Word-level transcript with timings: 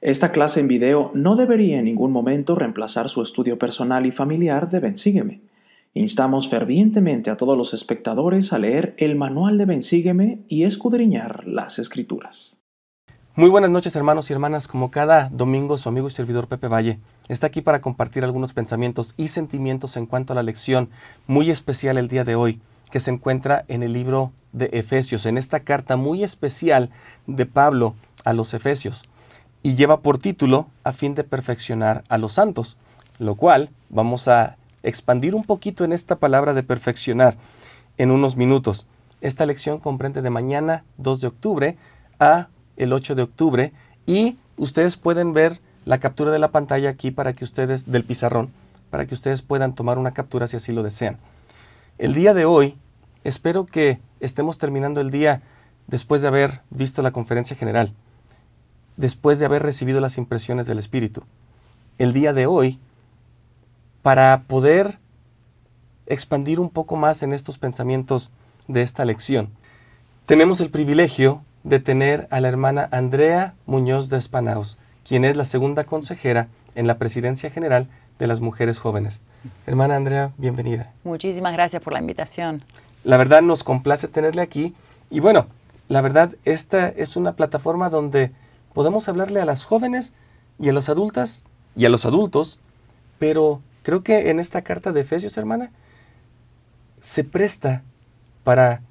Esta 0.00 0.30
clase 0.30 0.60
en 0.60 0.68
video 0.68 1.10
no 1.12 1.34
debería 1.34 1.78
en 1.78 1.86
ningún 1.86 2.12
momento 2.12 2.54
reemplazar 2.54 3.08
su 3.08 3.20
estudio 3.20 3.58
personal 3.58 4.06
y 4.06 4.12
familiar 4.12 4.70
de 4.70 4.78
Bensígueme. 4.78 5.40
Instamos 5.92 6.48
fervientemente 6.48 7.30
a 7.30 7.36
todos 7.36 7.58
los 7.58 7.74
espectadores 7.74 8.52
a 8.52 8.58
leer 8.58 8.94
el 8.98 9.16
manual 9.16 9.58
de 9.58 9.64
Bensígueme 9.64 10.44
y 10.46 10.62
escudriñar 10.62 11.48
las 11.48 11.80
escrituras. 11.80 12.58
Muy 13.34 13.50
buenas 13.50 13.70
noches 13.70 13.96
hermanos 13.96 14.30
y 14.30 14.34
hermanas, 14.34 14.68
como 14.68 14.92
cada 14.92 15.30
domingo 15.30 15.76
su 15.76 15.88
amigo 15.88 16.06
y 16.06 16.12
servidor 16.12 16.46
Pepe 16.46 16.68
Valle 16.68 17.00
está 17.28 17.48
aquí 17.48 17.60
para 17.60 17.80
compartir 17.80 18.24
algunos 18.24 18.52
pensamientos 18.52 19.14
y 19.16 19.28
sentimientos 19.28 19.96
en 19.96 20.06
cuanto 20.06 20.32
a 20.32 20.36
la 20.36 20.44
lección 20.44 20.90
muy 21.26 21.50
especial 21.50 21.98
el 21.98 22.06
día 22.06 22.22
de 22.22 22.36
hoy 22.36 22.60
que 22.92 23.00
se 23.00 23.10
encuentra 23.10 23.64
en 23.66 23.82
el 23.82 23.94
libro 23.94 24.30
de 24.52 24.70
Efesios, 24.72 25.26
en 25.26 25.38
esta 25.38 25.60
carta 25.60 25.96
muy 25.96 26.22
especial 26.22 26.90
de 27.26 27.46
Pablo 27.46 27.96
a 28.24 28.32
los 28.32 28.54
Efesios 28.54 29.02
y 29.68 29.74
lleva 29.74 30.00
por 30.00 30.16
título 30.16 30.70
a 30.82 30.92
fin 30.92 31.14
de 31.14 31.24
perfeccionar 31.24 32.02
a 32.08 32.16
los 32.16 32.32
santos, 32.32 32.78
lo 33.18 33.34
cual 33.34 33.68
vamos 33.90 34.26
a 34.26 34.56
expandir 34.82 35.34
un 35.34 35.44
poquito 35.44 35.84
en 35.84 35.92
esta 35.92 36.16
palabra 36.16 36.54
de 36.54 36.62
perfeccionar 36.62 37.36
en 37.98 38.10
unos 38.10 38.34
minutos. 38.34 38.86
Esta 39.20 39.44
lección 39.44 39.78
comprende 39.78 40.22
de 40.22 40.30
mañana 40.30 40.84
2 40.96 41.20
de 41.20 41.26
octubre 41.26 41.76
a 42.18 42.48
el 42.78 42.94
8 42.94 43.14
de 43.14 43.20
octubre 43.20 43.72
y 44.06 44.38
ustedes 44.56 44.96
pueden 44.96 45.34
ver 45.34 45.60
la 45.84 46.00
captura 46.00 46.30
de 46.30 46.38
la 46.38 46.50
pantalla 46.50 46.88
aquí 46.88 47.10
para 47.10 47.34
que 47.34 47.44
ustedes 47.44 47.84
del 47.84 48.04
pizarrón 48.04 48.50
para 48.88 49.04
que 49.04 49.12
ustedes 49.12 49.42
puedan 49.42 49.74
tomar 49.74 49.98
una 49.98 50.12
captura 50.12 50.46
si 50.46 50.56
así 50.56 50.72
lo 50.72 50.82
desean. 50.82 51.18
El 51.98 52.14
día 52.14 52.32
de 52.32 52.46
hoy 52.46 52.78
espero 53.22 53.66
que 53.66 54.00
estemos 54.20 54.56
terminando 54.56 55.02
el 55.02 55.10
día 55.10 55.42
después 55.88 56.22
de 56.22 56.28
haber 56.28 56.62
visto 56.70 57.02
la 57.02 57.10
conferencia 57.10 57.54
general 57.54 57.92
después 58.98 59.38
de 59.38 59.46
haber 59.46 59.62
recibido 59.62 60.00
las 60.00 60.18
impresiones 60.18 60.66
del 60.66 60.78
Espíritu. 60.78 61.22
El 61.98 62.12
día 62.12 62.34
de 62.34 62.46
hoy, 62.46 62.78
para 64.02 64.42
poder 64.46 64.98
expandir 66.06 66.60
un 66.60 66.68
poco 66.68 66.96
más 66.96 67.22
en 67.22 67.32
estos 67.32 67.58
pensamientos 67.58 68.30
de 68.66 68.82
esta 68.82 69.04
lección, 69.04 69.50
tenemos 70.26 70.60
el 70.60 70.70
privilegio 70.70 71.42
de 71.62 71.78
tener 71.78 72.26
a 72.30 72.40
la 72.40 72.48
hermana 72.48 72.88
Andrea 72.90 73.54
Muñoz 73.66 74.10
de 74.10 74.18
Espanaos, 74.18 74.78
quien 75.06 75.24
es 75.24 75.36
la 75.36 75.44
segunda 75.44 75.84
consejera 75.84 76.48
en 76.74 76.86
la 76.86 76.98
Presidencia 76.98 77.50
General 77.50 77.88
de 78.18 78.26
las 78.26 78.40
Mujeres 78.40 78.80
Jóvenes. 78.80 79.20
Hermana 79.66 79.94
Andrea, 79.94 80.32
bienvenida. 80.38 80.92
Muchísimas 81.04 81.52
gracias 81.52 81.80
por 81.82 81.92
la 81.92 82.00
invitación. 82.00 82.64
La 83.04 83.16
verdad 83.16 83.42
nos 83.42 83.62
complace 83.62 84.08
tenerle 84.08 84.42
aquí 84.42 84.74
y 85.08 85.20
bueno, 85.20 85.46
la 85.88 86.00
verdad 86.00 86.34
esta 86.44 86.88
es 86.88 87.16
una 87.16 87.34
plataforma 87.34 87.90
donde 87.90 88.32
podemos 88.78 89.08
hablarle 89.08 89.40
a 89.40 89.44
las 89.44 89.64
jóvenes 89.64 90.12
y 90.56 90.68
a 90.68 90.72
los 90.72 90.88
adultas 90.88 91.42
y 91.74 91.84
a 91.84 91.88
los 91.88 92.06
adultos, 92.06 92.60
pero 93.18 93.60
creo 93.82 94.04
que 94.04 94.30
en 94.30 94.38
esta 94.38 94.62
carta 94.62 94.92
de 94.92 95.00
Efesios, 95.00 95.36
hermana, 95.36 95.72
se 97.00 97.24
presta 97.24 97.82
para 98.44 98.82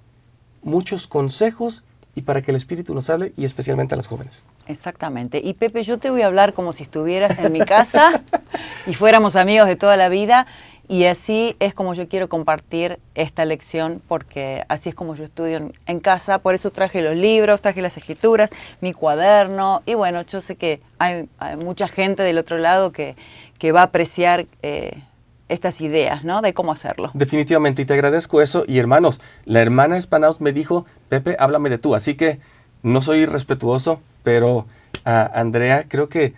muchos 0.61 1.07
consejos 1.07 1.85
y 2.15 2.23
para 2.23 2.41
que 2.41 2.51
el 2.51 2.57
Espíritu 2.57 2.93
nos 2.93 3.09
hable 3.09 3.31
y 3.37 3.45
especialmente 3.45 3.93
a 3.93 3.95
las 3.95 4.07
jóvenes. 4.07 4.43
Exactamente. 4.65 5.39
Y 5.41 5.53
Pepe, 5.53 5.85
yo 5.85 5.99
te 5.99 6.09
voy 6.09 6.21
a 6.21 6.27
hablar 6.27 6.51
como 6.51 6.73
si 6.73 6.83
estuvieras 6.83 7.39
en 7.39 7.53
mi 7.53 7.61
casa 7.61 8.23
y 8.87 8.93
fuéramos 8.93 9.37
amigos 9.37 9.69
de 9.69 9.77
toda 9.77 9.95
la 9.95 10.09
vida 10.09 10.47
y 10.89 11.03
así 11.03 11.57
es 11.59 11.73
como 11.73 11.93
yo 11.95 12.07
quiero 12.07 12.29
compartir 12.29 12.99
esta 13.13 13.43
lección, 13.43 14.01
porque 14.07 14.63
así 14.69 14.87
es 14.87 14.95
como 14.95 15.15
yo 15.15 15.25
estudio 15.25 15.69
en, 15.85 15.99
casa. 15.99 16.39
Por 16.39 16.55
eso 16.55 16.71
traje 16.71 17.01
los 17.01 17.15
libros, 17.15 17.61
traje 17.61 17.81
las 17.81 17.97
escrituras, 17.97 18.49
mi 18.79 18.93
cuaderno. 18.93 19.81
Y 19.85 19.95
bueno, 19.95 20.21
yo 20.21 20.39
sé 20.39 20.55
que 20.55 20.79
hay, 20.97 21.27
mucha 21.57 21.89
gente 21.89 22.23
del 22.23 22.37
otro 22.37 22.57
lado 22.57 22.93
que, 22.93 23.17
que 23.59 23.73
va 23.73 23.81
a 23.81 23.83
apreciar 23.83 24.45
eh, 24.61 25.03
estas 25.49 25.81
ideas, 25.81 26.23
¿no? 26.23 26.41
De 26.41 26.53
cómo 26.53 26.71
hacerlo. 26.71 27.11
Definitivamente, 27.13 27.81
y 27.81 27.85
te 27.85 27.93
agradezco 27.93 28.41
eso. 28.41 28.63
Y 28.65 28.79
hermanos, 28.79 29.19
la 29.43 29.61
hermana 29.61 29.97
Espanaus 29.97 30.39
me 30.39 30.53
dijo, 30.53 30.85
Pepe, 31.09 31.35
háblame 31.37 31.69
de 31.69 31.79
tú. 31.79 31.95
Así 31.95 32.15
que 32.15 32.39
no 32.81 33.01
soy 33.01 33.25
respetuoso, 33.25 34.01
pero 34.23 34.65
a 35.03 35.25
Andrea 35.37 35.83
creo 35.89 36.07
que 36.07 36.33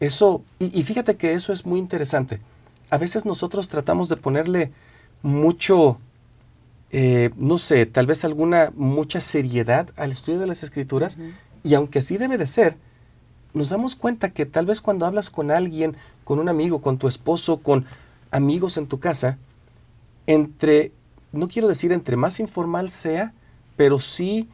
eso, 0.00 0.42
y 0.58 0.82
fíjate 0.82 1.16
que 1.16 1.32
eso 1.32 1.54
es 1.54 1.64
muy 1.64 1.78
interesante 1.78 2.40
a 2.90 2.98
veces 2.98 3.24
nosotros 3.24 3.68
tratamos 3.68 4.08
de 4.08 4.16
ponerle 4.16 4.72
mucho, 5.22 5.98
eh, 6.90 7.30
no 7.36 7.58
sé, 7.58 7.86
tal 7.86 8.06
vez 8.06 8.24
alguna, 8.24 8.72
mucha 8.76 9.20
seriedad 9.20 9.90
al 9.96 10.12
estudio 10.12 10.38
de 10.38 10.46
las 10.46 10.62
escrituras, 10.62 11.18
y 11.62 11.74
aunque 11.74 12.00
sí 12.00 12.18
debe 12.18 12.38
de 12.38 12.46
ser, 12.46 12.76
nos 13.54 13.70
damos 13.70 13.96
cuenta 13.96 14.30
que 14.30 14.46
tal 14.46 14.66
vez 14.66 14.80
cuando 14.80 15.06
hablas 15.06 15.30
con 15.30 15.50
alguien, 15.50 15.96
con 16.24 16.38
un 16.38 16.48
amigo, 16.48 16.80
con 16.80 16.98
tu 16.98 17.08
esposo, 17.08 17.58
con 17.58 17.86
amigos 18.30 18.76
en 18.76 18.86
tu 18.86 18.98
casa, 18.98 19.38
entre, 20.26 20.92
no 21.32 21.48
quiero 21.48 21.68
decir 21.68 21.92
entre 21.92 22.16
más 22.16 22.40
informal 22.40 22.90
sea, 22.90 23.32
pero 23.76 23.98
sí 24.00 24.48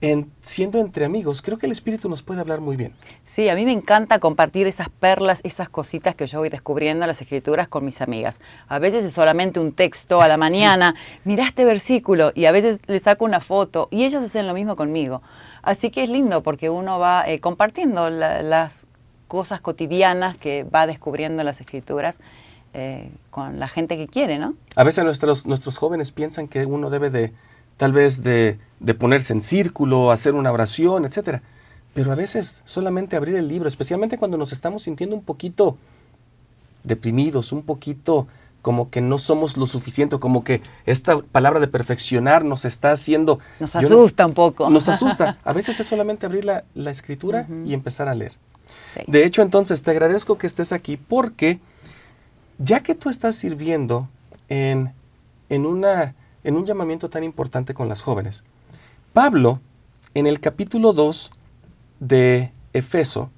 en, 0.00 0.30
siendo 0.40 0.78
entre 0.78 1.04
amigos, 1.04 1.42
creo 1.42 1.58
que 1.58 1.66
el 1.66 1.72
Espíritu 1.72 2.08
nos 2.08 2.22
puede 2.22 2.40
hablar 2.40 2.60
muy 2.60 2.76
bien. 2.76 2.94
Sí, 3.24 3.48
a 3.48 3.54
mí 3.56 3.64
me 3.64 3.72
encanta 3.72 4.20
compartir 4.20 4.66
esas 4.68 4.88
perlas, 4.88 5.40
esas 5.42 5.68
cositas 5.68 6.14
que 6.14 6.26
yo 6.26 6.38
voy 6.38 6.50
descubriendo 6.50 7.04
en 7.04 7.08
las 7.08 7.20
escrituras 7.20 7.66
con 7.66 7.84
mis 7.84 8.00
amigas. 8.00 8.40
A 8.68 8.78
veces 8.78 9.02
es 9.02 9.12
solamente 9.12 9.58
un 9.58 9.72
texto 9.72 10.22
a 10.22 10.28
la 10.28 10.36
mañana, 10.38 10.94
mira 11.24 11.44
este 11.44 11.64
versículo, 11.64 12.30
y 12.34 12.44
a 12.44 12.52
veces 12.52 12.80
le 12.86 13.00
saco 13.00 13.24
una 13.24 13.40
foto, 13.40 13.88
y 13.90 14.04
ellos 14.04 14.22
hacen 14.22 14.46
lo 14.46 14.54
mismo 14.54 14.76
conmigo. 14.76 15.22
Así 15.62 15.90
que 15.90 16.04
es 16.04 16.10
lindo 16.10 16.42
porque 16.42 16.70
uno 16.70 16.98
va 16.98 17.28
eh, 17.28 17.40
compartiendo 17.40 18.08
las 18.08 18.86
cosas 19.26 19.60
cotidianas 19.60 20.36
que 20.36 20.62
va 20.64 20.86
descubriendo 20.86 21.42
en 21.42 21.46
las 21.46 21.60
escrituras. 21.60 22.20
Eh, 22.74 23.10
con 23.30 23.58
la 23.58 23.66
gente 23.66 23.96
que 23.96 24.06
quiere, 24.06 24.38
¿no? 24.38 24.54
A 24.76 24.84
veces 24.84 25.02
nuestros, 25.02 25.46
nuestros 25.46 25.78
jóvenes 25.78 26.12
piensan 26.12 26.48
que 26.48 26.66
uno 26.66 26.90
debe 26.90 27.08
de, 27.08 27.32
tal 27.78 27.92
vez 27.92 28.22
de, 28.22 28.58
ponerse 28.98 29.32
en 29.32 29.40
círculo, 29.40 30.10
hacer 30.10 30.34
una 30.34 30.52
oración, 30.52 31.06
etc. 31.06 31.40
Pero 31.94 32.12
a 32.12 32.14
veces 32.14 32.60
solamente 32.66 33.16
abrir 33.16 33.36
el 33.36 33.48
libro, 33.48 33.66
especialmente 33.66 34.18
cuando 34.18 34.36
nos 34.36 34.52
estamos 34.52 34.82
sintiendo 34.82 35.16
un 35.16 35.22
poquito 35.22 35.78
deprimidos, 36.84 37.52
un 37.52 37.62
poquito 37.62 38.26
como 38.60 38.90
que 38.90 39.00
no 39.00 39.16
somos 39.16 39.56
lo 39.56 39.66
suficiente, 39.66 40.18
como 40.18 40.42
que 40.42 40.60
esta 40.84 41.18
palabra 41.22 41.60
de 41.60 41.68
perfeccionar 41.68 42.44
nos 42.44 42.64
está 42.64 42.90
haciendo... 42.90 43.38
Nos 43.60 43.74
asusta 43.74 44.26
un 44.26 44.34
poco. 44.34 44.68
Nos 44.68 44.88
asusta. 44.88 45.38
A 45.44 45.52
veces 45.52 45.78
es 45.78 45.86
solamente 45.86 46.26
abrir 46.26 46.44
la, 46.44 46.90
escritura 46.90 47.46
y 47.64 47.72
empezar 47.72 48.08
a 48.08 48.14
leer. 48.14 48.32
De 49.06 49.24
hecho, 49.24 49.42
entonces, 49.42 49.82
te 49.82 49.92
agradezco 49.92 50.36
que 50.36 50.48
estés 50.48 50.72
aquí 50.72 50.96
porque 50.96 51.60
ya 52.58 52.80
que 52.80 52.96
tú 52.96 53.08
estás 53.08 53.36
sirviendo 53.36 54.08
en, 54.48 54.92
en 55.48 55.64
una 55.64 56.14
en 56.44 56.56
un 56.56 56.66
llamamiento 56.66 57.10
tan 57.10 57.24
importante 57.24 57.74
con 57.74 57.88
las 57.88 58.02
jóvenes. 58.02 58.44
Pablo, 59.12 59.60
en 60.14 60.26
el 60.26 60.40
capítulo 60.40 60.92
2 60.92 61.30
de 62.00 62.52
Efeso, 62.72 63.30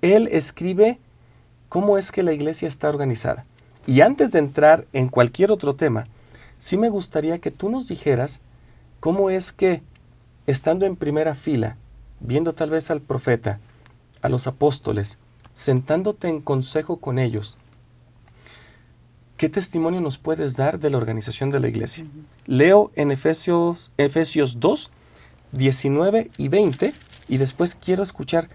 él 0.00 0.28
escribe 0.32 0.98
cómo 1.68 1.96
es 1.96 2.12
que 2.12 2.22
la 2.22 2.32
iglesia 2.32 2.68
está 2.68 2.88
organizada. 2.88 3.46
Y 3.86 4.00
antes 4.00 4.32
de 4.32 4.38
entrar 4.38 4.86
en 4.92 5.08
cualquier 5.08 5.50
otro 5.50 5.74
tema, 5.74 6.06
sí 6.58 6.76
me 6.76 6.88
gustaría 6.88 7.38
que 7.38 7.50
tú 7.50 7.70
nos 7.70 7.88
dijeras 7.88 8.40
cómo 9.00 9.30
es 9.30 9.52
que, 9.52 9.82
estando 10.46 10.86
en 10.86 10.96
primera 10.96 11.34
fila, 11.34 11.76
viendo 12.20 12.54
tal 12.54 12.70
vez 12.70 12.90
al 12.90 13.00
profeta, 13.00 13.58
a 14.20 14.28
los 14.28 14.46
apóstoles, 14.46 15.18
sentándote 15.54 16.28
en 16.28 16.40
consejo 16.40 16.98
con 16.98 17.18
ellos, 17.18 17.58
¿qué 19.42 19.48
testimonio 19.48 20.00
nos 20.00 20.18
puedes 20.18 20.54
dar 20.54 20.78
de 20.78 20.88
la 20.88 20.98
organización 20.98 21.50
de 21.50 21.58
la 21.58 21.66
iglesia? 21.66 22.06
Leo 22.46 22.92
en 22.94 23.10
Efesios, 23.10 23.90
Efesios 23.96 24.60
2, 24.60 24.88
19 25.50 26.30
y 26.36 26.46
20, 26.46 26.94
y 27.26 27.38
después 27.38 27.74
quiero 27.74 28.04
escuchar 28.04 28.48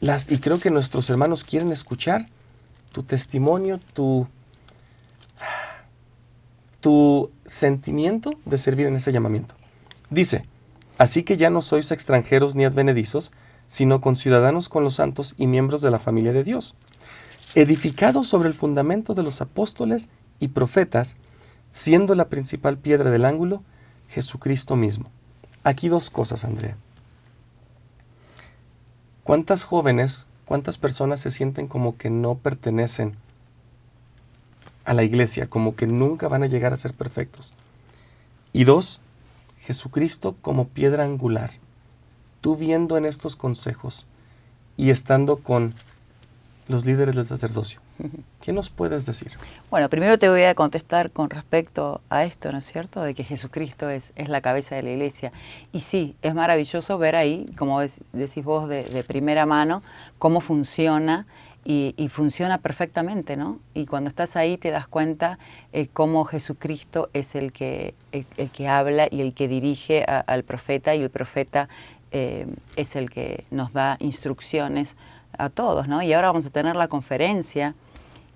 las, 0.00 0.30
y 0.30 0.40
creo 0.40 0.60
que 0.60 0.68
nuestros 0.68 1.08
hermanos 1.08 1.42
quieren 1.42 1.72
escuchar 1.72 2.28
tu 2.92 3.02
testimonio, 3.02 3.80
tu, 3.94 4.28
tu 6.80 7.30
sentimiento 7.46 8.32
de 8.44 8.58
servir 8.58 8.88
en 8.88 8.94
este 8.94 9.10
llamamiento. 9.10 9.54
Dice, 10.10 10.44
así 10.98 11.22
que 11.22 11.38
ya 11.38 11.48
no 11.48 11.62
sois 11.62 11.92
extranjeros 11.92 12.54
ni 12.54 12.66
advenedizos, 12.66 13.32
sino 13.68 14.02
conciudadanos 14.02 14.68
con 14.68 14.84
los 14.84 14.96
santos 14.96 15.34
y 15.38 15.46
miembros 15.46 15.80
de 15.80 15.90
la 15.90 15.98
familia 15.98 16.34
de 16.34 16.44
Dios 16.44 16.74
edificado 17.54 18.24
sobre 18.24 18.48
el 18.48 18.54
fundamento 18.54 19.14
de 19.14 19.22
los 19.22 19.40
apóstoles 19.40 20.08
y 20.38 20.48
profetas, 20.48 21.16
siendo 21.70 22.14
la 22.14 22.28
principal 22.28 22.78
piedra 22.78 23.10
del 23.10 23.24
ángulo 23.24 23.62
Jesucristo 24.08 24.76
mismo. 24.76 25.10
Aquí 25.64 25.88
dos 25.88 26.10
cosas, 26.10 26.44
Andrea. 26.44 26.76
¿Cuántas 29.24 29.64
jóvenes, 29.64 30.26
cuántas 30.46 30.78
personas 30.78 31.20
se 31.20 31.30
sienten 31.30 31.66
como 31.66 31.96
que 31.96 32.08
no 32.08 32.36
pertenecen 32.36 33.16
a 34.84 34.94
la 34.94 35.02
iglesia, 35.02 35.50
como 35.50 35.76
que 35.76 35.86
nunca 35.86 36.28
van 36.28 36.42
a 36.42 36.46
llegar 36.46 36.72
a 36.72 36.76
ser 36.76 36.94
perfectos? 36.94 37.52
Y 38.52 38.64
dos, 38.64 39.00
Jesucristo 39.60 40.36
como 40.40 40.68
piedra 40.68 41.04
angular. 41.04 41.50
Tú 42.40 42.56
viendo 42.56 42.96
en 42.96 43.04
estos 43.04 43.36
consejos, 43.36 44.06
y 44.78 44.90
estando 44.90 45.38
con 45.38 45.74
los 46.68 46.84
líderes 46.84 47.16
del 47.16 47.24
sacerdocio. 47.24 47.80
¿Qué 48.42 48.52
nos 48.52 48.68
puedes 48.68 49.06
decir? 49.06 49.32
Bueno, 49.70 49.88
primero 49.88 50.18
te 50.18 50.28
voy 50.28 50.42
a 50.42 50.54
contestar 50.54 51.10
con 51.10 51.30
respecto 51.30 52.02
a 52.10 52.24
esto, 52.24 52.52
¿no 52.52 52.58
es 52.58 52.66
cierto? 52.66 53.02
De 53.02 53.14
que 53.14 53.24
Jesucristo 53.24 53.88
es, 53.88 54.12
es 54.16 54.28
la 54.28 54.42
cabeza 54.42 54.76
de 54.76 54.82
la 54.82 54.90
iglesia. 54.90 55.32
Y 55.72 55.80
sí, 55.80 56.14
es 56.20 56.34
maravilloso 56.34 56.98
ver 56.98 57.16
ahí, 57.16 57.50
como 57.56 57.80
decís 57.80 58.44
vos 58.44 58.68
de, 58.68 59.04
primera 59.08 59.46
mano, 59.46 59.82
cómo 60.18 60.40
funciona 60.40 61.26
y, 61.64 62.08
funciona 62.10 62.58
perfectamente, 62.58 63.36
¿no? 63.36 63.58
Y 63.74 63.86
cuando 63.86 64.08
estás 64.08 64.36
ahí 64.36 64.56
te 64.56 64.70
das 64.70 64.88
cuenta 64.88 65.38
eh, 65.72 65.88
cómo 65.92 66.24
Jesucristo 66.24 67.10
es 67.12 67.34
el 67.34 67.52
que, 67.52 67.94
el, 68.12 68.50
que 68.50 68.68
habla 68.68 69.06
y 69.10 69.20
el 69.20 69.34
que 69.34 69.48
dirige 69.48 70.04
al 70.04 70.44
profeta 70.44 70.94
y 70.94 71.02
el 71.02 71.10
profeta 71.10 71.68
eh, 72.10 72.46
es 72.76 72.96
el 72.96 73.10
que 73.10 73.44
nos 73.50 73.74
da 73.74 73.98
instrucciones 74.00 74.96
a 75.36 75.50
todos, 75.50 75.88
¿no? 75.88 76.02
Y 76.02 76.12
ahora 76.12 76.28
vamos 76.28 76.46
a 76.46 76.50
tener 76.50 76.76
la 76.76 76.88
conferencia 76.88 77.74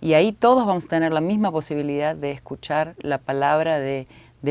y 0.02 0.14
ahí 0.14 0.32
todos 0.32 0.66
vamos 0.66 0.86
a 0.86 0.88
tener 0.88 1.12
la 1.12 1.20
misma 1.20 1.52
posibilidad 1.52 2.16
de 2.16 2.32
escuchar 2.32 2.96
la 2.98 3.18
palabra 3.18 3.78
de, 3.78 4.06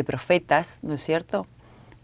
profetas, 0.06 0.80
¿no 0.82 0.94
es 0.94 1.04
cierto? 1.04 1.46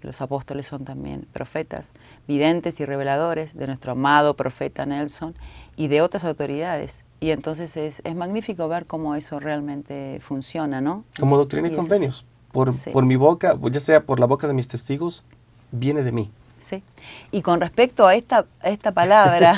Los 0.02 0.20
apóstoles 0.20 0.68
son 0.68 0.84
también 0.84 1.26
profetas, 1.32 1.94
videntes 2.28 2.82
y 2.82 2.86
reveladores 2.86 3.56
de 3.56 3.66
nuestro 3.68 3.94
amado 3.94 4.36
profeta 4.36 4.86
Nelson 4.86 5.34
y 5.78 5.88
de 5.88 6.02
otras 6.02 6.26
autoridades. 6.26 7.06
Y 7.22 7.32
entonces 7.32 7.78
es, 7.78 8.16
magnífico 8.16 8.68
ver 8.68 8.86
cómo 8.86 9.16
eso 9.16 9.40
realmente 9.40 10.20
funciona, 10.20 10.82
¿no? 10.82 11.06
Como 11.18 11.38
doctrina 11.38 11.70
y, 11.70 11.74
convenios. 11.74 12.26
Por, 12.52 12.74
por 12.92 13.06
mi 13.06 13.16
boca, 13.16 13.58
ya 13.72 13.80
sea 13.80 14.04
por 14.04 14.20
la 14.20 14.26
boca 14.26 14.48
de 14.48 14.54
mis 14.54 14.68
testigos, 14.68 15.24
viene 15.72 16.04
de 16.04 16.12
mí. 16.12 16.32
Sí. 16.68 16.84
Y 17.32 17.42
con 17.44 17.62
respecto 17.62 18.06
a 18.08 18.16
esta, 18.16 18.46
esta 18.64 18.92
palabra, 18.92 19.56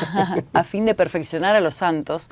a 0.54 0.64
fin 0.64 0.86
de 0.86 0.94
perfeccionar 0.94 1.56
a 1.56 1.62
los 1.62 1.74
santos, 1.74 2.30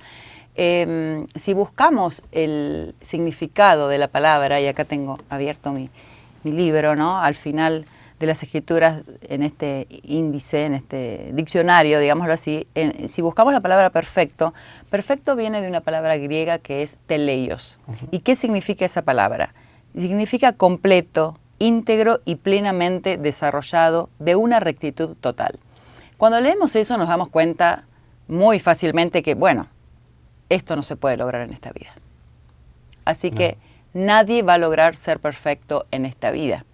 em, 0.56 1.26
si 1.36 1.54
buscamos 1.54 2.22
el 2.32 2.94
significado 3.02 3.88
de 3.88 3.98
la 3.98 4.08
palabra, 4.08 4.62
y 4.62 4.68
acá 4.68 4.86
tengo 4.86 5.18
abierto 5.30 5.72
mi, 5.72 5.90
libro, 6.44 6.96
¿no? 6.96 7.18
Al 7.18 7.36
final 7.36 7.84
de 8.20 8.26
las 8.26 8.42
escrituras, 8.42 9.04
en 9.24 9.44
este 9.44 9.86
índice, 10.04 10.64
en 10.64 10.76
este 10.76 11.32
diccionario, 11.34 12.00
digámoslo 12.00 12.32
así, 12.32 12.66
si 13.10 13.22
buscamos 13.22 13.52
la 13.52 13.60
palabra 13.60 13.90
perfecto, 13.90 14.54
perfecto 14.90 15.36
viene 15.36 15.60
de 15.60 15.68
una 15.68 15.82
palabra 15.82 16.16
griega 16.16 16.58
que 16.58 16.84
es 16.84 16.96
teleios. 17.06 17.78
¿Y 18.12 18.20
qué 18.20 18.38
significa 18.38 18.86
esa 18.86 19.02
palabra? 19.02 19.54
Significa 19.94 20.54
completo, 20.54 21.38
íntegro 21.60 22.22
y 22.26 22.36
plenamente 22.36 23.18
desarrollado 23.18 24.10
de 24.20 24.36
una 24.36 24.60
rectitud 24.60 25.16
total. 25.20 25.60
Cuando 26.18 26.40
leemos 26.42 26.76
eso 26.76 26.98
nos 26.98 27.08
damos 27.08 27.30
cuenta 27.30 27.86
muy 28.28 28.60
fácilmente 28.60 29.24
que, 29.24 29.36
bueno, 29.36 29.68
esto 30.50 30.76
no 30.76 30.82
se 30.82 30.96
puede 30.96 31.18
lograr 31.18 31.42
en 31.42 31.54
esta 31.54 31.72
vida. 31.72 31.94
Así 33.06 33.32
que 33.32 33.58
nadie 33.94 34.42
va 34.42 34.56
a 34.56 34.58
lograr 34.58 34.96
ser 34.96 35.20
perfecto 35.20 35.86
en 35.92 36.06
esta 36.06 36.32
vida. 36.32 36.66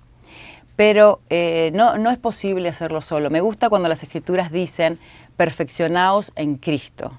Pero 0.75 1.21
eh, 1.29 1.71
no, 1.73 1.97
no 1.97 2.09
es 2.09 2.17
posible 2.17 2.69
hacerlo 2.69 3.01
solo. 3.01 3.29
Me 3.29 3.41
gusta 3.41 3.69
cuando 3.69 3.89
las 3.89 4.01
escrituras 4.01 4.51
dicen 4.51 4.99
perfeccionaos 5.37 6.31
en 6.35 6.55
Cristo. 6.55 7.11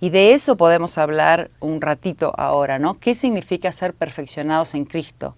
Y 0.00 0.10
de 0.10 0.32
eso 0.32 0.56
podemos 0.56 0.98
hablar 0.98 1.50
un 1.60 1.80
ratito 1.80 2.32
ahora, 2.36 2.78
¿no? 2.78 2.98
¿Qué 2.98 3.14
significa 3.14 3.70
ser 3.72 3.94
perfeccionados 3.94 4.74
en 4.74 4.84
Cristo? 4.84 5.36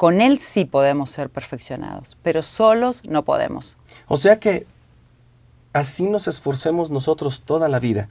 Con 0.00 0.22
Él 0.22 0.38
sí 0.38 0.64
podemos 0.64 1.10
ser 1.10 1.28
perfeccionados, 1.28 2.16
pero 2.22 2.42
solos 2.42 3.02
no 3.06 3.22
podemos. 3.22 3.76
O 4.08 4.16
sea 4.16 4.40
que 4.40 4.66
así 5.74 6.08
nos 6.08 6.26
esforcemos 6.26 6.88
nosotros 6.88 7.42
toda 7.42 7.68
la 7.68 7.78
vida. 7.80 8.08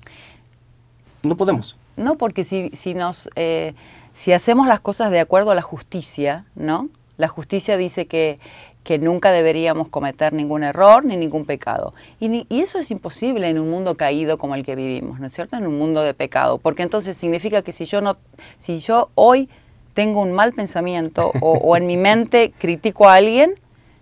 No 1.24 1.36
podemos. 1.36 1.78
No, 1.98 2.16
porque 2.16 2.44
si, 2.44 2.70
si 2.76 2.94
nos, 2.94 3.28
eh, 3.36 3.74
si 4.14 4.34
hacemos 4.34 4.68
las 4.68 4.82
cosas 4.82 5.10
de 5.10 5.20
acuerdo 5.20 5.50
a 5.50 5.56
la 5.56 5.64
justicia, 5.64 6.46
¿no? 6.54 6.90
La 7.18 7.28
justicia 7.28 7.76
dice 7.76 8.06
que, 8.06 8.38
que 8.84 9.00
nunca 9.00 9.32
deberíamos 9.32 9.88
cometer 9.88 10.32
ningún 10.32 10.64
error 10.64 11.04
ni 11.04 11.18
ningún 11.18 11.46
pecado. 11.46 11.96
Y, 12.20 12.46
y, 12.50 12.62
eso 12.62 12.78
es 12.78 12.92
imposible 12.92 13.50
en 13.50 13.58
un 13.58 13.72
mundo 13.72 13.98
caído 13.98 14.38
como 14.38 14.54
el 14.54 14.64
que 14.64 14.76
vivimos, 14.76 15.20
¿no 15.20 15.26
es 15.26 15.34
cierto? 15.34 15.58
En 15.58 15.66
un 15.66 15.80
mundo 15.80 16.04
de 16.04 16.14
pecado. 16.14 16.60
Porque 16.60 16.84
entonces 16.84 17.18
significa 17.18 17.64
que 17.64 17.72
si 17.72 17.86
yo, 17.86 18.00
no, 18.00 18.18
si 18.60 18.78
yo 18.78 19.10
hoy 19.16 19.50
tengo 20.00 20.22
un 20.22 20.32
mal 20.32 20.54
pensamiento 20.54 21.34
o, 21.42 21.76
en 21.76 21.86
mi 21.86 21.98
mente 21.98 22.54
critico 22.58 23.10
a 23.10 23.16
alguien, 23.16 23.54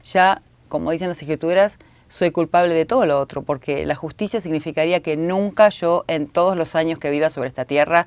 ya, 0.04 0.44
como 0.70 0.92
dicen 0.92 1.10
las 1.10 1.20
escrituras, 1.20 1.80
soy 2.08 2.30
culpable 2.30 2.76
de 2.76 2.86
todo 2.86 3.08
lo 3.08 3.20
otro, 3.20 3.42
porque 3.42 3.84
la 3.88 3.96
justicia 3.96 4.40
significaría 4.40 5.00
que 5.00 5.18
nunca 5.18 5.70
yo, 5.70 6.06
en 6.08 6.28
todos 6.28 6.56
los 6.56 6.76
años 6.76 7.00
que 7.00 7.10
viva 7.10 7.32
sobre 7.32 7.50
esta 7.50 7.66
tierra, 7.66 8.06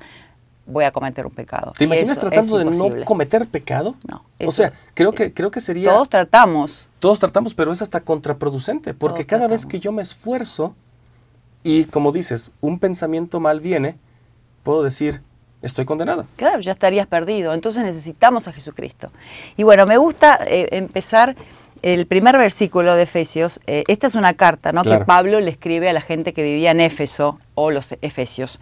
voy 0.65 0.85
a 0.85 0.91
cometer 0.91 1.25
un 1.25 1.33
pecado. 1.33 1.73
¿Te 1.77 1.83
imaginas 1.83 2.17
tratando 2.17 2.59
de 2.59 2.63
no 2.63 3.03
cometer 3.03 3.45
pecado? 3.49 3.95
No. 4.07 4.23
O 4.45 4.53
sea, 4.53 4.71
creo 4.93 5.11
que, 5.11 5.33
creo 5.33 5.51
que 5.51 5.59
sería... 5.59 5.91
Todos 5.91 6.07
tratamos. 6.07 6.87
Todos 6.99 7.19
tratamos, 7.19 7.53
pero 7.53 7.73
es 7.73 7.81
hasta 7.81 7.99
contraproducente, 7.99 8.93
porque 8.93 9.25
cada 9.25 9.49
vez 9.49 9.65
que 9.65 9.81
yo 9.81 9.91
me 9.91 10.01
esfuerzo 10.01 10.75
y, 11.61 11.83
como 11.83 12.13
dices, 12.13 12.51
un 12.61 12.79
pensamiento 12.79 13.41
mal 13.41 13.59
viene, 13.59 13.97
puedo 14.63 14.81
decir, 14.81 15.23
estoy 15.61 15.85
condenado. 15.85 16.25
Claro, 16.35 16.59
ya 16.59 16.71
estarías 16.71 17.07
perdido. 17.07 17.53
Entonces 17.53 17.83
necesitamos 17.83 18.47
a 18.47 18.53
Jesucristo. 18.53 19.11
Y 19.57 19.63
bueno, 19.63 19.85
me 19.85 19.97
gusta 19.97 20.39
eh, 20.45 20.67
empezar 20.71 21.35
el 21.81 22.05
primer 22.05 22.37
versículo 22.37 22.95
de 22.95 23.03
Efesios. 23.03 23.59
Eh, 23.67 23.83
esta 23.87 24.07
es 24.07 24.15
una 24.15 24.33
carta 24.35 24.71
¿no? 24.71 24.83
que 24.83 24.97
Pablo 24.99 25.39
le 25.39 25.49
escribe 25.49 25.89
a 25.89 25.93
la 25.93 26.01
gente 26.01 26.33
que 26.33 26.43
vivía 26.43 26.71
en 26.71 26.79
Éfeso 26.79 27.39
o 27.55 27.71
los 27.71 27.93
Efesios. 28.01 28.59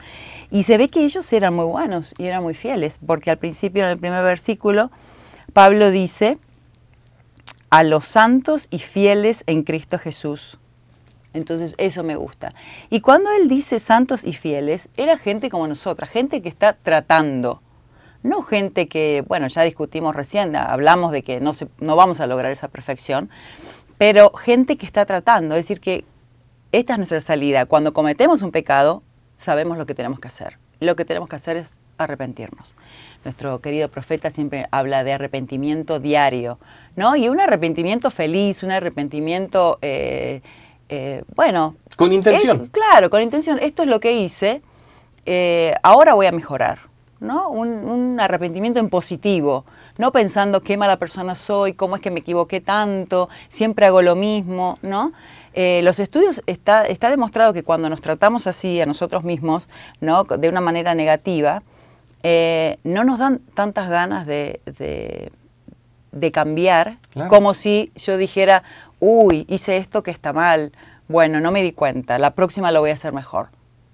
Y 0.51 0.63
se 0.63 0.77
ve 0.77 0.89
que 0.89 1.03
ellos 1.03 1.31
eran 1.33 1.53
muy 1.53 1.65
buenos 1.65 2.13
y 2.17 2.25
eran 2.25 2.41
muy 2.41 2.55
fieles, 2.55 2.99
porque 3.05 3.29
al 3.29 3.37
principio, 3.37 3.83
en 3.83 3.89
el 3.89 3.99
primer 3.99 4.23
versículo, 4.23 4.89
Pablo 5.53 5.91
dice, 5.91 6.39
a 7.69 7.83
los 7.83 8.05
santos 8.05 8.67
y 8.71 8.79
fieles 8.79 9.43
en 9.45 9.63
Cristo 9.63 9.99
Jesús 9.99 10.57
entonces 11.33 11.75
eso 11.77 12.03
me 12.03 12.15
gusta. 12.15 12.53
Y 12.89 13.01
cuando 13.01 13.31
él 13.31 13.47
dice 13.47 13.79
santos 13.79 14.25
y 14.25 14.33
fieles, 14.33 14.89
era 14.97 15.17
gente 15.17 15.49
como 15.49 15.67
nosotras, 15.67 16.09
gente 16.09 16.41
que 16.41 16.49
está 16.49 16.73
tratando. 16.73 17.61
No 18.23 18.41
gente 18.41 18.87
que, 18.87 19.23
bueno, 19.27 19.47
ya 19.47 19.61
discutimos 19.61 20.15
recién, 20.15 20.55
hablamos 20.55 21.11
de 21.11 21.21
que 21.21 21.39
no, 21.39 21.53
se, 21.53 21.67
no 21.79 21.95
vamos 21.95 22.19
a 22.19 22.27
lograr 22.27 22.51
esa 22.51 22.67
perfección, 22.67 23.29
pero 23.97 24.31
gente 24.33 24.77
que 24.77 24.85
está 24.85 25.05
tratando. 25.05 25.55
Es 25.55 25.65
decir, 25.65 25.79
que 25.79 26.03
esta 26.71 26.93
es 26.93 26.99
nuestra 26.99 27.21
salida. 27.21 27.65
Cuando 27.65 27.93
cometemos 27.93 28.41
un 28.41 28.51
pecado, 28.51 29.03
sabemos 29.37 29.77
lo 29.77 29.85
que 29.85 29.93
tenemos 29.93 30.19
que 30.19 30.27
hacer. 30.27 30.57
Lo 30.79 30.95
que 30.95 31.05
tenemos 31.05 31.29
que 31.29 31.35
hacer 31.35 31.57
es 31.57 31.77
arrepentirnos. 31.97 32.75
Nuestro 33.23 33.59
querido 33.59 33.89
profeta 33.89 34.31
siempre 34.31 34.65
habla 34.71 35.03
de 35.03 35.13
arrepentimiento 35.13 35.99
diario, 35.99 36.57
¿no? 36.95 37.15
Y 37.15 37.29
un 37.29 37.39
arrepentimiento 37.39 38.09
feliz, 38.09 38.63
un 38.63 38.71
arrepentimiento... 38.71 39.77
Eh, 39.81 40.41
eh, 40.89 41.23
bueno. 41.35 41.75
Con 41.95 42.11
intención. 42.11 42.67
claro, 42.67 43.09
con 43.09 43.21
intención. 43.21 43.59
Esto 43.59 43.83
es 43.83 43.89
lo 43.89 43.99
que 43.99 44.13
hice, 44.13 44.61
eh, 45.25 45.73
ahora 45.83 46.15
voy 46.15 46.25
a 46.25 46.31
mejorar. 46.31 46.89
¿no? 47.19 47.49
Un, 47.49 48.17
arrepentimiento 48.17 48.79
en 48.79 48.89
positivo, 48.89 49.65
no 49.97 50.13
pensando 50.13 50.61
qué 50.61 50.77
mala 50.77 50.95
persona 50.97 51.35
soy, 51.35 51.73
cómo 51.73 51.97
es 51.97 52.01
que 52.01 52.11
me 52.11 52.21
equivoqué 52.21 52.61
tanto, 52.61 53.27
siempre 53.49 53.85
hago 53.85 54.01
lo 54.01 54.15
mismo, 54.15 54.77
¿no? 54.83 55.11
Eh, 55.53 55.81
los 55.83 55.99
estudios 55.99 56.41
está, 56.47 56.85
está 56.85 57.09
demostrado 57.09 57.51
que 57.51 57.63
cuando 57.63 57.89
nos 57.89 57.99
tratamos 57.99 58.47
así 58.47 58.79
a 58.79 58.85
nosotros 58.85 59.25
mismos, 59.25 59.67
¿no? 59.99 60.23
de 60.23 60.47
una 60.47 60.61
manera 60.61 60.95
negativa, 60.95 61.61
no 62.23 63.03
nos 63.03 63.19
dan 63.19 63.39
tantas 63.53 63.89
ganas 63.89 64.25
de, 64.25 64.61
de, 64.77 65.29
cambiar 66.31 66.97
como 67.29 67.53
si 67.53 67.91
yo 67.95 68.17
dijera, 68.17 68.63
uy, 68.99 69.45
hice 69.47 69.77
esto 69.77 70.03
que 70.03 70.11
está 70.11 70.33
mal, 70.33 70.71
bueno, 71.07 71.39
no 71.39 71.51
me 71.51 71.63
di 71.63 71.71
cuenta, 71.71 72.19
la 72.19 72.35
próxima 72.35 72.71
lo 72.71 72.81
voy 72.81 72.91
a 72.91 72.93
hacer 72.93 73.13
mejor. 73.13 73.47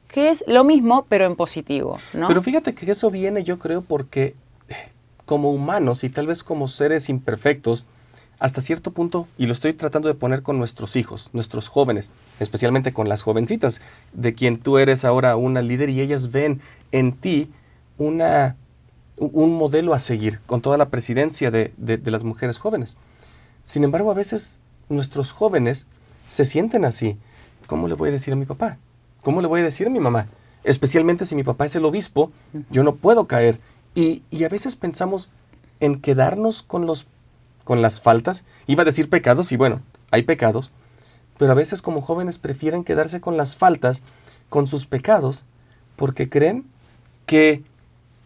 Que 0.07 0.29
es 0.29 0.43
lo 0.47 0.63
mismo, 0.63 1.05
pero 1.09 1.25
en 1.25 1.35
positivo, 1.35 1.99
¿no? 2.13 2.27
Pero 2.27 2.41
fíjate 2.41 2.73
que 2.73 2.89
eso 2.89 3.11
viene, 3.11 3.43
yo 3.43 3.59
creo, 3.59 3.81
porque 3.81 4.35
como 5.25 5.51
humanos 5.51 6.03
y 6.03 6.09
tal 6.09 6.27
vez 6.27 6.43
como 6.43 6.67
seres 6.67 7.09
imperfectos, 7.09 7.85
hasta 8.39 8.61
cierto 8.61 8.91
punto, 8.91 9.27
y 9.37 9.45
lo 9.45 9.53
estoy 9.53 9.73
tratando 9.73 10.07
de 10.07 10.13
poner 10.13 10.41
con 10.43 10.57
nuestros 10.57 10.95
hijos, 10.95 11.29
nuestros 11.33 11.67
jóvenes, 11.67 12.11
especialmente 12.39 12.93
con 12.93 13.09
las 13.09 13.21
jovencitas, 13.21 13.81
de 14.13 14.33
quien 14.33 14.59
tú 14.59 14.77
eres 14.77 15.05
ahora 15.05 15.35
una 15.35 15.61
líder 15.61 15.89
y 15.89 16.01
ellas 16.01 16.31
ven 16.31 16.61
en 16.91 17.13
ti 17.13 17.49
una, 17.97 18.55
un 19.17 19.57
modelo 19.57 19.93
a 19.93 19.99
seguir 19.99 20.39
con 20.45 20.61
toda 20.61 20.77
la 20.77 20.89
presidencia 20.89 21.51
de, 21.51 21.71
de 21.77 22.11
las 22.11 22.23
mujeres 22.23 22.57
jóvenes. 22.57 22.97
Sin 23.63 23.83
embargo, 23.83 24.11
a 24.11 24.15
veces 24.15 24.57
nuestros 24.89 25.31
jóvenes 25.31 25.87
se 26.27 26.45
sienten 26.45 26.85
así. 26.85 27.17
¿Cómo 27.67 27.87
le 27.87 27.95
voy 27.95 28.09
a 28.09 28.11
decir 28.11 28.33
a 28.33 28.37
mi 28.37 28.45
papá? 28.45 28.77
¿Cómo 29.21 29.41
le 29.41 29.47
voy 29.47 29.61
a 29.61 29.63
decir 29.63 29.87
a 29.87 29.89
mi 29.89 29.99
mamá? 29.99 30.27
Especialmente 30.63 31.25
si 31.25 31.35
mi 31.35 31.43
papá 31.43 31.65
es 31.65 31.75
el 31.75 31.85
obispo, 31.85 32.31
yo 32.69 32.83
no 32.83 32.95
puedo 32.95 33.25
caer. 33.25 33.59
Y, 33.95 34.23
a 34.43 34.49
veces 34.49 34.75
pensamos 34.75 35.29
en 35.79 36.01
quedarnos 36.01 36.63
con, 36.63 36.85
los, 36.85 37.07
con 37.63 37.81
las 37.81 38.01
faltas. 38.01 38.43
Iba 38.67 38.81
a 38.83 38.85
decir 38.85 39.09
pecados 39.09 39.51
y 39.51 39.57
bueno, 39.57 39.77
hay 40.11 40.23
pecados, 40.23 40.71
pero 41.37 41.51
a 41.51 41.55
veces 41.55 41.81
como 41.81 42.01
jóvenes 42.01 42.37
prefieren 42.37 42.83
quedarse 42.83 43.21
con 43.21 43.37
las 43.37 43.55
faltas, 43.55 44.03
con 44.49 44.67
sus 44.67 44.85
pecados, 44.85 45.45
porque 45.95 46.29
creen 46.29 46.65
que 47.25 47.63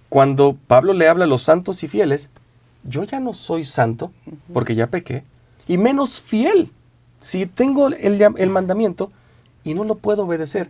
cuando 0.09 0.57
Pablo 0.67 0.93
le 0.93 1.07
habla 1.07 1.25
a 1.25 1.27
los 1.27 1.43
santos 1.43 1.83
y 1.83 1.87
fieles, 1.87 2.29
yo 2.83 3.03
ya 3.03 3.19
no 3.19 3.33
soy 3.33 3.63
santo, 3.63 4.11
porque 4.53 4.75
ya 4.75 4.87
pequé, 4.87 5.23
y 5.67 5.77
menos 5.77 6.19
fiel. 6.19 6.71
Si 7.19 7.45
tengo 7.45 7.87
el, 7.87 8.21
el 8.21 8.49
mandamiento 8.49 9.11
y 9.63 9.73
no 9.73 9.83
lo 9.83 9.95
puedo 9.95 10.23
obedecer, 10.23 10.69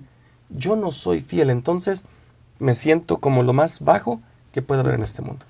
yo 0.50 0.75
no 0.75 0.91
soy 0.91 1.22
fiel. 1.22 1.50
Entonces 1.51 2.03
me 2.58 2.74
siento 2.74 3.17
como 3.17 3.43
lo 3.43 3.53
más 3.53 3.79
bajo 3.79 4.19
que 4.51 4.62
puede 4.62 4.81
haber 4.81 4.96
en 4.96 5.03
este 5.03 5.22
mundo. 5.22 5.46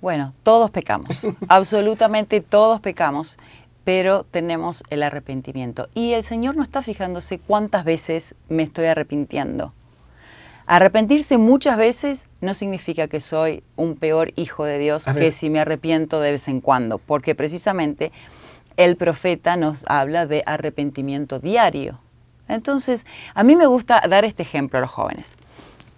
Bueno, 0.00 0.32
todos 0.42 0.70
pecamos, 0.70 1.08
absolutamente 1.48 2.40
todos 2.40 2.80
pecamos, 2.80 3.36
pero 3.84 4.24
tenemos 4.24 4.82
el 4.90 5.02
arrepentimiento. 5.02 5.88
Y 5.94 6.12
el 6.12 6.24
Señor 6.24 6.56
no 6.56 6.62
está 6.62 6.82
fijándose 6.82 7.38
cuántas 7.38 7.84
veces 7.84 8.34
me 8.48 8.62
estoy 8.62 8.86
arrepintiendo. 8.86 9.72
Arrepentirse 10.66 11.36
muchas 11.38 11.76
veces 11.76 12.26
no 12.40 12.54
significa 12.54 13.08
que 13.08 13.20
soy 13.20 13.62
un 13.76 13.96
peor 13.96 14.32
hijo 14.36 14.64
de 14.64 14.78
Dios 14.78 15.04
que 15.04 15.30
si 15.30 15.50
me 15.50 15.60
arrepiento 15.60 16.20
de 16.20 16.32
vez 16.32 16.48
en 16.48 16.60
cuando, 16.60 16.98
porque 16.98 17.34
precisamente 17.34 18.12
el 18.76 18.96
profeta 18.96 19.56
nos 19.56 19.84
habla 19.86 20.26
de 20.26 20.42
arrepentimiento 20.46 21.38
diario. 21.38 22.00
Entonces, 22.48 23.06
a 23.34 23.42
mí 23.42 23.56
me 23.56 23.66
gusta 23.66 24.02
dar 24.08 24.24
este 24.24 24.42
ejemplo 24.42 24.78
a 24.78 24.82
los 24.82 24.90
jóvenes 24.90 25.36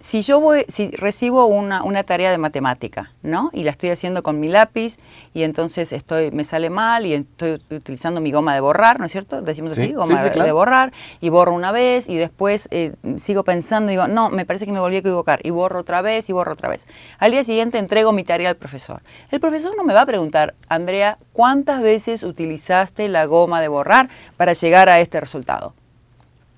si 0.07 0.21
yo 0.21 0.39
voy, 0.39 0.65
si 0.69 0.89
recibo 0.91 1.47
una, 1.47 2.03
tarea 2.03 2.31
de 2.31 2.37
matemática, 2.37 3.11
¿no? 3.23 3.49
Y 3.51 3.63
la 3.63 3.71
estoy 3.71 3.89
haciendo 3.89 4.23
con 4.23 4.39
mi 4.39 4.47
lápiz 4.47 4.95
y 5.33 5.43
entonces 5.43 5.91
estoy, 5.91 6.31
me 6.31 6.45
sale 6.45 6.69
mal 6.69 7.05
y 7.05 7.13
estoy 7.13 7.61
utilizando 7.69 8.21
mi 8.21 8.31
goma 8.31 8.53
de 8.53 8.61
borrar, 8.61 9.01
¿no 9.01 9.07
es 9.07 9.11
cierto? 9.11 9.41
Decimos 9.41 9.73
así, 9.73 9.91
goma 9.91 10.23
de 10.23 10.51
borrar, 10.53 10.93
y 11.19 11.27
borro 11.27 11.53
una 11.53 11.73
vez 11.73 12.07
y 12.07 12.15
después 12.15 12.69
eh, 12.71 12.93
sigo 13.17 13.43
pensando 13.43 13.91
y 13.91 13.95
digo, 13.95 14.07
no, 14.07 14.29
me 14.29 14.45
parece 14.45 14.65
que 14.65 14.71
me 14.71 14.79
volví 14.79 14.95
a 14.95 14.99
equivocar, 14.99 15.41
y 15.43 15.49
borro 15.49 15.79
otra 15.79 16.01
vez 16.01 16.29
y 16.29 16.31
borro 16.31 16.53
otra 16.53 16.69
vez. 16.69 16.87
Al 17.19 17.31
día 17.31 17.43
siguiente 17.43 17.77
entrego 17.77 18.13
mi 18.13 18.23
tarea 18.23 18.47
al 18.47 18.55
profesor. 18.55 19.01
El 19.29 19.41
profesor 19.41 19.75
no 19.75 19.83
me 19.83 19.93
va 19.93 20.03
a 20.03 20.05
preguntar, 20.05 20.55
Andrea, 20.69 21.17
¿cuántas 21.33 21.81
veces 21.81 22.23
utilizaste 22.23 23.09
la 23.09 23.25
goma 23.25 23.59
de 23.59 23.67
borrar 23.67 24.07
para 24.37 24.53
llegar 24.53 24.87
a 24.87 25.01
este 25.01 25.19
resultado? 25.19 25.73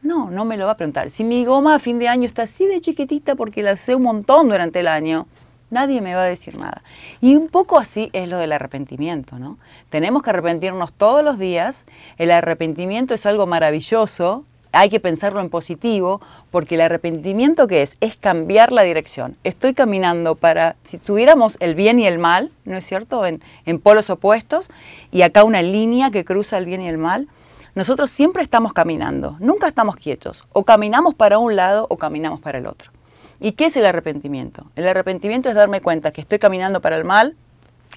No, 0.02 0.32
no 0.32 0.46
me 0.46 0.56
lo 0.56 0.66
va 0.66 0.72
a 0.72 0.78
preguntar. 0.78 1.10
Si 1.10 1.24
mi 1.24 1.44
goma 1.44 1.76
a 1.76 1.80
fin 1.80 2.00
de 2.00 2.08
año 2.08 2.26
está 2.26 2.44
así 2.44 2.66
de 2.66 2.80
chiquitita 2.80 3.36
porque 3.36 3.64
la 3.64 3.76
sé 3.76 3.96
un 3.96 4.04
montón 4.04 4.50
durante 4.50 4.80
el 4.80 4.88
año, 4.88 5.28
nadie 5.70 6.02
me 6.02 6.16
va 6.16 6.24
a 6.24 6.28
decir 6.28 6.58
nada. 6.58 6.82
Y 7.20 7.36
un 7.36 7.50
poco 7.50 7.78
así 7.78 8.10
es 8.14 8.30
lo 8.30 8.38
del 8.38 8.54
arrepentimiento, 8.54 9.40
¿no? 9.40 9.58
Tenemos 9.90 10.24
que 10.24 10.30
arrepentirnos 10.30 10.94
todos 10.94 11.24
los 11.24 11.38
días. 11.38 11.86
El 12.18 12.32
arrepentimiento 12.32 13.14
es 13.14 13.26
algo 13.26 13.46
maravilloso. 13.46 14.46
Hay 14.72 14.90
que 14.90 15.00
pensarlo 15.00 15.42
en 15.42 15.50
positivo, 15.50 16.22
porque 16.52 16.76
el 16.76 16.82
arrepentimiento 16.82 17.68
que 17.68 17.82
es, 17.82 17.98
es 18.02 18.16
cambiar 18.16 18.72
la 18.72 18.84
dirección. 18.84 19.36
Estoy 19.44 19.74
caminando 19.74 20.36
para, 20.36 20.76
si 20.84 21.00
tuviéramos 21.00 21.58
el 21.60 21.74
bien 21.74 22.00
y 22.00 22.06
el 22.06 22.20
mal, 22.20 22.52
¿no 22.66 22.78
es 22.78 22.86
cierto?, 22.86 23.26
en, 23.26 23.42
en 23.66 23.80
polos 23.80 24.12
opuestos, 24.12 24.70
y 25.12 25.24
acá 25.24 25.44
una 25.44 25.64
línea 25.64 26.12
que 26.12 26.24
cruza 26.24 26.60
el 26.60 26.66
bien 26.66 26.84
y 26.84 26.88
el 26.88 27.00
mal, 27.00 27.28
nosotros 27.76 28.10
siempre 28.10 28.44
estamos 28.44 28.74
caminando, 28.74 29.38
nunca 29.40 29.68
estamos 29.68 29.96
quietos. 29.96 30.44
O 30.52 30.64
caminamos 30.64 31.16
para 31.16 31.38
un 31.38 31.56
lado 31.56 31.86
o 31.90 31.98
caminamos 31.98 32.40
para 32.40 32.58
el 32.58 32.66
otro. 32.66 32.92
¿Y 33.40 33.54
qué 33.54 33.66
es 33.66 33.78
el 33.78 33.86
arrepentimiento? 33.86 34.66
El 34.76 34.88
arrepentimiento 34.88 35.50
es 35.50 35.56
darme 35.56 35.82
cuenta 35.82 36.12
que 36.12 36.22
estoy 36.22 36.40
caminando 36.40 36.82
para 36.82 36.98
el 36.98 37.06
mal 37.06 37.36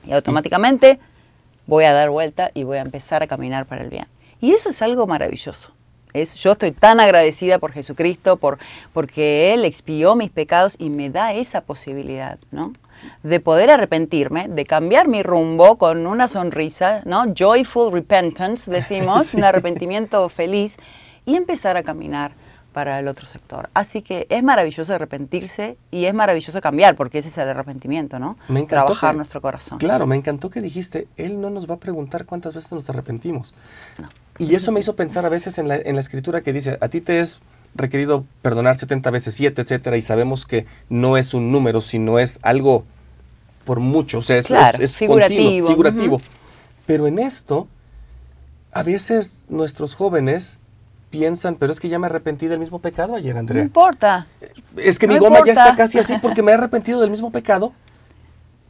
y 0.05 0.13
automáticamente 0.13 1.01
voy 1.67 1.85
a 1.85 1.93
dar 1.93 2.11
vuelta 2.11 2.51
y 2.55 2.65
voy 2.65 2.79
a 2.79 2.83
empezar 2.83 3.23
a 3.23 3.27
caminar 3.27 3.67
para 3.67 3.83
el 3.83 3.91
bien. 3.91 4.07
Y 4.41 4.53
eso 4.53 4.71
es 4.71 4.83
algo 4.83 5.07
maravilloso. 5.07 5.73
Es, 6.15 6.35
yo 6.35 6.53
estoy 6.53 6.73
tan 6.73 7.01
agradecida 7.01 7.59
por 7.59 7.73
Jesucristo, 7.73 8.37
por, 8.37 8.59
porque 8.93 9.53
Él 9.55 9.65
expió 9.65 10.15
mis 10.15 10.31
pecados 10.31 10.75
y 10.79 10.91
me 10.91 11.11
da 11.11 11.33
esa 11.33 11.63
posibilidad, 11.63 12.39
¿no? 12.51 12.73
de 13.23 13.41
poder 13.41 13.71
arrepentirme, 13.71 14.49
de 14.49 14.65
cambiar 14.65 15.09
mi 15.09 15.23
rumbo 15.23 15.77
con 15.77 16.07
una 16.07 16.29
sonrisa, 16.29 17.03
¿no? 17.05 17.25
Joyful 17.37 17.93
repentance, 17.93 18.71
decimos, 18.71 19.35
un 19.35 19.45
arrepentimiento 19.45 20.29
feliz, 20.29 20.77
y 21.25 21.37
empezar 21.37 21.77
a 21.77 21.83
caminar 21.83 22.33
para 22.73 22.99
el 22.99 23.09
otro 23.09 23.27
sector. 23.27 23.69
Así 23.75 24.03
que 24.03 24.27
es 24.31 24.43
maravilloso 24.43 24.95
arrepentirse 24.95 25.77
y 25.91 26.07
es 26.07 26.15
maravilloso 26.15 26.61
cambiar, 26.61 26.97
porque 26.97 27.19
ese 27.19 27.29
es 27.29 27.39
el 27.39 27.49
arrepentimiento, 27.49 28.19
¿no? 28.19 28.37
Me 28.49 28.63
Trabajar 28.65 29.15
nuestro 29.15 29.41
corazón. 29.41 29.79
Claro, 29.79 30.07
me 30.07 30.17
encantó 30.17 30.49
que 30.51 30.61
dijiste, 30.61 31.07
Él 31.17 31.41
no 31.41 31.51
nos 31.51 31.69
va 31.69 31.75
a 31.75 31.79
preguntar 31.79 32.25
cuántas 32.25 32.55
veces 32.55 32.73
nos 32.73 32.89
arrepentimos. 32.89 33.55
Y 34.39 34.55
eso 34.55 34.73
me 34.73 34.81
hizo 34.81 34.97
pensar 34.97 35.27
a 35.27 35.29
veces 35.29 35.59
en 35.59 35.69
la, 35.69 35.77
en 35.77 35.95
la 35.95 36.01
escritura 36.01 36.43
que 36.43 36.53
dice, 36.53 36.79
a 36.81 36.89
ti 36.89 37.01
te 37.01 37.21
es 37.21 37.41
requerido 37.75 38.25
perdonar 38.43 38.77
70 38.77 39.11
veces 39.11 39.35
7, 39.35 39.63
etcétera, 39.63 39.97
y 39.97 40.03
sabemos 40.03 40.45
que 40.47 40.67
no 40.89 41.17
es 41.17 41.35
un 41.35 41.53
número, 41.53 41.81
sino 41.81 42.19
es 42.19 42.39
algo 42.43 42.85
por 43.65 43.81
mucho, 43.81 44.19
o 44.19 44.23
sea, 44.23 44.39
es, 44.39 44.97
figurativo. 44.97 45.69
figurativo. 45.69 46.21
Pero 46.87 47.07
en 47.07 47.19
esto, 47.19 47.69
a 48.73 48.83
veces 48.83 49.45
nuestros 49.49 49.95
jóvenes 49.95 50.59
piensan, 51.11 51.57
pero 51.57 51.73
es 51.73 51.79
que 51.79 51.89
ya 51.89 51.99
me 51.99 52.07
arrepentí 52.07 52.49
del 52.49 52.59
mismo 52.59 52.81
pecado 52.81 53.15
ayer, 53.15 53.37
Andrea. 53.37 53.63
No 53.63 53.67
importa. 53.67 54.27
Es 54.77 54.99
que 54.99 55.07
mi 55.07 55.19
goma 55.19 55.45
ya 55.45 55.53
está 55.53 55.75
casi 55.77 55.99
así 55.99 56.15
porque 56.21 56.43
me 56.43 56.51
he 56.51 56.55
arrepentido 56.55 57.01
del 57.01 57.11
mismo 57.11 57.31
pecado 57.31 57.73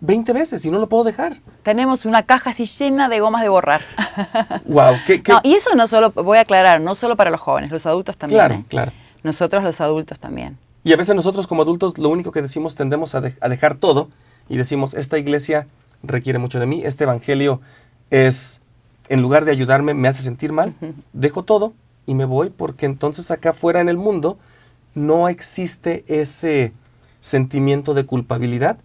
20 0.02 0.32
veces 0.32 0.64
y 0.64 0.70
no 0.70 0.80
lo 0.80 0.88
puedo 0.88 1.04
dejar. 1.04 1.36
Tenemos 1.62 2.04
una 2.04 2.24
caja 2.24 2.50
así 2.50 2.66
llena 2.66 3.08
de 3.08 3.20
gomas 3.20 3.42
de 3.42 3.48
borrar. 3.48 3.80
wow, 4.66 4.94
¿qué, 5.06 5.22
No, 5.28 5.40
y 5.44 5.54
eso 5.54 5.76
no 5.76 5.86
solo, 5.86 6.10
voy 6.10 6.38
a 6.38 6.40
aclarar, 6.40 6.80
no 6.80 6.96
solo 6.96 7.16
para 7.16 7.30
los 7.30 7.40
jóvenes, 7.40 7.70
los 7.70 7.86
adultos 7.86 8.16
también. 8.16 8.38
Claro, 8.38 8.54
¿eh? 8.54 8.64
claro. 8.68 8.92
Nosotros 9.22 9.62
los 9.62 9.80
adultos 9.80 10.18
también. 10.18 10.58
Y 10.82 10.92
a 10.92 10.96
veces 10.96 11.14
nosotros 11.14 11.46
como 11.46 11.62
adultos 11.62 11.98
lo 11.98 12.08
único 12.08 12.32
que 12.32 12.42
decimos 12.42 12.74
tendemos 12.74 13.14
a, 13.14 13.22
a 13.40 13.48
dejar 13.48 13.76
todo 13.76 14.08
y 14.48 14.56
decimos, 14.56 14.94
esta 14.94 15.18
iglesia 15.18 15.68
requiere 16.02 16.40
mucho 16.40 16.58
de 16.58 16.66
mí, 16.66 16.82
este 16.84 17.04
evangelio 17.04 17.60
es, 18.10 18.60
en 19.08 19.22
lugar 19.22 19.44
de 19.44 19.52
ayudarme, 19.52 19.94
me 19.94 20.08
hace 20.08 20.24
sentir 20.24 20.50
mal, 20.50 20.74
dejo 21.12 21.44
todo 21.44 21.74
y 22.06 22.16
me 22.16 22.24
voy 22.24 22.50
porque 22.50 22.86
entonces 22.86 23.30
acá 23.30 23.50
afuera 23.50 23.80
en 23.80 23.88
el 23.88 23.96
mundo 23.96 24.36
no 24.96 25.28
existe 25.28 26.04
ese 26.08 26.72
sentimiento 27.20 27.94
de 27.94 28.04
culpabilidad 28.04 28.78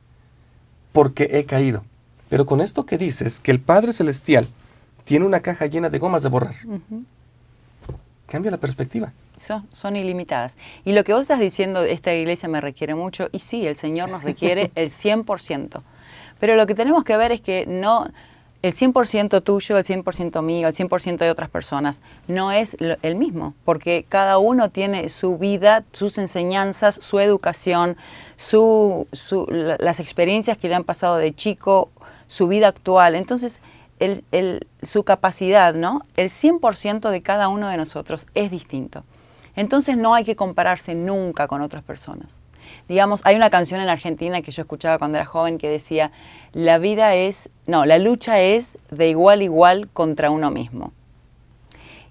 porque 0.98 1.30
he 1.34 1.46
caído. 1.46 1.84
Pero 2.28 2.48
con 2.48 2.60
esto 2.60 2.88
que 2.88 2.98
dices, 2.98 3.40
que 3.40 3.52
el 3.52 3.60
Padre 3.60 3.94
Celestial 3.94 4.48
tiene 5.04 5.28
una 5.28 5.42
caja 5.42 5.68
llena 5.68 5.92
de 5.92 6.00
gomas 6.00 6.24
de 6.24 6.30
borrar, 6.30 6.56
cambia 8.26 8.50
la 8.50 8.58
perspectiva. 8.58 9.14
Son, 9.40 9.68
son, 9.72 9.96
ilimitadas. 9.96 10.58
Y 10.86 10.94
lo 10.94 11.04
que 11.04 11.14
vos 11.14 11.22
estás 11.22 11.40
diciendo, 11.40 11.84
esta 11.84 12.16
iglesia 12.16 12.50
me 12.50 12.62
requiere 12.62 12.96
mucho, 12.96 13.30
y 13.32 13.42
sí, 13.42 13.68
el 13.68 13.76
Señor 13.76 14.10
nos 14.10 14.24
requiere 14.24 14.72
el 14.76 14.90
100%. 14.90 15.84
Pero 16.40 16.56
lo 16.56 16.66
que 16.66 16.74
tenemos 16.74 17.04
que 17.04 17.16
ver 17.16 17.32
es 17.32 17.42
que 17.42 17.68
no, 17.68 18.08
el 18.64 18.74
100% 18.74 19.44
tuyo, 19.44 19.78
el 19.78 19.86
100% 19.86 20.42
mío, 20.42 20.68
el 20.68 20.74
100% 20.74 21.18
de 21.18 21.30
otras 21.30 21.50
personas, 21.52 22.02
no 22.28 22.52
es 22.52 22.76
el 22.80 23.16
mismo, 23.16 23.54
porque 23.66 24.04
cada 24.10 24.40
uno 24.40 24.72
tiene 24.72 25.10
su 25.10 25.38
vida, 25.38 25.84
sus 25.92 26.18
enseñanzas, 26.18 26.96
su 26.96 27.20
educación, 27.20 27.98
su, 28.38 29.08
las 29.80 30.00
experiencias 30.00 30.58
que 30.58 30.70
le 30.70 30.76
han 30.76 30.84
pasado 30.84 31.18
de 31.18 31.36
chico, 31.36 31.90
su 32.28 32.48
vida 32.48 32.68
actual. 32.70 33.16
Entonces, 33.16 33.60
el, 34.00 34.68
su 34.84 35.04
capacidad, 35.04 35.74
¿no? 35.74 36.04
El 36.16 36.30
100% 36.30 37.10
de 37.10 37.22
cada 37.22 37.48
uno 37.48 37.68
de 37.68 37.78
nosotros 37.78 38.28
es 38.36 38.52
distinto. 38.52 39.04
Entonces 39.56 39.98
no 39.98 40.14
hay 40.14 40.24
que 40.24 40.36
compararse 40.36 40.94
nunca 40.94 41.48
con 41.48 41.62
otras 41.62 41.84
personas. 41.84 42.40
Digamos, 42.88 43.22
hay 43.24 43.36
una 43.36 43.50
canción 43.50 43.82
en 43.82 43.90
Argentina 43.90 44.42
que 44.42 44.52
yo 44.52 44.62
escuchaba 44.62 45.00
cuando 45.00 45.18
era 45.18 45.26
joven 45.26 45.58
que 45.58 45.68
decía, 45.68 46.12
la 46.54 46.78
vida 46.78 47.16
es, 47.16 47.50
no, 47.66 47.86
la 47.86 47.98
lucha 47.98 48.40
es 48.40 48.78
de 48.92 49.10
igual 49.10 49.40
a 49.40 49.44
igual 49.44 49.90
contra 49.92 50.30
uno 50.30 50.52
mismo. 50.52 50.94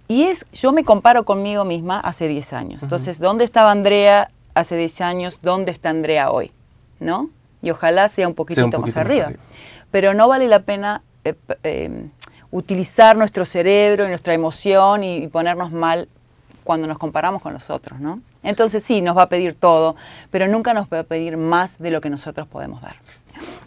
Y 0.09 0.25
es, 0.25 0.45
yo 0.52 0.73
me 0.73 0.85
comparo 0.85 1.25
conmigo 1.25 1.64
misma 1.64 2.00
hace 2.00 2.26
10 2.28 2.52
años. 2.52 2.83
Entonces, 2.83 3.18
¿dónde 3.18 3.45
estaba 3.45 3.71
Andrea 3.71 4.30
hace 4.57 4.77
10 4.77 5.01
años? 5.03 5.39
¿Dónde 5.43 5.71
está 5.71 5.91
Andrea 5.91 6.31
hoy? 6.31 6.51
¿No? 6.99 7.31
Y 7.63 7.71
ojalá 7.71 8.09
sea 8.09 8.27
un 8.27 8.35
poquitito, 8.35 8.81
más, 8.81 8.97
arriba. 8.97 9.33
Pero 9.91 10.15
no 10.15 10.29
vale 10.29 10.49
la 10.49 10.61
pena 10.61 11.03
eh, 11.25 11.35
eh, 11.63 12.09
utilizar 12.51 13.17
nuestro 13.17 13.45
cerebro 13.45 14.07
y 14.07 14.09
nuestra 14.09 14.35
emoción 14.35 15.05
y, 15.05 15.29
ponernos 15.29 15.73
mal 15.73 16.09
cuando 16.65 16.89
nos 16.89 16.99
comparamos 16.99 17.43
con 17.43 17.53
los 17.53 17.71
otros, 17.71 18.01
¿no? 18.01 18.21
Entonces 18.43 18.83
sí, 18.83 19.03
nos 19.03 19.17
va 19.17 19.23
a 19.23 19.29
pedir 19.29 19.55
todo, 19.55 19.95
pero 20.31 20.49
nunca 20.49 20.73
nos 20.73 20.87
va 20.89 21.01
a 21.01 21.05
pedir 21.05 21.37
más 21.37 21.79
de 21.79 21.91
lo 21.91 22.01
que 22.01 22.11
nosotros 22.11 22.47
podemos 22.49 22.81
dar. 22.81 22.97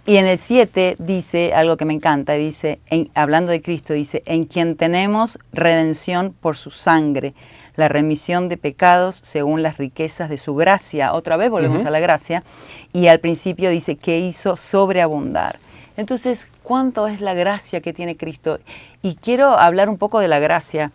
Y 0.05 0.17
en 0.17 0.25
el 0.25 0.37
7 0.37 0.95
dice 0.97 1.53
algo 1.53 1.77
que 1.77 1.85
me 1.85 1.93
encanta, 1.93 2.33
dice, 2.33 2.79
hablando 3.13 3.51
de 3.51 3.61
Cristo, 3.61 3.93
dice, 3.93 4.23
en 4.25 4.45
quien 4.45 4.75
tenemos 4.75 5.37
redención 5.53 6.33
por 6.33 6.57
su 6.57 6.71
sangre, 6.71 7.35
la 7.75 7.87
remisión 7.87 8.49
de 8.49 8.57
pecados 8.57 9.19
según 9.23 9.63
las 9.63 9.77
riquezas 9.77 10.29
de 10.29 10.37
su 10.37 10.55
gracia. 10.55 11.13
Otra 11.13 11.37
vez 11.37 11.49
volvemos 11.49 11.85
a 11.85 11.91
la 11.91 11.99
gracia. 11.99 12.43
Y 12.93 13.07
al 13.07 13.19
principio 13.19 13.69
dice 13.69 13.95
que 13.95 14.19
hizo 14.19 14.57
sobreabundar. 14.57 15.59
Entonces, 15.97 16.47
¿cuánto 16.63 17.07
es 17.07 17.21
la 17.21 17.33
gracia 17.33 17.81
que 17.81 17.93
tiene 17.93 18.17
Cristo? 18.17 18.59
Y 19.01 19.15
quiero 19.15 19.57
hablar 19.57 19.89
un 19.89 19.97
poco 19.97 20.19
de 20.19 20.27
la 20.27 20.39
gracia 20.39 20.91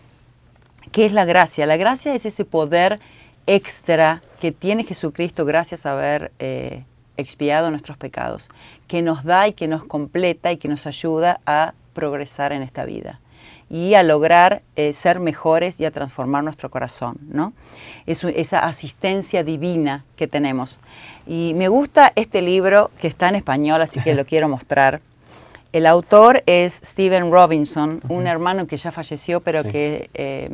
¿Qué 0.94 1.06
es 1.06 1.12
la 1.12 1.24
gracia? 1.24 1.66
La 1.66 1.76
gracia 1.76 2.14
es 2.14 2.24
ese 2.24 2.44
poder 2.44 3.00
extra 3.48 4.22
que 4.40 4.52
tiene 4.52 4.84
Jesucristo 4.84 5.44
gracias 5.44 5.86
a 5.86 5.92
haber 5.92 6.30
eh, 6.38 6.84
expiado 7.16 7.68
nuestros 7.70 7.96
pecados, 7.96 8.48
que 8.86 9.02
nos 9.02 9.24
da 9.24 9.48
y 9.48 9.54
que 9.54 9.66
nos 9.66 9.82
completa 9.82 10.52
y 10.52 10.56
que 10.56 10.68
nos 10.68 10.86
ayuda 10.86 11.40
a 11.46 11.74
progresar 11.94 12.52
en 12.52 12.62
esta 12.62 12.84
vida 12.84 13.18
y 13.74 13.94
a 13.94 14.04
lograr 14.04 14.62
eh, 14.76 14.92
ser 14.92 15.18
mejores 15.18 15.80
y 15.80 15.84
a 15.84 15.90
transformar 15.90 16.44
nuestro 16.44 16.70
corazón, 16.70 17.16
¿no? 17.26 17.52
Es, 18.06 18.22
esa 18.22 18.60
asistencia 18.60 19.42
divina 19.42 20.04
que 20.14 20.28
tenemos. 20.28 20.78
Y 21.26 21.54
me 21.56 21.66
gusta 21.66 22.12
este 22.14 22.40
libro 22.40 22.88
que 23.00 23.08
está 23.08 23.28
en 23.30 23.34
español, 23.34 23.82
así 23.82 23.98
que 23.98 24.14
lo 24.14 24.24
quiero 24.26 24.48
mostrar. 24.48 25.00
El 25.72 25.86
autor 25.86 26.44
es 26.46 26.82
Stephen 26.84 27.32
Robinson, 27.32 28.00
un 28.08 28.28
hermano 28.28 28.68
que 28.68 28.76
ya 28.76 28.92
falleció, 28.92 29.40
pero 29.40 29.64
que 29.64 30.08
eh, 30.14 30.48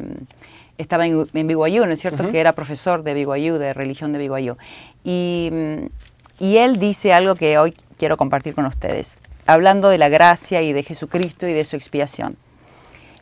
estaba 0.78 1.06
en, 1.06 1.26
en 1.34 1.46
BYU, 1.46 1.84
¿no 1.84 1.92
es 1.92 2.00
cierto? 2.00 2.26
Que 2.30 2.40
era 2.40 2.54
profesor 2.54 3.02
de 3.02 3.12
BYU, 3.12 3.58
de 3.58 3.74
religión 3.74 4.14
de 4.14 4.18
BYU. 4.26 4.56
Y, 5.04 5.50
y 6.38 6.56
él 6.56 6.78
dice 6.78 7.12
algo 7.12 7.34
que 7.34 7.58
hoy 7.58 7.74
quiero 7.98 8.16
compartir 8.16 8.54
con 8.54 8.64
ustedes, 8.64 9.18
hablando 9.44 9.90
de 9.90 9.98
la 9.98 10.08
gracia 10.08 10.62
y 10.62 10.72
de 10.72 10.84
Jesucristo 10.84 11.46
y 11.46 11.52
de 11.52 11.64
su 11.64 11.76
expiación. 11.76 12.38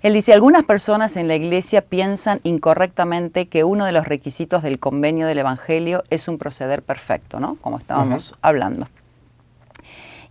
Él 0.03 0.15
dice, 0.15 0.33
algunas 0.33 0.65
personas 0.65 1.17
en 1.17 1.29
la 1.29 1.35
iglesia 1.35 1.83
piensan 1.83 2.41
incorrectamente 2.45 3.49
que 3.49 3.65
uno 3.65 3.85
de 3.85 3.93
los 3.93 4.07
requisitos 4.07 4.63
del 4.63 4.79
convenio 4.79 5.27
del 5.27 5.39
Evangelio 5.39 6.05
es 6.11 6.29
un 6.29 6.39
proceder 6.39 6.83
perfecto, 6.83 7.41
¿no? 7.41 7.57
Como 7.61 7.79
estábamos 7.79 8.35
hablando. 8.41 8.89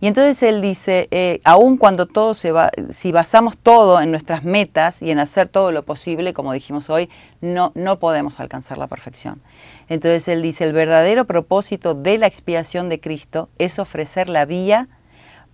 Y 0.00 0.06
entonces 0.06 0.42
él 0.44 0.60
dice, 0.62 1.08
eh, 1.10 1.40
aun 1.42 1.76
cuando 1.76 2.06
todo 2.06 2.34
se 2.34 2.52
va, 2.52 2.70
si 2.90 3.10
basamos 3.10 3.56
todo 3.56 4.00
en 4.00 4.12
nuestras 4.12 4.44
metas 4.44 5.02
y 5.02 5.10
en 5.10 5.18
hacer 5.18 5.48
todo 5.48 5.72
lo 5.72 5.82
posible, 5.82 6.32
como 6.32 6.52
dijimos 6.52 6.88
hoy, 6.88 7.10
no, 7.40 7.72
no 7.74 7.98
podemos 7.98 8.38
alcanzar 8.38 8.78
la 8.78 8.86
perfección. 8.86 9.42
Entonces 9.88 10.28
él 10.28 10.40
dice, 10.40 10.64
el 10.64 10.72
verdadero 10.72 11.24
propósito 11.24 11.94
de 11.94 12.16
la 12.16 12.28
expiación 12.28 12.88
de 12.88 13.00
Cristo 13.00 13.48
es 13.58 13.80
ofrecer 13.80 14.28
la 14.28 14.44
vía 14.44 14.86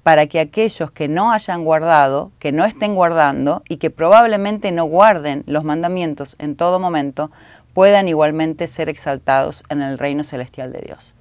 para 0.05 0.27
que 0.27 0.39
aquellos 0.39 0.91
que 0.93 1.09
no 1.09 1.33
hayan 1.33 1.65
guardado, 1.65 2.31
que 2.39 2.53
no 2.53 2.67
estén 2.67 2.95
guardando 2.95 3.63
y 3.69 3.79
que 3.79 3.91
probablemente 3.91 4.71
no 4.71 4.85
guarden 4.85 5.43
los 5.47 5.65
mandamientos 5.65 6.37
en 6.39 6.55
todo 6.55 6.79
momento, 6.79 7.31
puedan 7.73 8.07
igualmente 8.07 8.67
ser 8.67 8.91
exaltados 8.91 9.65
en 9.71 9.81
el 9.81 9.99
reino 9.99 10.23
celestial 10.23 10.73
de 10.73 10.85
Dios. 10.87 11.15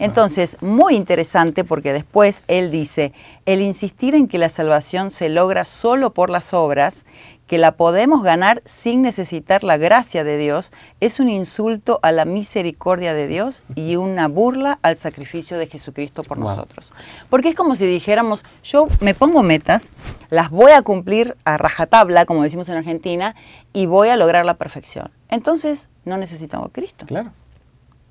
Entonces, 0.00 0.60
muy 0.60 0.96
interesante 0.96 1.64
porque 1.64 1.92
después 1.92 2.42
él 2.48 2.70
dice, 2.70 3.12
el 3.46 3.62
insistir 3.62 4.14
en 4.16 4.26
que 4.26 4.38
la 4.38 4.50
salvación 4.50 5.10
se 5.10 5.28
logra 5.28 5.64
solo 5.64 6.10
por 6.12 6.28
las 6.28 6.52
obras 6.52 7.06
que 7.46 7.58
la 7.58 7.72
podemos 7.72 8.22
ganar 8.22 8.60
sin 8.64 9.02
necesitar 9.02 9.62
la 9.62 9.76
gracia 9.76 10.24
de 10.24 10.36
Dios 10.36 10.72
es 11.00 11.20
un 11.20 11.28
insulto 11.28 12.00
a 12.02 12.10
la 12.10 12.24
misericordia 12.24 13.14
de 13.14 13.28
Dios 13.28 13.62
y 13.76 13.96
una 13.96 14.26
burla 14.26 14.80
al 14.82 14.96
sacrificio 14.96 15.56
de 15.56 15.68
Jesucristo 15.68 16.24
por 16.24 16.38
nosotros. 16.38 16.92
Porque 17.30 17.50
es 17.50 17.54
como 17.54 17.76
si 17.76 17.86
dijéramos, 17.86 18.44
yo 18.64 18.88
me 19.00 19.14
pongo 19.14 19.44
metas, 19.44 19.88
las 20.28 20.50
voy 20.50 20.72
a 20.72 20.82
cumplir 20.82 21.36
a 21.44 21.56
rajatabla, 21.56 22.26
como 22.26 22.42
decimos 22.42 22.68
en 22.68 22.78
Argentina, 22.78 23.36
y 23.72 23.86
voy 23.86 24.08
a 24.08 24.16
lograr 24.16 24.44
la 24.44 24.54
perfección. 24.54 25.10
Entonces, 25.28 25.88
no 26.04 26.16
necesitamos 26.16 26.70
a 26.70 26.72
Cristo. 26.72 27.06
Claro. 27.06 27.30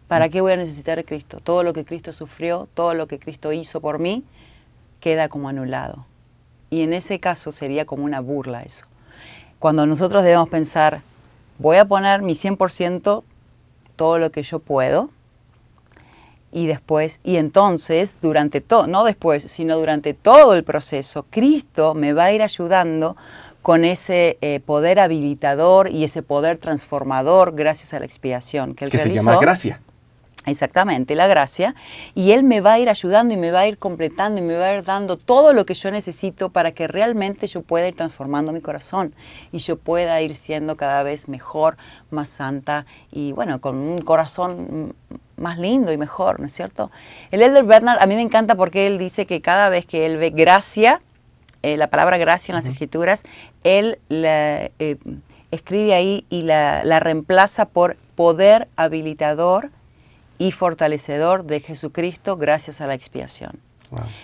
¿Para 0.08 0.30
qué 0.30 0.40
voy 0.40 0.54
a 0.54 0.58
necesitar 0.58 1.00
a 1.00 1.04
Cristo? 1.04 1.40
Todo 1.44 1.64
lo 1.64 1.74
que 1.74 1.84
Cristo 1.84 2.14
sufrió, 2.14 2.70
todo 2.74 2.94
lo 2.94 3.08
que 3.08 3.20
Cristo 3.20 3.52
hizo 3.52 3.82
por 3.82 4.00
mí, 4.00 4.24
queda 5.02 5.28
como 5.28 5.50
anulado. 5.50 6.06
Y 6.70 6.84
en 6.84 6.94
ese 6.94 7.20
caso 7.20 7.52
sería 7.52 7.86
como 7.86 8.06
una 8.06 8.22
burla 8.22 8.64
eso 8.64 8.86
cuando 9.60 9.86
nosotros 9.86 10.24
debemos 10.24 10.50
pensar, 10.50 11.02
voy 11.58 11.78
a 11.78 11.86
poner 11.86 12.22
mi 12.22 12.34
100% 12.34 13.24
todo 13.96 14.20
lo 14.20 14.32
que 14.32 14.44
yo 14.44 14.60
puedo 14.60 15.10
y 16.52 16.68
después, 16.68 17.20
y 17.24 17.36
entonces, 17.36 18.16
durante 18.22 18.62
todo, 18.62 18.88
no 18.88 19.04
después, 19.04 19.44
sino 19.44 19.78
durante 19.78 20.14
todo 20.14 20.54
el 20.54 20.64
proceso, 20.64 21.26
Cristo 21.30 21.94
me 21.94 22.14
va 22.14 22.26
a 22.26 22.32
ir 22.32 22.42
ayudando 22.42 23.18
con 23.62 23.84
ese 23.84 24.38
eh, 24.42 24.62
poder 24.66 25.00
habilitador 25.00 25.90
y 25.92 26.06
ese 26.06 26.22
poder 26.22 26.58
transformador 26.58 27.56
gracias 27.56 27.94
a 27.94 28.00
la 28.00 28.06
expiación 28.06 28.74
que, 28.74 28.86
que 28.86 28.98
se 28.98 29.12
llama 29.12 29.38
gracia. 29.38 29.82
Exactamente, 30.46 31.16
la 31.16 31.28
gracia. 31.28 31.76
Y 32.14 32.32
Él 32.32 32.44
me 32.44 32.62
va 32.62 32.74
a 32.74 32.80
ir 32.80 32.90
ayudando 32.90 33.34
y 33.34 33.38
me 33.38 33.52
va 33.52 33.62
a 33.62 33.68
ir 33.68 33.78
completando 33.78 34.40
y 34.40 34.44
me 34.44 34.56
va 34.56 34.68
a 34.68 34.78
ir 34.78 34.84
dando 34.84 35.18
todo 35.18 35.54
lo 35.54 35.66
que 35.66 35.74
yo 35.74 35.90
necesito 35.92 36.50
para 36.50 36.72
que 36.72 36.88
realmente 36.88 37.48
yo 37.48 37.62
pueda 37.62 37.88
ir 37.88 37.96
transformando 37.96 38.52
mi 38.52 38.62
corazón 38.62 39.16
y 39.52 39.58
yo 39.58 39.78
pueda 39.78 40.22
ir 40.22 40.36
siendo 40.36 40.78
cada 40.78 41.02
vez 41.04 41.28
mejor, 41.28 41.78
más 42.12 42.30
santa 42.30 42.86
y 43.12 43.32
bueno, 43.32 43.60
con 43.60 43.76
un 43.76 43.98
corazón 43.98 44.96
más 45.38 45.58
lindo 45.58 45.92
y 45.92 45.98
mejor, 45.98 46.40
¿no 46.40 46.46
es 46.46 46.54
cierto? 46.54 46.92
El 47.32 47.42
Elder 47.42 47.64
Bernard 47.64 48.02
a 48.02 48.06
mí 48.06 48.16
me 48.16 48.22
encanta 48.22 48.56
porque 48.56 48.88
él 48.88 48.98
dice 48.98 49.26
que 49.26 49.42
cada 49.42 49.70
vez 49.70 49.86
que 49.86 50.06
él 50.06 50.18
ve 50.18 50.30
gracia, 50.30 51.02
eh, 51.64 51.78
la 51.78 51.88
palabra 51.88 52.18
gracia 52.18 52.52
en 52.52 52.58
las 52.58 52.68
escrituras, 52.68 53.24
él 53.64 53.98
la, 54.10 54.70
eh, 54.78 54.98
escribe 55.50 55.96
ahí 55.96 56.26
y 56.30 56.44
la, 56.44 56.84
la 56.84 57.00
reemplaza 57.00 57.66
por 57.66 57.98
poder 58.16 58.68
habilitador 58.76 59.72
y 60.38 60.52
fortalecedor 60.52 61.46
de 61.46 61.60
Jesucristo 61.60 62.38
gracias 62.38 62.82
a 62.82 62.88
la 62.88 62.94
expiación. 62.94 63.60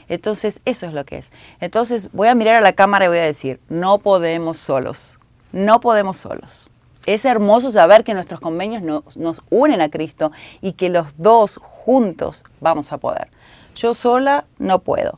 Entonces, 0.10 0.60
eso 0.66 0.86
es 0.86 0.94
lo 0.94 1.06
que 1.06 1.20
es. 1.20 1.32
Entonces, 1.60 2.10
voy 2.12 2.28
a 2.28 2.36
mirar 2.36 2.56
a 2.56 2.62
la 2.62 2.74
cámara 2.74 3.06
y 3.06 3.08
voy 3.10 3.20
a 3.20 3.26
decir, 3.26 3.60
no 3.70 4.00
podemos 4.00 4.58
solos, 4.58 5.18
no 5.52 5.80
podemos 5.80 6.18
solos. 6.18 6.70
Es 7.06 7.26
hermoso 7.26 7.72
saber 7.72 8.04
que 8.04 8.14
nuestros 8.14 8.40
convenios 8.40 8.84
nos 9.16 9.42
unen 9.50 9.82
a 9.82 9.90
Cristo 9.90 10.32
y 10.62 10.74
que 10.74 10.90
los 10.90 11.08
dos 11.18 11.58
juntos 11.62 12.44
vamos 12.60 12.92
a 12.92 12.98
poder. 12.98 13.30
Yo 13.76 13.94
sola 13.94 14.46
no 14.60 14.80
puedo. 14.80 15.18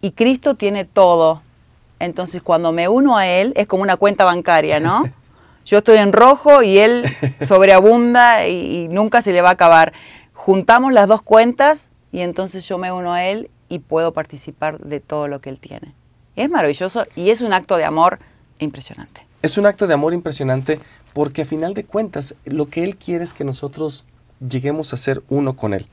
Y 0.00 0.12
Cristo 0.12 0.54
tiene 0.54 0.84
todo. 0.84 1.42
Entonces, 1.98 2.42
cuando 2.42 2.72
me 2.72 2.88
uno 2.88 3.16
a 3.16 3.26
Él, 3.26 3.52
es 3.56 3.66
como 3.66 3.82
una 3.82 3.96
cuenta 3.96 4.24
bancaria, 4.24 4.80
¿no? 4.80 5.04
Yo 5.64 5.78
estoy 5.78 5.96
en 5.98 6.12
rojo 6.12 6.62
y 6.62 6.78
él 6.78 7.04
sobreabunda 7.46 8.46
y, 8.46 8.88
nunca 8.88 9.22
se 9.22 9.32
le 9.32 9.40
va 9.40 9.50
a 9.50 9.52
acabar. 9.52 9.92
Juntamos 10.32 10.92
las 10.92 11.08
dos 11.08 11.22
cuentas 11.22 11.88
y 12.12 12.20
entonces 12.20 12.66
yo 12.68 12.78
me 12.78 12.92
uno 12.92 13.12
a 13.12 13.24
él 13.24 13.50
y 13.68 13.78
puedo 13.78 14.12
participar 14.12 14.78
de 14.78 15.00
todo 15.00 15.28
lo 15.28 15.40
que 15.40 15.50
él 15.50 15.60
tiene. 15.60 15.94
Es 16.36 16.50
maravilloso 16.50 17.04
y 17.16 17.30
es 17.30 17.40
un 17.40 17.52
acto 17.52 17.76
de 17.76 17.84
amor 17.84 18.18
impresionante. 18.58 19.26
Es 19.42 19.58
un 19.58 19.66
acto 19.66 19.86
de 19.86 19.94
amor 19.94 20.12
impresionante 20.14 20.80
porque 21.12 21.42
a 21.42 21.44
final 21.44 21.74
de 21.74 21.84
cuentas 21.84 22.34
lo 22.44 22.68
que 22.68 22.82
él 22.82 22.96
quiere 22.96 23.24
es 23.24 23.32
que 23.32 23.44
nosotros 23.44 24.04
lleguemos 24.46 24.92
a 24.92 24.96
ser 24.96 25.22
uno 25.28 25.54
con 25.54 25.74
él. 25.74 25.86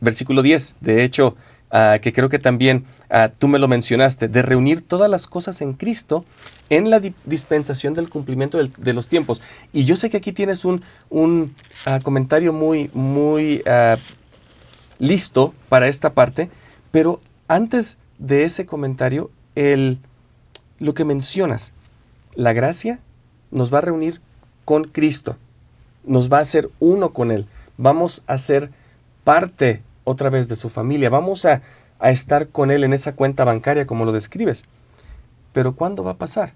Versículo 0.00 0.42
10, 0.42 0.76
de 0.80 1.04
hecho, 1.04 1.36
Ah, 1.70 1.98
que 2.00 2.12
creo 2.12 2.28
que 2.28 2.38
también 2.38 2.84
ah, 3.10 3.30
tú 3.36 3.48
me 3.48 3.58
lo 3.58 3.66
mencionaste, 3.66 4.28
de 4.28 4.42
reunir 4.42 4.82
todas 4.82 5.10
las 5.10 5.26
cosas 5.26 5.60
en 5.60 5.72
Cristo 5.72 6.24
en 6.70 6.90
la 6.90 7.00
dispensación 7.24 7.92
del 7.92 8.08
cumplimiento 8.08 8.58
de 8.58 8.92
los 8.92 9.08
tiempos. 9.08 9.42
Y 9.72 9.84
yo 9.84 9.96
sé 9.96 10.08
que 10.08 10.16
aquí 10.16 10.32
tienes 10.32 10.64
un, 10.64 10.82
un 11.10 11.54
ah, 11.84 11.98
comentario 12.02 12.52
muy, 12.52 12.90
muy 12.94 13.62
listo 14.98 15.54
para 15.68 15.88
esta 15.88 16.14
parte, 16.14 16.50
pero 16.92 17.20
antes 17.48 17.98
de 18.18 18.44
ese 18.44 18.64
comentario, 18.64 19.30
el, 19.54 19.98
lo 20.78 20.94
que 20.94 21.04
mencionas, 21.04 21.72
la 22.34 22.52
gracia 22.52 23.00
nos 23.50 23.72
va 23.72 23.78
a 23.78 23.82
reunir 23.82 24.20
con 24.64 24.84
Cristo, 24.84 25.36
nos 26.04 26.32
va 26.32 26.38
a 26.38 26.42
hacer 26.42 26.70
uno 26.78 27.12
con 27.12 27.30
Él, 27.30 27.46
vamos 27.76 28.22
a 28.26 28.38
ser 28.38 28.70
parte 29.24 29.82
otra 30.06 30.30
vez 30.30 30.48
de 30.48 30.56
su 30.56 30.70
familia. 30.70 31.10
Vamos 31.10 31.44
a, 31.44 31.60
estar 32.00 32.48
con 32.48 32.70
Él 32.70 32.84
en 32.84 32.92
esa 32.92 33.14
cuenta 33.14 33.44
bancaria 33.44 33.86
como 33.86 34.04
lo 34.04 34.12
describes. 34.12 34.64
Pero 35.52 35.74
¿cuándo 35.74 36.04
va 36.04 36.12
a 36.12 36.16
pasar? 36.16 36.52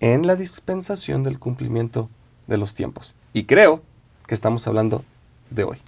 En 0.00 0.26
la 0.26 0.34
dispensación 0.34 1.24
del 1.24 1.38
cumplimiento 1.38 2.08
de 2.46 2.56
los 2.56 2.74
tiempos. 2.74 3.14
Y 3.32 3.44
creo 3.44 3.82
que 4.26 4.34
estamos 4.34 4.66
hablando 4.66 5.04
de 5.50 5.64
hoy. 5.64 5.78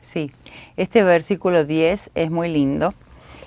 Sí, 0.00 0.32
este 0.76 1.02
versículo 1.02 1.64
10 1.64 2.10
es 2.14 2.30
muy 2.30 2.48
lindo. 2.48 2.94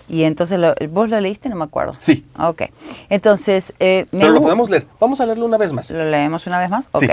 Y 0.08 0.24
entonces, 0.24 0.60
¿vos 0.90 1.10
lo 1.10 1.20
leíste? 1.20 1.50
No 1.50 1.56
me 1.56 1.64
acuerdo. 1.64 1.94
Sí. 2.00 2.26
Ok. 2.38 2.64
Entonces... 3.10 3.74
Eh, 3.80 4.08
Pero 4.12 4.32
lo 4.32 4.42
podemos 4.42 4.70
leer. 4.70 4.86
Vamos 5.00 5.22
a 5.22 5.26
leerlo 5.26 5.46
una 5.46 5.58
vez 5.58 5.72
más. 5.72 5.90
¿Lo 5.90 6.04
leemos 6.04 6.46
una 6.48 6.60
vez 6.60 6.70
más? 6.70 6.90
Ok. 6.92 7.12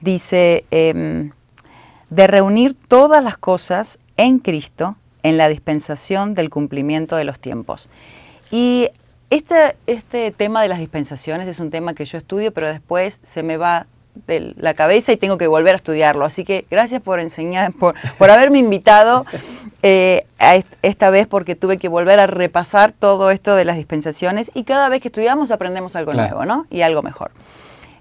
Dice, 0.00 0.64
em, 0.70 1.32
de 2.10 2.26
reunir 2.26 2.76
todas 2.88 3.22
las 3.22 3.36
cosas 3.36 3.98
en 4.18 4.40
Cristo 4.40 4.96
en 5.22 5.38
la 5.38 5.48
dispensación 5.48 6.34
del 6.34 6.50
cumplimiento 6.50 7.16
de 7.16 7.24
los 7.24 7.40
tiempos. 7.40 7.88
Y 8.50 8.90
este, 9.30 9.76
este 9.86 10.30
tema 10.30 10.62
de 10.62 10.68
las 10.68 10.78
dispensaciones 10.78 11.48
es 11.48 11.58
un 11.60 11.70
tema 11.70 11.94
que 11.94 12.04
yo 12.04 12.18
estudio, 12.18 12.52
pero 12.52 12.68
después 12.68 13.20
se 13.22 13.42
me 13.42 13.56
va 13.56 13.86
de 14.26 14.54
la 14.56 14.74
cabeza 14.74 15.12
y 15.12 15.16
tengo 15.16 15.38
que 15.38 15.46
volver 15.46 15.74
a 15.74 15.76
estudiarlo. 15.76 16.24
Así 16.24 16.44
que 16.44 16.66
gracias 16.70 17.00
por 17.00 17.20
enseñar, 17.20 17.72
por, 17.72 17.94
por 18.18 18.30
haberme 18.30 18.58
invitado 18.58 19.24
eh, 19.82 20.26
esta 20.82 21.10
vez 21.10 21.26
porque 21.26 21.54
tuve 21.54 21.78
que 21.78 21.88
volver 21.88 22.18
a 22.18 22.26
repasar 22.26 22.92
todo 22.92 23.30
esto 23.30 23.54
de 23.54 23.64
las 23.64 23.76
dispensaciones 23.76 24.50
y 24.54 24.64
cada 24.64 24.88
vez 24.88 25.00
que 25.00 25.08
estudiamos 25.08 25.50
aprendemos 25.50 25.94
algo 25.94 26.14
nuevo, 26.14 26.44
¿no? 26.44 26.66
Y 26.70 26.80
algo 26.82 27.02
mejor. 27.02 27.30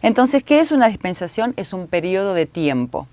Entonces, 0.01 0.43
¿qué 0.43 0.60
es 0.60 0.71
una 0.71 0.88
dispensación? 0.88 1.53
Es 1.58 1.73
un 1.73 1.88
periodo 1.88 2.34
de 2.34 2.45
tiempo 2.45 3.08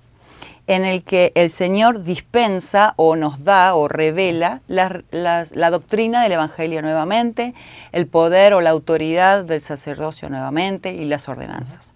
en 0.67 0.83
el 0.85 1.03
que 1.03 1.31
el 1.35 1.49
Señor 1.49 2.03
dispensa 2.03 2.93
o 2.95 3.15
nos 3.15 3.43
da 3.43 3.75
o 3.75 3.87
revela 3.87 4.61
la, 4.67 5.01
la, 5.11 5.69
doctrina 5.69 6.23
del 6.23 6.33
Evangelio 6.33 6.81
nuevamente, 6.81 7.53
el 7.91 8.07
poder 8.07 8.53
o 8.53 8.61
la 8.61 8.71
autoridad 8.71 9.43
del 9.43 9.61
sacerdocio 9.61 10.29
nuevamente 10.29 10.93
y 10.93 11.05
las 11.05 11.29
ordenanzas. 11.29 11.93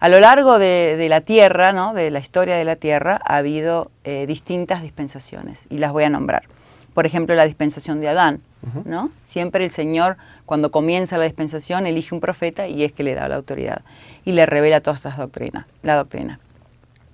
A 0.00 0.08
lo 0.08 0.20
largo 0.20 0.58
de, 0.58 1.06
la 1.08 1.20
tierra, 1.22 1.72
¿no? 1.72 1.92
de 1.92 2.10
la 2.10 2.20
historia 2.20 2.56
de 2.56 2.64
la 2.64 2.76
tierra, 2.76 3.20
ha 3.24 3.36
habido 3.36 3.90
eh, 4.04 4.26
distintas 4.26 4.80
dispensaciones 4.80 5.66
y 5.68 5.78
las 5.78 5.92
voy 5.92 6.04
a 6.04 6.10
nombrar. 6.10 6.44
Por 6.94 7.04
ejemplo, 7.04 7.34
la 7.34 7.46
dispensación 7.46 8.00
de 8.00 8.08
Adán. 8.08 8.40
¿no? 8.84 9.10
Siempre 9.24 9.64
el 9.64 9.70
Señor, 9.70 10.16
cuando 10.46 10.70
comienza 10.70 11.16
la 11.16 11.24
dispensación, 11.24 11.86
elige 11.86 12.14
un 12.14 12.20
profeta 12.20 12.66
y 12.66 12.84
es 12.84 12.92
que 12.92 13.02
le 13.02 13.14
da 13.14 13.28
la 13.28 13.36
autoridad 13.36 13.82
y 14.24 14.32
le 14.32 14.46
revela 14.46 14.80
todas 14.80 14.98
estas 14.98 15.16
doctrinas, 15.16 15.66
la 15.82 15.94
doctrina. 15.96 16.40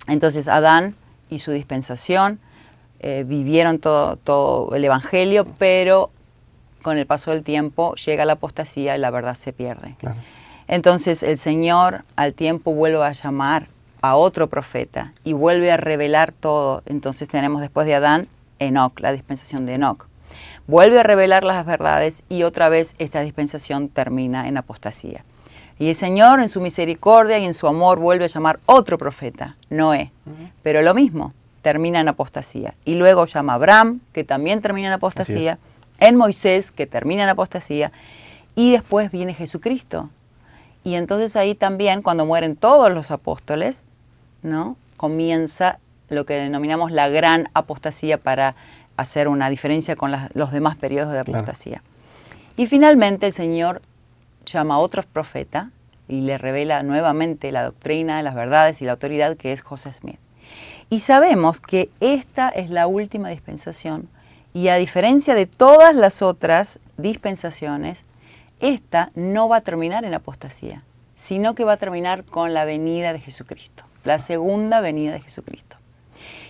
Entonces 0.07 0.47
Adán 0.47 0.95
y 1.29 1.39
su 1.39 1.51
dispensación 1.51 2.39
eh, 2.99 3.23
vivieron 3.27 3.79
todo, 3.79 4.15
todo, 4.17 4.75
el 4.75 4.83
Evangelio, 4.85 5.45
pero 5.57 6.11
con 6.81 6.97
el 6.97 7.05
paso 7.05 7.31
del 7.31 7.43
tiempo 7.43 7.95
llega 7.95 8.25
la 8.25 8.33
apostasía 8.33 8.95
y 8.95 8.99
la 8.99 9.09
verdad 9.11 9.35
se 9.35 9.53
pierde. 9.53 9.95
Entonces 10.67 11.23
el 11.23 11.37
Señor 11.37 12.03
al 12.15 12.33
tiempo 12.33 12.73
vuelve 12.73 13.03
a 13.03 13.11
llamar 13.11 13.67
a 14.01 14.15
otro 14.15 14.47
profeta 14.47 15.13
y 15.23 15.33
vuelve 15.33 15.71
a 15.71 15.77
revelar 15.77 16.31
todo. 16.31 16.83
Entonces 16.85 17.27
tenemos 17.27 17.61
después 17.61 17.87
de 17.87 17.95
Adán 17.95 18.27
Enoch, 18.59 18.99
la 18.99 19.11
dispensación 19.11 19.65
de 19.65 19.73
Enoch. 19.73 20.07
Vuelve 20.67 20.99
a 20.99 21.03
revelar 21.03 21.43
las 21.43 21.65
verdades 21.65 22.23
y 22.29 22.43
otra 22.43 22.69
vez 22.69 22.95
esta 22.97 23.21
dispensación 23.21 23.89
termina 23.89 24.47
en 24.47 24.57
apostasía. 24.57 25.23
Y 25.77 25.89
el 25.89 25.95
Señor 25.95 26.39
en 26.39 26.49
su 26.49 26.61
misericordia 26.61 27.37
y 27.37 27.45
en 27.45 27.53
su 27.53 27.67
amor 27.67 27.99
vuelve 27.99 28.25
a 28.25 28.27
llamar 28.27 28.59
otro 28.65 28.97
profeta, 28.97 29.57
Noé. 29.69 30.11
Pero 30.63 30.81
lo 30.81 30.93
mismo, 30.93 31.33
termina 31.61 31.99
en 31.99 32.07
apostasía. 32.07 32.75
Y 32.85 32.95
luego 32.95 33.25
llama 33.25 33.53
a 33.53 33.55
Abraham, 33.55 33.99
que 34.13 34.23
también 34.23 34.61
termina 34.61 34.87
en 34.87 34.93
apostasía, 34.93 35.57
en 35.99 36.15
Moisés, 36.15 36.71
que 36.71 36.87
termina 36.87 37.23
en 37.23 37.29
apostasía, 37.29 37.91
y 38.55 38.71
después 38.71 39.11
viene 39.11 39.33
Jesucristo. 39.33 40.09
Y 40.83 40.95
entonces 40.95 41.35
ahí 41.35 41.55
también, 41.55 42.01
cuando 42.03 42.25
mueren 42.25 42.55
todos 42.55 42.91
los 42.91 43.11
apóstoles, 43.11 43.83
¿no? 44.43 44.77
comienza 44.97 45.79
lo 46.09 46.25
que 46.25 46.35
denominamos 46.35 46.91
la 46.91 47.09
gran 47.09 47.49
apostasía 47.53 48.17
para 48.17 48.55
hacer 48.97 49.27
una 49.27 49.49
diferencia 49.49 49.95
con 49.95 50.11
los 50.33 50.51
demás 50.51 50.77
periodos 50.77 51.11
de 51.11 51.19
apostasía. 51.19 51.81
Y 52.55 52.67
finalmente 52.67 53.27
el 53.27 53.33
Señor 53.33 53.81
llama 54.53 54.75
a 54.75 54.79
otro 54.79 55.03
profeta 55.03 55.71
y 56.07 56.21
le 56.21 56.37
revela 56.37 56.83
nuevamente 56.83 57.51
la 57.51 57.63
doctrina, 57.63 58.21
las 58.21 58.35
verdades 58.35 58.81
y 58.81 58.85
la 58.85 58.93
autoridad 58.93 59.37
que 59.37 59.51
es 59.51 59.61
José 59.61 59.93
Smith. 59.93 60.19
Y 60.89 60.99
sabemos 60.99 61.59
que 61.59 61.89
esta 61.99 62.49
es 62.49 62.69
la 62.69 62.87
última 62.87 63.29
dispensación 63.29 64.07
y 64.53 64.69
a 64.69 64.75
diferencia 64.75 65.35
de 65.35 65.47
todas 65.47 65.93
las 65.93 66.21
otras 66.21 66.79
dispensaciones, 66.97 68.05
esta 68.61 69.11
no 69.15 69.49
va 69.49 69.57
a 69.57 69.61
terminar 69.61 70.05
en 70.05 70.13
apostasía, 70.13 70.83
sino 71.15 71.55
que 71.55 71.65
va 71.65 71.73
a 71.73 71.77
terminar 71.77 72.23
con 72.23 72.53
la 72.53 72.63
venida 72.63 73.11
de 73.11 73.19
Jesucristo, 73.19 73.83
la 74.05 74.19
segunda 74.19 74.79
venida 74.79 75.11
de 75.11 75.21
Jesucristo. 75.21 75.75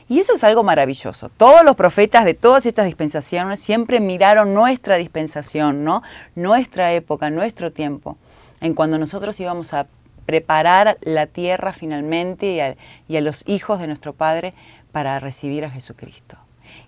Y 0.08 0.20
eso 0.20 0.34
es 0.34 0.44
algo 0.44 0.64
maravilloso. 0.64 1.30
Todos 1.30 1.64
los 1.64 1.76
profetas 1.76 2.26
de 2.26 2.36
todas 2.36 2.66
estas 2.66 2.86
dispensaciones 2.86 3.60
siempre 3.60 4.00
miraron 4.00 4.54
nuestra 4.54 4.98
dispensación, 4.98 5.84
¿no? 5.84 6.04
Nuestra 6.36 6.94
época, 6.94 7.32
nuestro 7.32 7.72
tiempo, 7.72 8.18
en 8.62 8.76
cuando 8.76 9.00
nosotros 9.00 9.40
íbamos 9.40 9.74
a 9.74 9.88
preparar 10.28 10.98
la 11.02 11.26
tierra 11.28 11.74
finalmente 11.74 12.76
y 13.08 13.16
a, 13.16 13.22
los 13.22 13.44
hijos 13.48 13.80
de 13.80 13.88
nuestro 13.88 14.14
Padre 14.14 14.54
para 14.92 15.20
recibir 15.20 15.66
a 15.66 15.72
Jesucristo. 15.72 16.38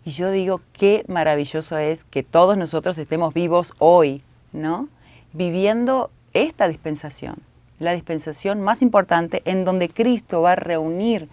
Y 0.05 0.11
yo 0.11 0.31
digo, 0.31 0.61
qué 0.73 1.03
maravilloso 1.07 1.77
es 1.77 2.03
que 2.03 2.23
todos 2.23 2.57
nosotros 2.57 2.97
estemos 2.97 3.33
vivos 3.33 3.73
hoy, 3.79 4.21
¿no? 4.53 4.89
Viviendo 5.33 6.11
esta 6.33 6.67
dispensación, 6.67 7.37
la 7.79 7.93
dispensación 7.93 8.61
más 8.61 8.81
importante 8.81 9.41
en 9.45 9.65
donde 9.65 9.89
Cristo 9.89 10.41
va 10.41 10.53
a 10.53 10.55
reunir 10.55 11.29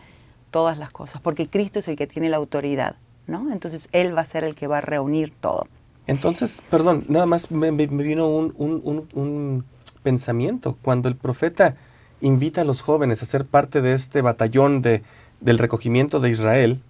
todas 0.55 0.79
las 0.79 0.93
cosas, 0.93 1.21
porque 1.21 1.49
Cristo 1.49 1.81
es 1.81 1.89
el 1.89 1.97
que 1.97 2.07
tiene 2.07 2.29
la 2.29 2.37
autoridad, 2.37 2.95
¿no? 3.27 3.53
Entonces 3.53 3.89
Él 3.91 4.17
va 4.17 4.21
a 4.21 4.25
ser 4.25 4.45
el 4.45 4.55
que 4.55 4.69
va 4.69 4.79
a 4.79 4.81
reunir 4.81 5.33
todo. 5.41 5.67
Entonces, 6.07 6.63
perdón, 6.71 7.05
nada 7.09 7.27
más 7.27 7.51
me, 7.51 7.73
vino 7.73 8.29
un, 8.29 9.65
pensamiento. 10.05 10.79
Cuando 10.81 11.09
el 11.09 11.17
profeta 11.17 11.75
invita 12.21 12.61
a 12.61 12.65
los 12.65 12.83
jóvenes 12.83 13.21
a 13.21 13.27
ser 13.27 13.45
parte 13.47 13.83
de 13.83 13.95
este 13.95 14.23
batallón 14.23 14.81
de, 14.81 15.03
del 15.41 15.59
recogimiento 15.59 16.21
de 16.21 16.31
Israel, 16.31 16.81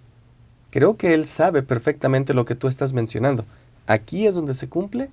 creo 0.69 0.95
que 0.95 1.15
él 1.15 1.25
sabe 1.25 1.63
perfectamente 1.63 2.35
lo 2.35 2.45
que 2.45 2.53
tú 2.53 2.67
estás 2.67 2.93
mencionando. 2.93 3.45
Aquí 3.87 4.27
es 4.27 4.35
donde 4.35 4.53
se 4.53 4.69
cumple 4.69 5.09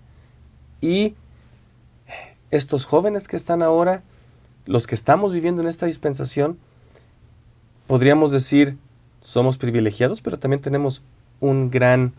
y 0.82 1.14
estos 2.50 2.84
jóvenes 2.84 3.28
que 3.28 3.36
están 3.36 3.62
ahora, 3.62 4.02
los 4.66 4.86
que 4.86 4.94
estamos 4.94 5.32
viviendo 5.32 5.62
en 5.62 5.68
esta 5.68 5.86
dispensación, 5.86 6.58
podríamos 7.86 8.32
decir, 8.32 8.76
somos 9.20 9.58
privilegiados, 9.58 10.20
pero 10.20 10.38
también 10.38 10.60
tenemos 10.60 11.02
un 11.40 11.70
gran, 11.70 12.12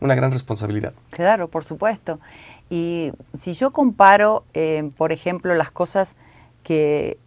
una 0.00 0.14
gran 0.14 0.32
responsabilidad. 0.32 0.92
Claro, 1.10 1.48
por 1.48 1.64
supuesto. 1.64 2.18
Y 2.70 3.12
si 3.34 3.52
yo 3.52 3.72
comparo, 3.72 4.44
eh, 4.54 4.90
por 4.96 5.12
ejemplo, 5.12 5.54
las 5.54 5.70
cosas 5.70 6.16
que, 6.62 7.18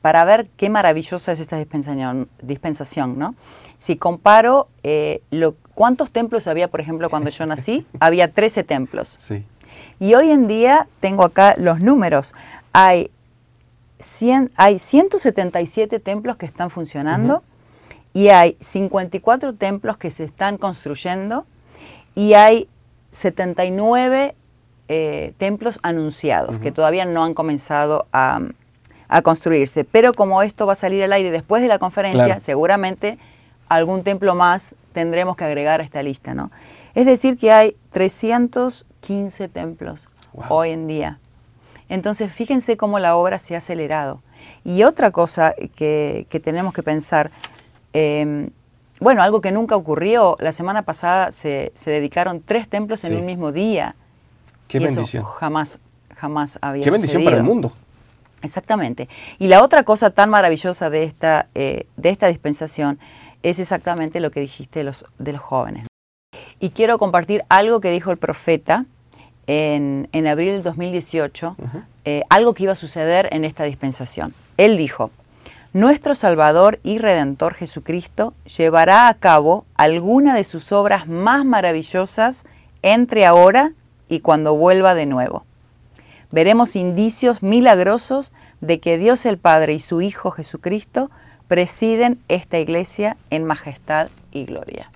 para 0.00 0.24
ver 0.24 0.48
qué 0.56 0.68
maravillosa 0.70 1.32
es 1.32 1.40
esta 1.40 1.56
dispensación, 1.58 2.28
dispensación 2.42 3.18
¿no? 3.18 3.34
Si 3.78 3.96
comparo 3.96 4.68
eh, 4.82 5.22
lo, 5.30 5.56
cuántos 5.74 6.10
templos 6.10 6.46
había, 6.46 6.68
por 6.68 6.80
ejemplo, 6.80 7.10
cuando 7.10 7.30
yo 7.30 7.46
nací, 7.46 7.86
había 8.00 8.32
13 8.32 8.64
templos. 8.64 9.14
Sí. 9.16 9.44
Y 9.98 10.14
hoy 10.14 10.30
en 10.30 10.46
día 10.46 10.88
tengo 11.00 11.24
acá 11.24 11.54
los 11.58 11.80
números. 11.80 12.34
Hay 12.72 13.10
hay 14.56 14.78
177 14.78 15.98
templos 16.00 16.36
que 16.36 16.46
están 16.46 16.70
funcionando 16.70 17.42
y 18.12 18.28
hay 18.28 18.56
54 18.60 19.54
templos 19.54 19.96
que 19.96 20.10
se 20.10 20.24
están 20.24 20.58
construyendo 20.58 21.46
y 22.14 22.34
hay 22.34 22.68
79 23.10 24.34
eh, 24.88 25.32
templos 25.38 25.78
anunciados 25.82 26.58
que 26.58 26.72
todavía 26.72 27.04
no 27.04 27.24
han 27.24 27.34
comenzado 27.34 28.06
a, 28.12 28.40
construirse. 29.22 29.84
Pero 29.84 30.14
como 30.14 30.42
esto 30.42 30.66
va 30.66 30.72
a 30.72 30.76
salir 30.76 31.04
al 31.04 31.12
aire 31.12 31.30
después 31.30 31.60
de 31.60 31.68
la 31.68 31.78
conferencia, 31.78 32.40
seguramente 32.40 33.18
algún 33.68 34.04
templo 34.04 34.34
más 34.34 34.74
tendremos 34.94 35.36
que 35.36 35.44
agregar 35.44 35.80
a 35.80 35.84
esta 35.84 36.02
lista, 36.02 36.34
¿no? 36.34 36.50
Es 36.94 37.04
decir, 37.04 37.36
que 37.36 37.52
hay 37.52 37.76
315 37.90 39.48
templos 39.48 40.08
hoy 40.48 40.70
en 40.70 40.86
día. 40.86 41.18
Entonces, 41.92 42.32
fíjense 42.32 42.78
cómo 42.78 42.98
la 42.98 43.16
obra 43.16 43.38
se 43.38 43.54
ha 43.54 43.58
acelerado. 43.58 44.22
Y 44.64 44.82
otra 44.84 45.10
cosa 45.10 45.54
que, 45.76 46.26
tenemos 46.42 46.72
que 46.72 46.82
pensar, 46.82 47.30
em, 47.92 48.48
bueno, 48.98 49.22
algo 49.22 49.42
que 49.42 49.52
nunca 49.52 49.76
ocurrió, 49.76 50.38
la 50.40 50.52
semana 50.52 50.84
pasada 50.84 51.32
se, 51.32 51.70
dedicaron 51.84 52.40
tres 52.40 52.66
templos 52.66 53.04
en 53.04 53.16
un 53.16 53.26
mismo 53.26 53.52
día. 53.52 53.94
Qué 54.68 54.78
bendición. 54.78 55.22
jamás, 55.22 55.78
jamás 56.16 56.58
había 56.62 56.82
Qué 56.82 56.90
bendición 56.90 57.24
para 57.24 57.36
el 57.36 57.42
mundo. 57.42 57.74
Exactamente. 58.40 59.10
Y 59.38 59.48
la 59.48 59.62
otra 59.62 59.82
cosa 59.82 60.08
tan 60.08 60.30
maravillosa 60.30 60.88
de 60.88 61.04
esta, 61.04 61.48
eh, 61.54 61.84
de 61.98 62.08
esta 62.08 62.28
dispensación 62.28 62.98
es 63.42 63.58
exactamente 63.58 64.18
lo 64.18 64.30
que 64.30 64.40
dijiste 64.40 64.82
los, 64.82 65.04
de 65.18 65.32
los 65.32 65.42
jóvenes. 65.42 65.88
Y 66.58 66.70
quiero 66.70 66.96
compartir 66.96 67.44
algo 67.50 67.82
que 67.82 67.90
dijo 67.90 68.10
el 68.10 68.16
profeta 68.16 68.86
en, 69.52 70.26
abril 70.26 70.52
del 70.52 70.62
2018 70.62 71.56
eh, 72.04 72.22
algo 72.30 72.54
que 72.54 72.62
iba 72.62 72.72
a 72.72 72.76
suceder 72.76 73.28
en 73.32 73.44
esta 73.44 73.64
dispensación. 73.64 74.34
Él 74.56 74.78
dijo, 74.78 75.10
nuestro 75.74 76.14
Salvador 76.14 76.78
y 76.82 76.98
Redentor 76.98 77.54
Jesucristo 77.54 78.32
llevará 78.56 79.08
a 79.08 79.14
cabo 79.14 79.66
alguna 79.76 80.34
de 80.34 80.44
sus 80.44 80.72
obras 80.72 81.06
más 81.06 81.44
maravillosas 81.44 82.44
entre 82.82 83.26
ahora 83.26 83.72
y 84.08 84.20
cuando 84.20 84.54
vuelva 84.54 84.94
de 84.94 85.06
nuevo. 85.06 85.44
Veremos 86.30 86.74
indicios 86.74 87.42
milagrosos 87.42 88.32
de 88.62 88.80
que 88.80 88.96
Dios 88.96 89.26
el 89.26 89.36
Padre 89.36 89.74
y 89.74 89.80
su 89.80 90.00
Hijo 90.00 90.30
Jesucristo 90.30 91.10
presiden 91.46 92.18
esta 92.28 92.58
iglesia 92.58 93.18
en 93.28 93.44
majestad 93.44 94.08
y 94.30 94.46
gloria. 94.46 94.90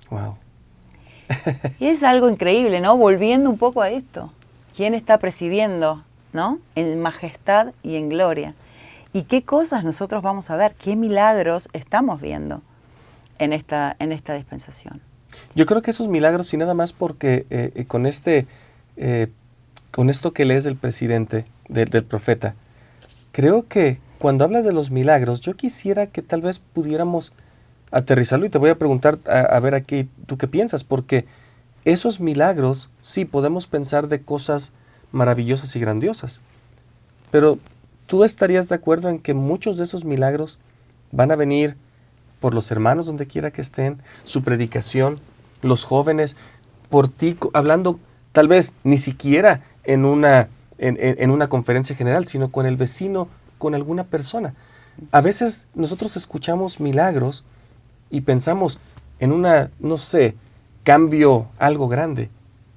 y 1.79 1.87
es 1.87 2.01
algo 2.01 2.29
increíble, 2.29 2.81
¿no? 2.81 2.97
Volviendo 2.97 3.49
un 3.51 3.57
poco 3.59 3.81
a 3.81 3.89
esto 3.91 4.31
quién 4.77 4.93
está 4.93 5.17
presidiendo, 5.17 6.03
¿no? 6.33 6.59
En 6.75 7.01
majestad 7.01 7.73
y 7.81 7.95
en 7.95 8.09
gloria. 8.09 8.53
¿Y 9.11 9.23
qué 9.23 9.41
cosas 9.41 9.83
nosotros 9.83 10.21
vamos 10.21 10.51
a 10.51 10.55
ver? 10.55 10.75
¿Qué 10.75 10.95
milagros 10.95 11.67
estamos 11.73 12.21
viendo 12.21 12.61
en 13.39 13.53
esta, 13.53 13.95
en 13.97 14.11
esta 14.11 14.35
dispensación? 14.35 15.01
Yo 15.55 15.65
creo 15.65 15.81
que 15.81 15.89
esos 15.89 16.07
milagros, 16.07 16.53
y 16.53 16.57
nada 16.57 16.75
más 16.75 16.93
porque 16.93 17.47
eh, 17.49 17.71
eh, 17.73 17.85
con, 17.85 18.05
este, 18.05 18.45
eh, 18.97 19.29
con 19.89 20.11
esto 20.11 20.31
que 20.31 20.45
lees 20.45 20.63
del 20.63 20.75
presidente, 20.75 21.45
del 21.69 22.03
profeta, 22.03 22.53
creo 23.31 23.67
que 23.67 23.99
cuando 24.19 24.45
hablas 24.45 24.63
de 24.63 24.73
los 24.73 24.91
milagros, 24.91 25.41
yo 25.41 25.55
quisiera 25.55 26.05
que 26.05 26.21
tal 26.21 26.41
vez 26.41 26.59
pudiéramos 26.59 27.33
aterrizarlo 27.89 28.45
y 28.45 28.49
te 28.49 28.59
voy 28.59 28.69
a 28.69 28.77
preguntar 28.77 29.17
a, 29.25 29.59
ver 29.59 29.73
aquí 29.73 30.07
tú 30.27 30.37
qué 30.37 30.47
piensas, 30.47 30.83
porque 30.83 31.25
esos 31.91 32.19
milagros, 32.19 32.89
sí, 33.01 33.23
podemos 33.25 33.65
pensar 33.65 34.07
de 34.07 34.21
cosas 34.21 34.73
maravillosas 35.11 35.75
y 35.75 35.79
grandiosas, 35.79 36.41
pero 37.31 37.59
tú 38.05 38.23
estarías 38.23 38.67
de 38.69 38.75
acuerdo 38.75 39.09
en 39.09 39.19
que 39.19 39.33
muchos 39.33 39.77
de 39.77 39.85
esos 39.85 40.03
milagros 40.03 40.59
van 41.11 41.31
a 41.31 41.37
venir 41.37 41.77
por 42.39 42.53
los 42.53 42.69
hermanos 42.71 43.05
donde 43.05 43.25
quiera 43.25 43.51
que 43.51 43.61
estén, 43.61 44.01
su 44.23 44.43
predicación, 44.43 45.15
los 45.61 45.85
jóvenes, 45.85 46.35
por 46.89 47.07
ti, 47.07 47.37
hablando 47.53 47.99
tal 48.31 48.47
vez 48.47 48.73
ni 48.83 48.97
siquiera 48.97 49.61
en 49.83 50.03
una, 50.05 50.49
en 50.77 51.31
una 51.31 51.47
conferencia 51.47 51.95
general, 51.95 52.27
sino 52.27 52.51
con 52.51 52.65
el 52.65 52.75
vecino, 52.75 53.29
con 53.57 53.75
alguna 53.75 54.03
persona. 54.03 54.53
A 55.11 55.21
veces 55.21 55.67
nosotros 55.73 56.17
escuchamos 56.17 56.79
milagros 56.79 57.43
y 58.09 58.21
pensamos 58.21 58.79
en 59.19 59.31
una, 59.31 59.71
no 59.79 59.97
sé, 59.97 60.35
cambio 60.87 61.47
algo 61.59 61.89
grande, 61.89 62.29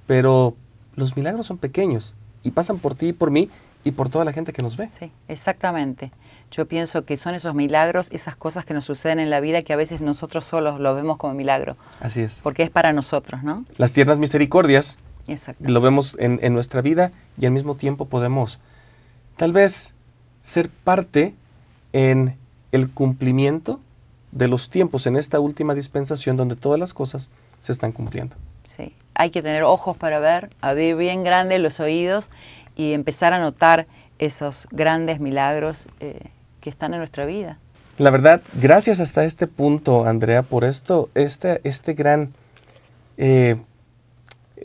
pero 0.05 0.53
los 0.97 1.15
milagros 1.15 1.47
son 1.47 1.57
pequeños 1.57 2.13
y 2.43 2.51
pasan 2.51 2.77
por 2.77 2.93
ti 2.93 3.07
y 3.07 3.13
por 3.13 3.31
mí 3.31 3.49
y 3.85 3.91
por 3.91 4.09
toda 4.09 4.25
la 4.25 4.33
gente 4.33 4.51
que 4.51 4.61
nos 4.61 4.75
ve. 4.75 4.89
Sí, 4.99 5.13
exactamente. 5.29 6.11
Yo 6.51 6.65
pienso 6.67 7.05
que 7.05 7.15
son 7.15 7.35
esos 7.35 7.55
milagros, 7.55 8.09
esas 8.11 8.35
cosas 8.35 8.65
que 8.65 8.73
nos 8.73 8.83
suceden 8.83 9.19
en 9.19 9.29
la 9.29 9.39
vida 9.39 9.61
que 9.61 9.71
a 9.71 9.77
veces 9.77 10.01
nosotros 10.01 10.43
solos 10.43 10.81
lo 10.81 10.93
vemos 10.93 11.15
como 11.15 11.33
milagro. 11.35 11.77
Así 12.01 12.19
es. 12.19 12.41
Porque 12.43 12.63
es 12.63 12.69
para 12.69 12.91
nosotros, 12.91 13.43
¿no? 13.43 13.63
Las 13.77 13.93
tiernas 13.93 14.17
misericordias 14.17 14.97
lo 15.61 15.79
vemos 15.79 16.17
en, 16.19 16.37
en 16.43 16.53
nuestra 16.53 16.81
vida 16.81 17.13
y 17.39 17.45
al 17.45 17.53
mismo 17.53 17.75
tiempo 17.75 18.07
podemos 18.07 18.59
tal 19.37 19.53
vez 19.53 19.93
ser 20.41 20.69
parte 20.69 21.33
en 21.93 22.35
el 22.73 22.89
cumplimiento 22.89 23.79
de 24.33 24.49
los 24.49 24.69
tiempos 24.69 25.07
en 25.07 25.15
esta 25.15 25.39
última 25.39 25.73
dispensación 25.73 26.35
donde 26.35 26.57
todas 26.57 26.77
las 26.77 26.93
cosas 26.93 27.29
se 27.61 27.71
están 27.71 27.91
cumpliendo. 27.91 28.35
Sí, 28.75 28.93
hay 29.13 29.29
que 29.29 29.41
tener 29.41 29.63
ojos 29.63 29.95
para 29.95 30.19
ver, 30.19 30.49
abrir 30.61 30.95
bien 30.95 31.23
grandes 31.23 31.59
los 31.61 31.79
oídos 31.79 32.29
y 32.75 32.93
empezar 32.93 33.33
a 33.33 33.39
notar 33.39 33.87
esos 34.19 34.67
grandes 34.71 35.19
milagros 35.19 35.85
eh, 35.99 36.29
que 36.59 36.69
están 36.69 36.93
en 36.93 36.99
nuestra 36.99 37.25
vida. 37.25 37.57
La 37.97 38.09
verdad, 38.09 38.41
gracias 38.53 38.99
hasta 38.99 39.23
este 39.25 39.47
punto, 39.47 40.05
Andrea, 40.05 40.41
por 40.43 40.63
esto, 40.63 41.09
este, 41.13 41.61
este 41.63 41.93
gran, 41.93 42.33
eh, 43.17 43.57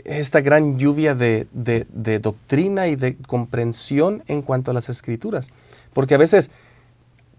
esta 0.04 0.40
gran 0.40 0.78
lluvia 0.78 1.14
de, 1.14 1.46
de 1.52 2.18
doctrina 2.18 2.88
y 2.88 2.96
de 2.96 3.16
comprensión 3.16 4.22
en 4.26 4.42
cuanto 4.42 4.70
a 4.70 4.74
las 4.74 4.88
escrituras. 4.88 5.48
Porque 5.92 6.14
a 6.14 6.18
veces 6.18 6.50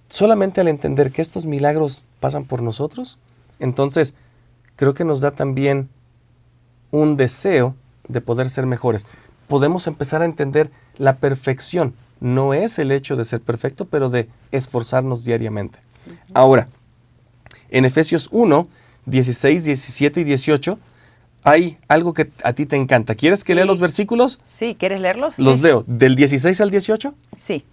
solamente 0.10 0.62
al 0.62 0.68
entender 0.68 1.12
que 1.12 1.22
estos 1.22 1.46
milagros 1.46 2.04
pasan 2.20 2.46
por 2.46 2.62
nosotros, 2.62 3.18
entonces 3.60 4.14
creo 4.78 4.94
que 4.94 5.04
nos 5.04 5.20
da 5.20 5.32
también 5.32 5.90
un 6.92 7.18
deseo 7.18 7.76
de 8.08 8.22
poder 8.22 8.50
ser 8.50 8.66
mejores. 8.66 9.06
Podemos 9.50 9.88
empezar 9.88 10.22
a 10.22 10.26
entender 10.26 10.72
la 10.98 11.18
perfección. 11.18 11.94
No 12.22 12.54
es 12.54 12.80
el 12.80 12.92
hecho 12.92 13.18
de 13.18 13.26
ser 13.26 13.42
perfecto, 13.42 13.86
pero 13.86 14.10
de 14.10 14.30
esforzarnos 14.52 15.26
diariamente. 15.26 15.80
Ahora, 16.34 16.70
en 17.70 17.84
Efesios 17.84 18.30
1, 18.32 18.68
16, 19.06 19.66
17 19.66 20.22
y 20.22 20.24
18, 20.24 20.80
hay 21.44 21.78
algo 21.88 22.14
que 22.14 22.30
a 22.44 22.54
ti 22.54 22.66
te 22.66 22.76
encanta. 22.76 23.16
¿Quieres 23.16 23.44
que 23.44 23.56
lea 23.56 23.66
los 23.66 23.80
versículos? 23.80 24.40
Sí, 24.46 24.76
¿quieres 24.78 25.02
leerlos? 25.02 25.38
Los 25.38 25.62
leo. 25.62 25.84
¿Del 25.88 26.16
16 26.16 26.60
al 26.62 26.72
18? 26.72 27.14
Sí. 27.36 27.64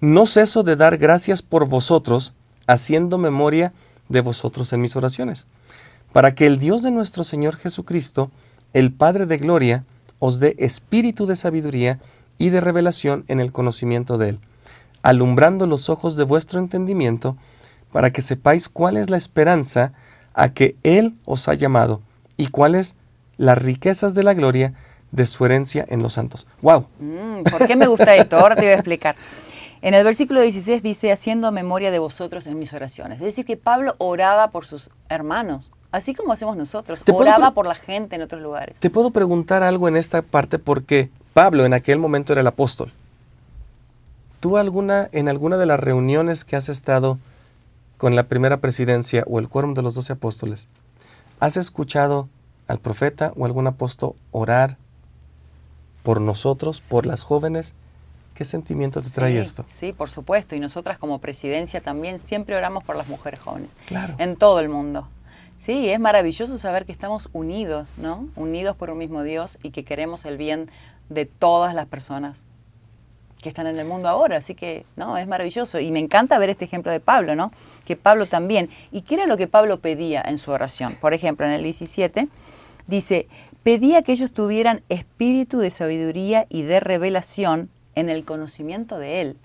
No 0.00 0.26
ceso 0.26 0.62
de 0.62 0.76
dar 0.76 0.96
gracias 0.96 1.42
por 1.42 1.68
vosotros, 1.68 2.32
haciendo 2.66 3.18
memoria 3.18 3.72
de 4.08 4.20
vosotros 4.22 4.72
en 4.72 4.80
mis 4.80 4.96
oraciones, 4.96 5.46
para 6.12 6.34
que 6.34 6.46
el 6.46 6.58
Dios 6.58 6.82
de 6.82 6.90
nuestro 6.90 7.24
Señor 7.24 7.56
Jesucristo, 7.56 8.30
el 8.72 8.92
Padre 8.92 9.26
de 9.26 9.38
Gloria, 9.38 9.84
os 10.18 10.40
dé 10.40 10.54
espíritu 10.58 11.26
de 11.26 11.36
sabiduría 11.36 11.98
y 12.38 12.50
de 12.50 12.60
revelación 12.60 13.24
en 13.28 13.40
el 13.40 13.52
conocimiento 13.52 14.18
de 14.18 14.30
Él, 14.30 14.40
alumbrando 15.02 15.66
los 15.66 15.88
ojos 15.88 16.16
de 16.16 16.24
vuestro 16.24 16.60
entendimiento, 16.60 17.36
para 17.92 18.10
que 18.10 18.22
sepáis 18.22 18.68
cuál 18.68 18.96
es 18.96 19.10
la 19.10 19.16
esperanza 19.16 19.92
a 20.34 20.50
que 20.50 20.76
Él 20.82 21.14
os 21.24 21.48
ha 21.48 21.54
llamado 21.54 22.00
y 22.36 22.48
cuáles 22.48 22.96
las 23.36 23.58
riquezas 23.58 24.14
de 24.14 24.22
la 24.22 24.34
gloria 24.34 24.74
de 25.10 25.26
su 25.26 25.44
herencia 25.44 25.84
en 25.88 26.02
los 26.02 26.14
santos. 26.14 26.46
¡Wow! 26.62 26.86
Mm, 26.98 27.42
¿Por 27.50 27.66
qué 27.66 27.76
me 27.76 27.86
gusta 27.86 28.14
esto? 28.14 28.38
Ahora 28.38 28.54
te 28.54 28.62
voy 28.62 28.70
a 28.70 28.74
explicar. 28.74 29.16
En 29.82 29.94
el 29.94 30.04
versículo 30.04 30.40
16 30.42 30.82
dice, 30.82 31.10
haciendo 31.10 31.50
memoria 31.50 31.90
de 31.90 31.98
vosotros 31.98 32.46
en 32.46 32.58
mis 32.58 32.72
oraciones. 32.74 33.18
Es 33.18 33.24
decir, 33.24 33.46
que 33.46 33.56
Pablo 33.56 33.94
oraba 33.98 34.50
por 34.50 34.66
sus 34.66 34.90
hermanos, 35.08 35.72
así 35.92 36.14
como 36.14 36.32
hacemos 36.32 36.56
nosotros, 36.56 37.00
oraba 37.12 37.52
por 37.52 37.66
la 37.66 37.74
gente 37.74 38.16
en 38.16 38.22
otros 38.22 38.42
lugares. 38.42 38.76
Te 38.78 38.90
puedo 38.90 39.10
preguntar 39.10 39.62
algo 39.62 39.88
en 39.88 39.96
esta 39.96 40.22
parte 40.22 40.58
porque 40.58 41.10
Pablo 41.32 41.64
en 41.64 41.74
aquel 41.74 41.98
momento 41.98 42.32
era 42.32 42.40
el 42.40 42.46
apóstol. 42.46 42.92
¿Tú 44.40 44.56
alguna, 44.56 45.08
en 45.12 45.28
alguna 45.28 45.56
de 45.58 45.66
las 45.66 45.78
reuniones 45.80 46.44
que 46.44 46.56
has 46.56 46.68
estado 46.68 47.18
con 47.98 48.16
la 48.16 48.24
primera 48.24 48.58
presidencia 48.58 49.24
o 49.26 49.38
el 49.38 49.48
quórum 49.48 49.74
de 49.74 49.82
los 49.82 49.94
doce 49.94 50.14
apóstoles, 50.14 50.68
has 51.40 51.56
escuchado 51.56 52.28
al 52.66 52.78
profeta 52.78 53.32
o 53.36 53.44
algún 53.44 53.66
apóstol 53.66 54.14
orar 54.30 54.78
por 56.02 56.20
nosotros, 56.20 56.80
por 56.80 57.06
las 57.06 57.22
jóvenes? 57.22 57.74
¿Qué 58.34 58.44
sentimiento 58.44 59.02
te 59.02 59.10
trae 59.10 59.38
esto? 59.38 59.66
Sí, 59.68 59.92
por 59.92 60.08
supuesto. 60.08 60.54
Y 60.54 60.60
nosotras 60.60 60.96
como 60.96 61.18
presidencia 61.18 61.82
también 61.82 62.18
siempre 62.18 62.56
oramos 62.56 62.84
por 62.84 62.96
las 62.96 63.06
mujeres 63.08 63.40
jóvenes. 63.40 63.72
Claro. 63.86 64.14
En 64.16 64.36
todo 64.36 64.60
el 64.60 64.70
mundo. 64.70 65.08
Sí, 65.60 65.90
es 65.90 66.00
maravilloso 66.00 66.56
saber 66.56 66.86
que 66.86 66.92
estamos 66.92 67.28
unidos, 67.34 67.86
¿no? 67.98 68.30
Unidos 68.34 68.76
por 68.76 68.88
un 68.88 68.96
mismo 68.96 69.22
Dios 69.22 69.58
y 69.62 69.72
que 69.72 69.84
queremos 69.84 70.24
el 70.24 70.38
bien 70.38 70.70
de 71.10 71.26
todas 71.26 71.74
las 71.74 71.84
personas 71.84 72.42
que 73.42 73.50
están 73.50 73.66
en 73.66 73.78
el 73.78 73.86
mundo 73.86 74.08
ahora. 74.08 74.38
Así 74.38 74.54
que, 74.54 74.86
no, 74.96 75.18
es 75.18 75.28
maravilloso. 75.28 75.78
Y 75.78 75.90
me 75.90 75.98
encanta 75.98 76.38
ver 76.38 76.48
este 76.48 76.64
ejemplo 76.64 76.90
de 76.90 76.98
Pablo, 76.98 77.34
¿no? 77.34 77.52
Que 77.84 77.94
Pablo 77.94 78.24
también. 78.24 78.70
¿Y 78.90 79.02
qué 79.02 79.16
era 79.16 79.26
lo 79.26 79.36
que 79.36 79.48
Pablo 79.48 79.80
pedía 79.80 80.22
en 80.22 80.38
su 80.38 80.50
oración? 80.50 80.94
Por 80.98 81.12
ejemplo, 81.12 81.44
en 81.44 81.52
el 81.52 81.62
17 81.62 82.28
dice, 82.86 83.28
pedía 83.62 84.00
que 84.00 84.12
ellos 84.12 84.32
tuvieran 84.32 84.80
espíritu 84.88 85.58
de 85.58 85.70
sabiduría 85.70 86.46
y 86.48 86.62
de 86.62 86.80
revelación 86.80 87.68
en 87.94 88.08
el 88.08 88.24
conocimiento 88.24 88.98
de 88.98 89.20
Él. 89.20 89.36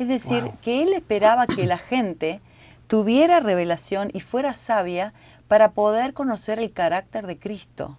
Es 0.00 0.08
decir, 0.08 0.42
que 0.62 0.82
Él 0.82 0.94
esperaba 0.94 1.46
que 1.46 1.66
la 1.66 1.78
gente 1.78 2.40
tuviera 2.88 3.38
revelación 3.38 4.10
y 4.12 4.18
fuera 4.18 4.52
sabia 4.52 5.14
para 5.50 5.72
poder 5.72 6.14
conocer 6.14 6.60
el 6.60 6.70
carácter 6.70 7.26
de 7.26 7.36
Cristo. 7.36 7.96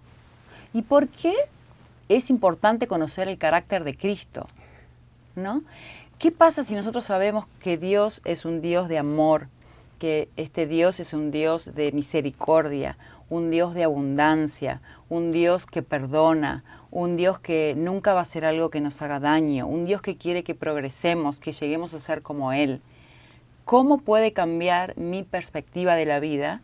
¿Y 0.72 0.80
por 0.80 1.08
qué 1.08 1.34
es 2.08 2.30
importante 2.30 2.86
conocer 2.86 3.28
el 3.28 3.36
carácter 3.36 3.84
de 3.84 3.94
Cristo? 3.94 4.46
¿No? 5.36 5.62
¿Qué 6.18 6.32
pasa 6.32 6.64
si 6.64 6.74
nosotros 6.74 7.04
sabemos 7.04 7.44
que 7.60 7.76
Dios 7.76 8.22
es 8.24 8.46
un 8.46 8.62
Dios 8.62 8.88
de 8.88 8.96
amor, 8.96 9.48
que 9.98 10.30
este 10.38 10.66
Dios 10.66 10.98
es 10.98 11.12
un 11.12 11.30
Dios 11.30 11.74
de 11.74 11.92
misericordia, 11.92 12.96
un 13.28 13.50
Dios 13.50 13.74
de 13.74 13.84
abundancia, 13.84 14.80
un 15.10 15.30
Dios 15.30 15.66
que 15.66 15.82
perdona, 15.82 16.64
un 16.90 17.18
Dios 17.18 17.38
que 17.38 17.74
nunca 17.76 18.14
va 18.14 18.20
a 18.20 18.22
hacer 18.22 18.46
algo 18.46 18.70
que 18.70 18.80
nos 18.80 19.02
haga 19.02 19.20
daño, 19.20 19.66
un 19.66 19.84
Dios 19.84 20.00
que 20.00 20.16
quiere 20.16 20.42
que 20.42 20.54
progresemos, 20.54 21.38
que 21.38 21.52
lleguemos 21.52 21.92
a 21.92 22.00
ser 22.00 22.22
como 22.22 22.54
Él. 22.54 22.80
¿Cómo 23.66 23.98
puede 23.98 24.32
cambiar 24.32 24.96
mi 24.96 25.22
perspectiva 25.22 25.96
de 25.96 26.06
la 26.06 26.18
vida 26.18 26.62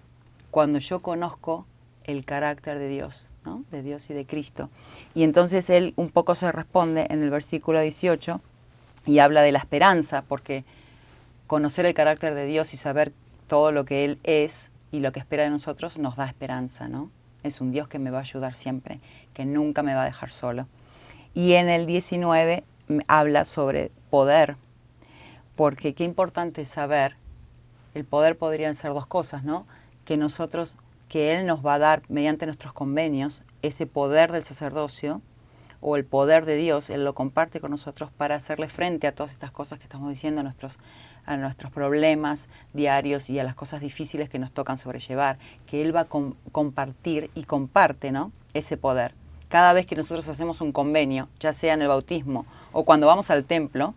cuando 0.50 0.78
yo 0.78 1.00
conozco 1.00 1.66
el 2.04 2.24
carácter 2.24 2.78
de 2.78 2.88
Dios, 2.88 3.26
de 3.70 3.82
Dios 3.82 4.08
y 4.10 4.14
de 4.14 4.26
Cristo? 4.26 4.70
Y 5.14 5.22
entonces 5.22 5.70
Él 5.70 5.94
un 5.96 6.10
poco 6.10 6.34
se 6.34 6.50
responde 6.52 7.06
en 7.10 7.22
el 7.22 7.30
versículo 7.30 7.80
18 7.80 8.40
y 9.06 9.18
habla 9.18 9.42
de 9.42 9.52
la 9.52 9.58
esperanza, 9.58 10.22
porque 10.26 10.64
conocer 11.46 11.86
el 11.86 11.94
carácter 11.94 12.34
de 12.34 12.46
Dios 12.46 12.74
y 12.74 12.76
saber 12.76 13.12
todo 13.46 13.72
lo 13.72 13.84
que 13.84 14.04
Él 14.04 14.18
es 14.24 14.70
y 14.92 15.00
lo 15.00 15.12
que 15.12 15.20
espera 15.20 15.44
de 15.44 15.50
nosotros 15.50 15.98
nos 15.98 16.16
da 16.16 16.26
esperanza, 16.26 16.88
¿no? 16.88 17.10
es 17.42 17.60
un 17.60 17.72
Dios 17.72 17.88
que 17.88 17.98
me 17.98 18.10
va 18.10 18.18
a 18.18 18.22
ayudar 18.22 18.54
siempre, 18.54 19.00
que 19.34 19.44
nunca 19.44 19.82
me 19.82 19.94
va 19.94 20.02
a 20.02 20.06
dejar 20.06 20.30
solo. 20.30 20.66
Y 21.34 21.54
en 21.54 21.68
el 21.68 21.86
19 21.86 22.64
habla 23.06 23.44
sobre 23.44 23.90
poder, 24.10 24.56
porque 25.56 25.94
qué 25.94 26.04
importante 26.04 26.64
saber, 26.64 27.16
el 27.94 28.04
poder 28.04 28.36
podrían 28.36 28.74
ser 28.74 28.92
dos 28.92 29.06
cosas, 29.06 29.44
¿no? 29.44 29.66
Que 30.08 30.16
nosotros, 30.16 30.74
que 31.10 31.36
Él 31.36 31.44
nos 31.44 31.60
va 31.64 31.74
a 31.74 31.78
dar 31.78 32.00
mediante 32.08 32.46
nuestros 32.46 32.72
convenios, 32.72 33.42
ese 33.60 33.86
poder 33.86 34.32
del 34.32 34.42
sacerdocio 34.42 35.20
o 35.82 35.96
el 35.98 36.06
poder 36.06 36.46
de 36.46 36.56
Dios, 36.56 36.88
Él 36.88 37.04
lo 37.04 37.14
comparte 37.14 37.60
con 37.60 37.72
nosotros 37.72 38.08
para 38.16 38.36
hacerle 38.36 38.70
frente 38.70 39.06
a 39.06 39.14
todas 39.14 39.32
estas 39.32 39.50
cosas 39.50 39.78
que 39.78 39.84
estamos 39.84 40.08
diciendo, 40.08 40.40
a 40.40 40.44
nuestros, 40.44 40.78
a 41.26 41.36
nuestros 41.36 41.70
problemas 41.70 42.48
diarios 42.72 43.28
y 43.28 43.38
a 43.38 43.44
las 43.44 43.54
cosas 43.54 43.82
difíciles 43.82 44.30
que 44.30 44.38
nos 44.38 44.50
tocan 44.50 44.78
sobrellevar, 44.78 45.36
que 45.66 45.82
Él 45.82 45.94
va 45.94 46.00
a 46.00 46.08
compartir 46.52 47.30
y 47.34 47.44
comparte 47.44 48.10
¿no? 48.10 48.32
ese 48.54 48.78
poder. 48.78 49.12
Cada 49.50 49.74
vez 49.74 49.84
que 49.84 49.94
nosotros 49.94 50.26
hacemos 50.28 50.62
un 50.62 50.72
convenio, 50.72 51.28
ya 51.38 51.52
sea 51.52 51.74
en 51.74 51.82
el 51.82 51.88
bautismo 51.88 52.46
o 52.72 52.86
cuando 52.86 53.06
vamos 53.06 53.30
al 53.30 53.44
templo, 53.44 53.92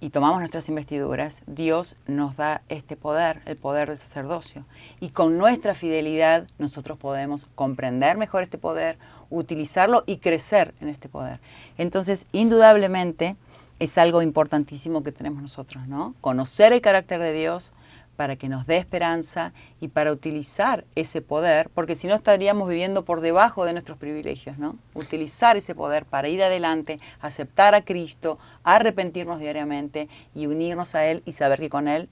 y 0.00 0.10
tomamos 0.10 0.38
nuestras 0.38 0.68
investiduras, 0.68 1.42
Dios 1.46 1.96
nos 2.06 2.36
da 2.36 2.62
este 2.68 2.96
poder, 2.96 3.42
el 3.46 3.56
poder 3.56 3.88
del 3.88 3.98
sacerdocio. 3.98 4.64
Y 5.00 5.10
con 5.10 5.38
nuestra 5.38 5.74
fidelidad 5.74 6.46
nosotros 6.58 6.98
podemos 6.98 7.46
comprender 7.54 8.16
mejor 8.16 8.42
este 8.42 8.58
poder, 8.58 8.98
utilizarlo 9.30 10.04
y 10.06 10.18
crecer 10.18 10.74
en 10.80 10.88
este 10.88 11.08
poder. 11.08 11.40
Entonces, 11.76 12.26
indudablemente 12.32 13.36
es 13.78 13.98
algo 13.98 14.22
importantísimo 14.22 15.02
que 15.02 15.12
tenemos 15.12 15.42
nosotros, 15.42 15.86
¿no? 15.86 16.14
Conocer 16.20 16.72
el 16.72 16.80
carácter 16.80 17.20
de 17.20 17.32
Dios, 17.32 17.72
para 18.18 18.34
que 18.34 18.48
nos 18.48 18.66
dé 18.66 18.78
esperanza 18.78 19.52
y 19.80 19.86
para 19.86 20.10
utilizar 20.10 20.84
ese 20.96 21.22
poder, 21.22 21.70
porque 21.72 21.94
si 21.94 22.08
no 22.08 22.16
estaríamos 22.16 22.68
viviendo 22.68 23.04
por 23.04 23.20
debajo 23.20 23.64
de 23.64 23.72
nuestros 23.72 23.96
privilegios, 23.96 24.58
¿no? 24.58 24.76
Utilizar 24.94 25.56
ese 25.56 25.76
poder 25.76 26.04
para 26.04 26.28
ir 26.28 26.42
adelante, 26.42 26.98
aceptar 27.20 27.76
a 27.76 27.82
Cristo, 27.82 28.36
arrepentirnos 28.64 29.38
diariamente 29.38 30.08
y 30.34 30.48
unirnos 30.48 30.96
a 30.96 31.06
Él 31.06 31.22
y 31.26 31.32
saber 31.32 31.60
que 31.60 31.70
con 31.70 31.86
Él 31.86 32.08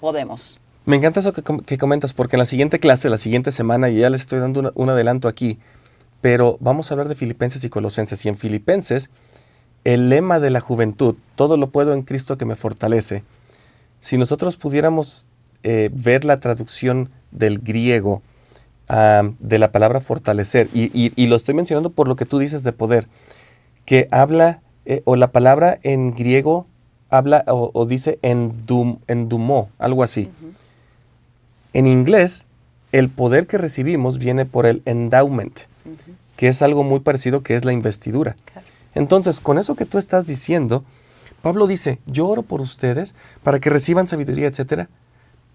podemos. 0.00 0.60
Me 0.84 0.96
encanta 0.96 1.20
eso 1.20 1.32
que, 1.32 1.78
comentas, 1.78 2.12
porque 2.12 2.36
en 2.36 2.40
la 2.40 2.44
siguiente 2.44 2.78
clase, 2.78 3.08
la 3.08 3.16
siguiente 3.16 3.52
semana, 3.52 3.88
y 3.88 4.00
ya 4.00 4.10
les 4.10 4.20
estoy 4.20 4.38
dando 4.38 4.70
un 4.74 4.90
adelanto 4.90 5.28
aquí, 5.28 5.58
pero 6.20 6.58
vamos 6.60 6.90
a 6.90 6.94
hablar 6.94 7.08
de 7.08 7.14
Filipenses 7.14 7.64
y 7.64 7.70
Colosenses. 7.70 8.22
Y 8.26 8.28
en 8.28 8.36
Filipenses, 8.36 9.08
el 9.84 10.10
lema 10.10 10.40
de 10.40 10.50
la 10.50 10.60
juventud, 10.60 11.14
todo 11.36 11.56
lo 11.56 11.70
puedo 11.70 11.94
en 11.94 12.02
Cristo 12.02 12.36
que 12.36 12.44
me 12.44 12.54
fortalece, 12.54 13.22
si 14.00 14.18
nosotros 14.18 14.56
pudiéramos 14.56 15.28
eh, 15.62 15.90
ver 15.92 16.24
la 16.24 16.40
traducción 16.40 17.10
del 17.30 17.58
griego 17.60 18.22
de 19.38 19.60
la 19.60 19.70
palabra 19.70 20.00
fortalecer, 20.00 20.68
y, 20.74 21.26
lo 21.28 21.36
estoy 21.36 21.54
mencionando 21.54 21.90
por 21.90 22.08
lo 22.08 22.16
que 22.16 22.26
tú 22.26 22.40
dices 22.40 22.64
de 22.64 22.72
poder, 22.72 23.06
que 23.84 24.08
habla, 24.10 24.62
eh, 24.84 25.02
o 25.04 25.14
la 25.14 25.30
palabra 25.30 25.78
en 25.84 26.10
griego 26.10 26.66
habla 27.08 27.44
o, 27.46 27.86
dice 27.86 28.18
endum, 28.22 28.98
endumó, 29.06 29.68
algo 29.78 30.02
así. 30.02 30.28
En 31.72 31.86
inglés, 31.86 32.46
el 32.90 33.10
poder 33.10 33.46
que 33.46 33.58
recibimos 33.58 34.18
viene 34.18 34.44
por 34.44 34.66
el 34.66 34.82
endowment, 34.86 35.60
que 36.36 36.48
es 36.48 36.60
algo 36.60 36.82
muy 36.82 36.98
parecido 36.98 37.44
que 37.44 37.54
es 37.54 37.64
la 37.64 37.72
investidura. 37.72 38.34
Entonces, 38.94 39.38
con 39.38 39.58
eso 39.58 39.76
que 39.76 39.86
tú 39.86 39.98
estás 39.98 40.26
diciendo, 40.26 40.84
Pablo 41.42 41.66
dice, 41.66 41.98
yo 42.06 42.28
oro 42.28 42.42
por 42.42 42.60
ustedes 42.60 43.14
para 43.42 43.60
que 43.60 43.70
reciban 43.70 44.06
sabiduría, 44.06 44.48
etc. 44.48 44.88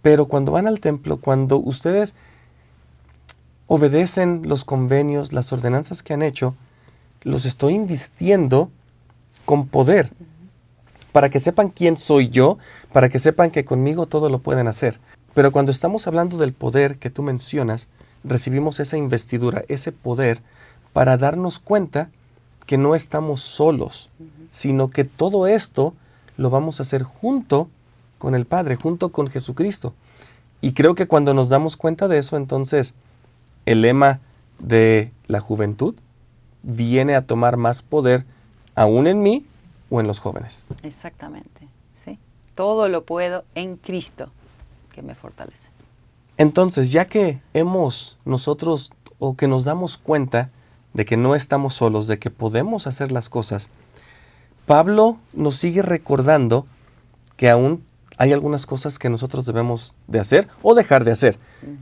Pero 0.01 0.27
cuando 0.27 0.51
van 0.51 0.67
al 0.67 0.79
templo, 0.79 1.17
cuando 1.17 1.57
ustedes 1.57 2.15
obedecen 3.67 4.41
los 4.45 4.65
convenios, 4.65 5.33
las 5.33 5.51
ordenanzas 5.51 6.03
que 6.03 6.13
han 6.13 6.21
hecho, 6.21 6.55
los 7.21 7.45
estoy 7.45 7.73
invistiendo 7.73 8.69
con 9.45 9.67
poder 9.67 10.11
para 11.11 11.29
que 11.29 11.39
sepan 11.39 11.69
quién 11.69 11.95
soy 11.95 12.29
yo, 12.29 12.57
para 12.91 13.07
que 13.09 13.19
sepan 13.19 13.49
que 13.49 13.63
conmigo 13.63 14.05
todo 14.05 14.29
lo 14.29 14.39
pueden 14.39 14.67
hacer. 14.67 14.99
Pero 15.33 15.51
cuando 15.51 15.71
estamos 15.71 16.07
hablando 16.07 16.37
del 16.37 16.53
poder 16.53 16.97
que 16.97 17.09
tú 17.09 17.23
mencionas, 17.23 17.87
recibimos 18.23 18.79
esa 18.79 18.97
investidura, 18.97 19.63
ese 19.67 19.91
poder 19.91 20.41
para 20.93 21.17
darnos 21.17 21.59
cuenta 21.59 22.09
que 22.65 22.77
no 22.77 22.95
estamos 22.95 23.41
solos, 23.41 24.11
sino 24.55 24.89
que 24.89 25.03
todo 25.03 25.47
esto 25.47 25.93
lo 26.37 26.49
vamos 26.49 26.79
a 26.79 26.83
hacer 26.83 27.03
junto 27.03 27.67
con 28.17 28.35
el 28.35 28.45
Padre, 28.45 28.77
junto 28.77 29.09
con 29.11 29.27
Jesucristo. 29.27 29.93
Y 30.61 30.71
creo 30.71 30.95
que 30.95 31.09
cuando 31.09 31.33
nos 31.33 31.49
damos 31.49 31.75
cuenta 31.75 32.07
de 32.07 32.19
eso, 32.19 32.37
entonces 32.37 32.93
el 33.65 33.81
lema 33.81 34.21
de 34.59 35.11
la 35.27 35.41
juventud 35.41 35.95
viene 36.63 37.15
a 37.15 37.25
tomar 37.25 37.57
más 37.57 37.81
poder 37.81 38.25
aún 38.75 39.07
en 39.07 39.21
mí 39.21 39.45
o 39.89 39.99
en 39.99 40.07
los 40.07 40.19
jóvenes. 40.19 40.63
Exactamente, 40.83 41.67
sí. 41.93 42.17
Todo 42.55 42.87
lo 42.87 43.03
puedo 43.03 43.43
en 43.55 43.75
Cristo 43.75 44.29
que 44.93 45.01
me 45.01 45.15
fortalece. 45.15 45.69
Entonces, 46.37 46.93
ya 46.93 47.09
que 47.09 47.41
hemos 47.53 48.17
nosotros 48.23 48.93
o 49.19 49.35
que 49.35 49.49
nos 49.49 49.65
damos 49.65 49.97
cuenta 49.97 50.49
de 50.93 51.03
que 51.03 51.17
no 51.17 51.35
estamos 51.35 51.73
solos, 51.73 52.07
de 52.07 52.19
que 52.19 52.29
podemos 52.29 52.87
hacer 52.87 53.11
las 53.11 53.27
cosas, 53.27 53.69
Pablo 54.65 55.17
nos 55.33 55.55
sigue 55.55 55.81
recordando 55.81 56.65
que 57.37 57.49
aún 57.49 57.83
hay 58.17 58.31
algunas 58.33 58.65
cosas 58.65 58.97
que 58.97 59.09
nosotros 59.09 59.45
debemos 59.45 59.93
de 60.07 60.19
hacer 60.19 60.47
o 60.61 60.73
dejar 60.73 61.03
de 61.03 61.11
hacer. 61.11 61.37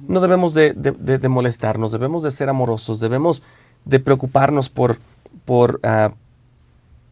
No 0.08 0.19
debemos 0.19 0.54
de, 0.54 0.74
molestarnos, 1.30 1.91
debemos 1.91 2.24
de 2.24 2.32
ser 2.32 2.50
amorosos, 2.50 3.00
debemos 3.00 3.43
de 3.86 4.00
preocuparnos 4.00 4.69
por, 4.69 4.98
por, 5.46 5.80
uh, 5.84 6.13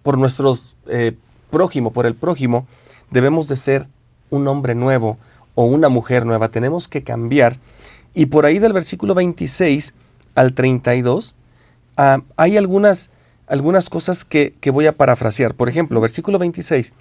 por 0.01 0.17
nuestros 0.17 0.75
eh, 0.87 1.15
prójimo, 1.51 1.91
por 1.91 2.05
el 2.05 2.15
prójimo. 2.15 2.65
Debemos 3.11 3.47
de 3.47 3.57
ser 3.57 3.87
un 4.29 4.47
hombre 4.47 4.73
nuevo 4.73 5.17
o 5.53 5.65
una 5.65 5.89
mujer 5.89 6.25
nueva. 6.25 6.49
Tenemos 6.49 6.87
que 6.87 7.03
cambiar. 7.03 7.59
Y 8.13 8.27
por 8.27 8.45
ahí 8.45 8.59
del 8.59 8.73
versículo 8.73 9.13
26 9.13 9.93
al 10.35 10.53
32 10.53 11.35
Ah, 11.97 12.21
hay 12.35 12.57
algunas, 12.57 13.11
algunas 13.51 13.89
cosas 13.89 14.23
que, 14.23 14.55
voy 14.71 14.87
a 14.87 14.93
parafrasear. 14.93 15.53
Por 15.53 15.67
ejemplo, 15.67 15.99
versículo 15.99 16.39
26. 16.39 16.93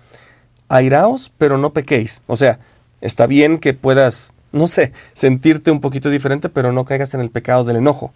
Airaos, 0.68 1.30
pero 1.38 1.58
no 1.58 1.72
pequéis. 1.72 2.24
O 2.26 2.34
sea, 2.34 2.58
está 3.00 3.28
bien 3.28 3.58
que 3.58 3.72
puedas, 3.72 4.32
no 4.50 4.66
sé, 4.66 4.92
sentirte 5.12 5.70
un 5.70 5.80
poquito 5.80 6.10
diferente, 6.10 6.48
pero 6.48 6.72
no 6.72 6.84
caigas 6.84 7.14
en 7.14 7.20
el 7.20 7.30
pecado 7.30 7.62
del 7.62 7.76
enojo. 7.76 8.12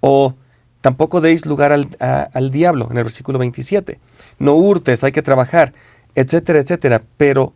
O 0.00 0.34
tampoco 0.80 1.20
deis 1.20 1.46
lugar 1.46 1.70
al, 1.70 1.86
al 2.00 2.50
diablo, 2.50 2.88
en 2.90 2.98
el 2.98 3.04
versículo 3.04 3.38
27. 3.38 4.00
No 4.40 4.54
hurtes, 4.54 5.04
hay 5.04 5.12
que 5.12 5.22
trabajar, 5.22 5.72
etcétera, 6.16 6.58
etcétera. 6.58 7.00
Pero 7.16 7.52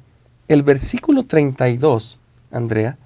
el 0.47 0.63
versículo 0.63 1.25
32, 1.25 2.21
Andrea, 2.53 2.97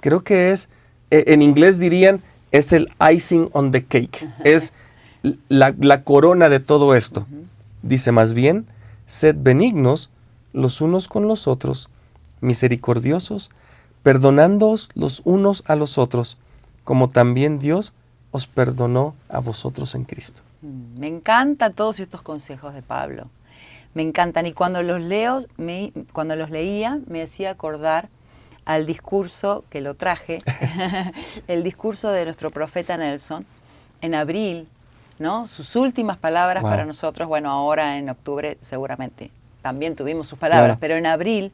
creo 0.00 0.24
que 0.24 0.50
es, 0.50 0.70
e, 1.10 1.24
en 1.26 1.42
inglés 1.42 1.78
dirían, 1.78 2.22
es 2.52 2.72
el 2.72 2.90
icing 3.12 3.50
on 3.52 3.70
the 3.70 3.84
cake, 3.84 4.26
es 4.44 4.72
la, 5.48 6.04
corona 6.04 6.48
de 6.48 6.60
todo 6.60 6.94
esto. 6.94 7.26
Dice 7.82 8.12
más 8.12 8.32
bien, 8.32 8.66
sed 9.06 9.36
benignos 9.38 10.10
los 10.52 10.80
unos 10.80 11.08
con 11.08 11.26
los 11.26 11.48
otros, 11.48 11.88
misericordiosos, 12.40 13.50
perdonándoos 14.02 14.90
los 14.94 15.22
unos 15.24 15.62
a 15.66 15.76
los 15.76 15.98
otros, 15.98 16.38
como 16.84 17.08
también 17.08 17.58
Dios 17.58 17.94
os 18.30 18.46
perdonó 18.46 19.14
a 19.28 19.40
vosotros 19.40 19.94
en 19.94 20.04
Cristo. 20.04 20.42
Mm, 20.62 20.98
me 20.98 21.06
encantan 21.06 21.74
todos 21.74 22.00
estos 22.00 22.22
consejos 22.22 22.74
de 22.74 22.82
Pablo. 22.82 23.28
Me 23.94 24.02
encantan 24.02 24.46
y 24.46 24.52
cuando 24.52 24.82
los 24.82 25.02
leo, 25.02 25.44
me, 25.58 25.92
cuando 26.12 26.34
los 26.34 26.50
leía, 26.50 26.98
me 27.06 27.22
hacía 27.22 27.50
acordar 27.50 28.08
al 28.64 28.86
discurso 28.86 29.64
que 29.70 29.80
lo 29.80 29.94
traje, 29.94 30.38
el 31.48 31.62
discurso 31.62 32.10
de 32.10 32.24
nuestro 32.24 32.50
profeta 32.50 32.96
Nelson 32.96 33.44
en 34.00 34.14
abril, 34.14 34.68
¿no? 35.22 35.46
Sus 35.46 35.76
últimas 35.76 36.18
palabras 36.18 36.62
para 36.62 36.84
nosotros, 36.84 37.28
bueno, 37.28 37.48
ahora 37.50 37.96
en 37.96 38.10
octubre 38.10 38.58
seguramente 38.60 39.30
también 39.62 39.94
tuvimos 39.94 40.26
sus 40.26 40.38
palabras, 40.38 40.76
pero 40.80 40.96
en 40.96 41.06
abril, 41.06 41.52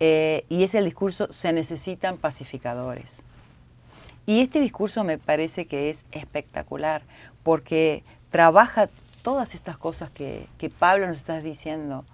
eh, 0.00 0.44
y 0.48 0.64
es 0.64 0.74
el 0.74 0.84
discurso, 0.84 1.32
se 1.32 1.52
necesitan 1.52 2.18
pacificadores. 2.18 3.22
Y 4.26 4.40
este 4.40 4.60
discurso 4.60 5.04
me 5.04 5.16
parece 5.16 5.66
que 5.66 5.88
es 5.88 6.04
espectacular, 6.10 7.02
porque 7.44 8.02
trabaja 8.30 8.88
todas 9.22 9.54
estas 9.54 9.78
cosas 9.78 10.10
que, 10.10 10.48
Pablo 10.78 11.06
nos 11.06 11.16
está 11.16 11.40
diciendo, 11.40 12.04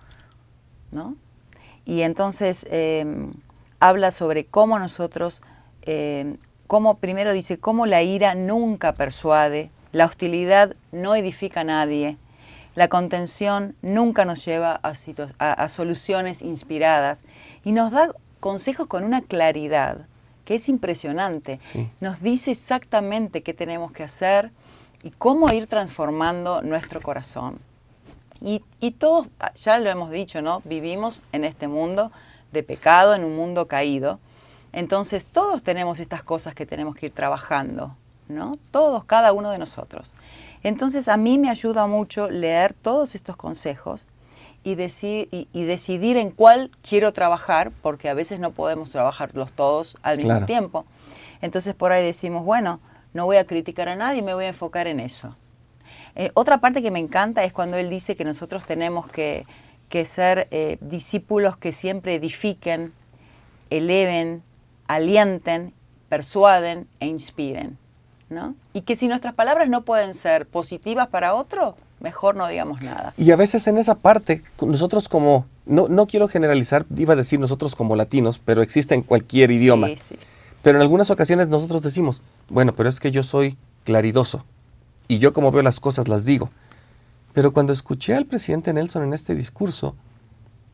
¿no? 0.93 1.17
Y 1.87 2.03
entonces, 2.03 2.67
em, 2.71 3.33
habla 3.81 4.11
sobre 4.11 4.45
cómo 4.45 4.79
nosotros, 4.79 5.43
eh, 5.83 6.37
cómo 6.67 6.99
primero 6.99 7.33
dice, 7.33 7.59
cómo 7.59 7.87
la 7.87 8.03
ira 8.03 8.35
nunca 8.35 8.93
persuade, 8.93 9.71
la 9.95 10.07
hostilidad 10.07 10.75
no 10.91 11.15
edifica 11.15 11.61
a 11.61 11.65
nadie, 11.65 12.19
la 12.75 12.89
contención 12.89 13.77
nunca 13.81 14.25
nos 14.25 14.45
lleva 14.45 14.81
a, 14.83 15.69
soluciones 15.69 16.43
inspiradas 16.43 17.23
y 17.63 17.71
nos 17.71 17.93
da 17.93 18.13
consejos 18.41 18.89
con 18.89 19.05
una 19.05 19.23
claridad 19.23 19.99
que 20.45 20.57
es 20.57 20.69
impresionante. 20.69 21.61
Nos 22.01 22.21
dice 22.21 22.51
exactamente 22.51 23.45
qué 23.45 23.55
tenemos 23.55 23.93
que 23.93 24.03
hacer 24.03 24.51
y 25.05 25.11
cómo 25.11 25.49
ir 25.53 25.69
transformando 25.69 26.61
nuestro 26.61 27.01
corazón. 27.01 27.61
Y, 28.41 28.63
y 28.81 28.91
todos, 28.91 29.29
ya 29.55 29.79
lo 29.79 29.89
hemos 29.91 30.11
dicho, 30.11 30.43
¿no? 30.43 30.61
Vivimos 30.65 31.23
en 31.31 31.45
este 31.45 31.69
mundo 31.69 32.11
de 32.51 32.65
pecado, 32.65 33.15
en 33.15 33.23
un 33.23 33.37
mundo 33.37 33.69
caído. 33.69 34.19
Entonces 34.73 35.25
todos 35.25 35.63
tenemos 35.63 36.01
estas 36.01 36.25
cosas 36.25 36.53
que 36.53 36.67
tenemos 36.67 36.97
que 36.97 37.07
ir 37.07 37.13
trabajando, 37.13 37.97
¿no? 38.29 38.59
Todos, 38.71 39.05
cada 39.05 39.33
uno 39.33 39.51
de 39.51 39.59
nosotros. 39.59 40.13
Entonces 40.63 41.09
a 41.09 41.17
mí 41.17 41.39
me 41.39 41.51
ayuda 41.51 41.87
mucho 41.87 42.31
leer 42.31 42.75
todos 42.75 43.15
estos 43.15 43.37
consejos 43.37 44.07
y, 44.63 44.73
y, 44.73 45.65
decidir 45.65 46.17
en 46.17 46.31
cuál 46.31 46.71
quiero 46.89 47.13
trabajar, 47.13 47.71
porque 47.83 48.09
a 48.09 48.15
veces 48.15 48.41
no 48.41 48.53
podemos 48.53 48.91
trabajarlos 48.91 49.53
todos 49.53 49.99
al 50.03 50.17
mismo 50.17 50.47
tiempo. 50.47 50.87
Entonces 51.43 51.75
por 51.75 51.93
ahí 51.93 52.03
decimos, 52.03 52.45
bueno, 52.45 52.81
no 53.13 53.27
voy 53.27 53.37
a 53.37 53.47
criticar 53.47 53.89
a 53.91 53.97
nadie, 53.97 54.23
me 54.23 54.33
voy 54.33 54.47
a 54.47 54.49
enfocar 54.49 54.87
en 54.87 55.01
eso. 55.01 55.37
Eh, 56.15 56.31
otra 56.33 56.59
parte 56.59 56.83
que 56.83 56.91
me 56.91 56.99
encanta 56.99 57.45
es 57.45 57.53
cuando 57.53 57.77
él 57.77 57.91
dice 57.91 58.17
que 58.17 58.25
nosotros 58.25 58.65
tenemos 58.65 59.07
que 59.07 59.45
que 59.95 60.07
ser 60.07 60.49
eh, 60.51 60.77
discípulos 60.81 61.57
que 61.57 61.71
siempre 61.71 62.17
edifiquen, 62.17 62.93
eleven, 63.71 64.43
alienten, 64.89 65.73
persuaden 66.09 66.89
e 66.99 67.07
inspiren. 67.07 67.79
¿No? 68.29 68.55
Y 68.73 68.83
que 68.83 68.97
si 68.97 69.09
nuestras 69.09 69.35
palabras 69.35 69.69
no 69.69 69.83
pueden 69.83 70.15
ser 70.15 70.47
positivas 70.47 71.09
para 71.09 71.35
otro, 71.35 71.77
mejor 72.01 72.37
no 72.37 72.47
digamos 72.49 72.83
nada. 72.83 73.15
Y 73.17 73.31
a 73.31 73.37
veces 73.37 73.67
en 73.67 73.79
esa 73.79 73.97
parte, 73.97 74.43
nosotros 74.61 75.09
como, 75.09 75.47
no, 75.67 75.89
no 75.89 76.07
quiero 76.07 76.29
generalizar, 76.29 76.87
iba 76.97 77.15
a 77.15 77.17
decir 77.17 77.41
nosotros 77.41 77.77
como 77.77 77.97
latinos, 77.97 78.39
pero 78.39 78.63
existe 78.63 78.95
en 78.95 79.03
cualquier 79.03 79.51
idioma. 79.51 79.89
Sí, 79.89 79.99
sí. 80.09 80.17
Pero 80.63 80.79
en 80.79 80.83
algunas 80.83 81.11
ocasiones 81.11 81.49
nosotros 81.49 81.83
decimos, 81.83 82.23
bueno, 82.49 82.75
pero 82.75 82.89
es 82.89 82.99
que 82.99 83.11
yo 83.11 83.23
soy 83.23 83.59
claridoso 83.85 84.45
y 85.09 85.19
yo 85.19 85.33
como 85.33 85.51
veo 85.53 85.63
las 85.63 85.79
cosas 85.79 86.09
las 86.09 86.25
digo. 86.25 86.51
Pero 87.35 87.53
cuando 87.53 87.73
escuché 87.73 88.15
al 88.15 88.27
presidente 88.27 88.73
Nelson 88.73 89.03
en 89.03 89.13
este 89.13 89.35
discurso, 89.35 89.95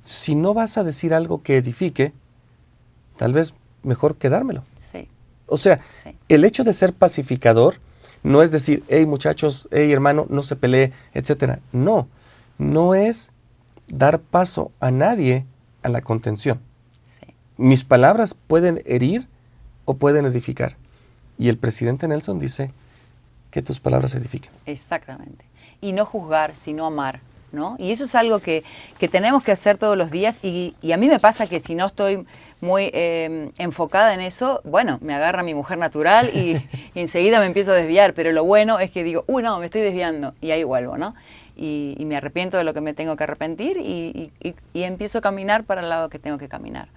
si 0.03 0.35
no 0.35 0.55
vas 0.55 0.79
a 0.79 0.85
decir 0.85 1.15
algo 1.15 1.43
que 1.43 1.57
edifique, 1.57 2.13
tal 3.17 3.33
vez 3.33 3.55
mejor 3.83 4.17
quedármelo. 4.17 4.65
O 5.51 5.57
sea, 5.57 5.81
Sí. 6.05 6.17
el 6.29 6.45
hecho 6.45 6.65
de 6.65 6.73
ser 6.73 6.93
pacificador 6.95 7.77
no 8.23 8.43
es 8.43 8.51
decir, 8.53 8.85
hey 8.89 9.05
muchachos, 9.07 9.69
hey 9.71 9.91
hermano, 9.93 10.27
no 10.31 10.43
se 10.43 10.57
pelee, 10.57 10.93
etcétera. 11.15 11.59
No, 11.73 12.09
no 12.59 12.95
es 12.95 13.33
dar 13.89 14.21
paso 14.21 14.71
a 14.81 14.91
nadie 14.91 15.45
a 15.83 15.89
la 15.89 16.01
contención. 16.03 16.61
sí. 17.07 17.35
Mis 17.57 17.85
palabras 17.85 18.35
pueden 18.35 18.83
herir 18.87 19.27
o 19.85 19.95
pueden 19.95 20.25
edificar. 20.27 20.77
Y 21.39 21.49
el 21.49 21.59
presidente 21.59 22.07
Nelson 22.07 22.39
dice 22.39 22.71
que 23.51 23.63
tus 23.63 23.81
palabras 23.81 24.15
edifiquen. 24.15 24.53
Exactamente. 24.67 25.45
Y 25.81 25.93
no 25.93 26.05
juzgar, 26.07 26.55
sino 26.55 26.85
amar, 26.87 27.21
¿no? 27.53 27.77
Y 27.79 27.91
eso 27.93 28.05
es 28.05 28.15
algo 28.15 28.39
que, 28.41 28.63
que 28.99 29.09
tenemos 29.09 29.43
que 29.45 29.53
hacer 29.53 29.79
todos 29.79 29.97
los 29.97 30.11
días 30.11 30.45
y, 30.45 30.75
y 30.83 30.93
a 30.93 30.97
mí 30.97 31.09
me 31.09 31.19
pasa 31.19 31.47
que 31.47 31.61
si 31.61 31.75
no 31.75 31.87
estoy 31.87 32.25
muy 32.61 32.91
eh, 32.93 33.51
enfocada 33.59 34.13
en 34.15 34.21
eso, 34.21 34.61
bueno, 34.65 34.99
me 35.01 35.15
agarra 35.15 35.43
mi 35.43 35.55
mujer 35.55 35.79
natural 35.79 36.31
y, 36.35 36.57
y 36.95 37.01
enseguida 37.01 37.41
me 37.41 37.47
empiezo 37.47 37.73
a 37.73 37.75
desviar, 37.75 38.15
pero 38.15 38.33
lo 38.33 38.45
bueno 38.45 38.79
es 38.79 38.91
que 38.91 39.03
digo, 39.05 39.25
uy, 39.27 39.43
no, 39.43 39.59
me 39.59 39.67
estoy 39.67 39.81
desviando 39.81 40.35
y 40.41 40.51
ahí 40.51 40.63
vuelvo, 40.65 40.97
¿no? 40.99 41.15
Y, 41.57 41.95
y 41.99 42.05
me 42.07 42.17
arrepiento 42.17 42.57
de 42.57 42.65
lo 42.65 42.73
que 42.73 42.81
me 42.81 42.95
tengo 42.95 43.17
que 43.17 43.25
arrepentir 43.25 43.77
y, 43.79 44.33
y- 44.43 44.49
y- 44.49 44.55
y 44.73 44.83
empiezo 44.85 45.19
a 45.19 45.21
caminar 45.21 45.65
para 45.65 45.81
el 45.83 45.89
lado 45.91 46.09
que 46.09 46.19
tengo 46.19 46.39
que 46.39 46.49
caminar. 46.49 46.89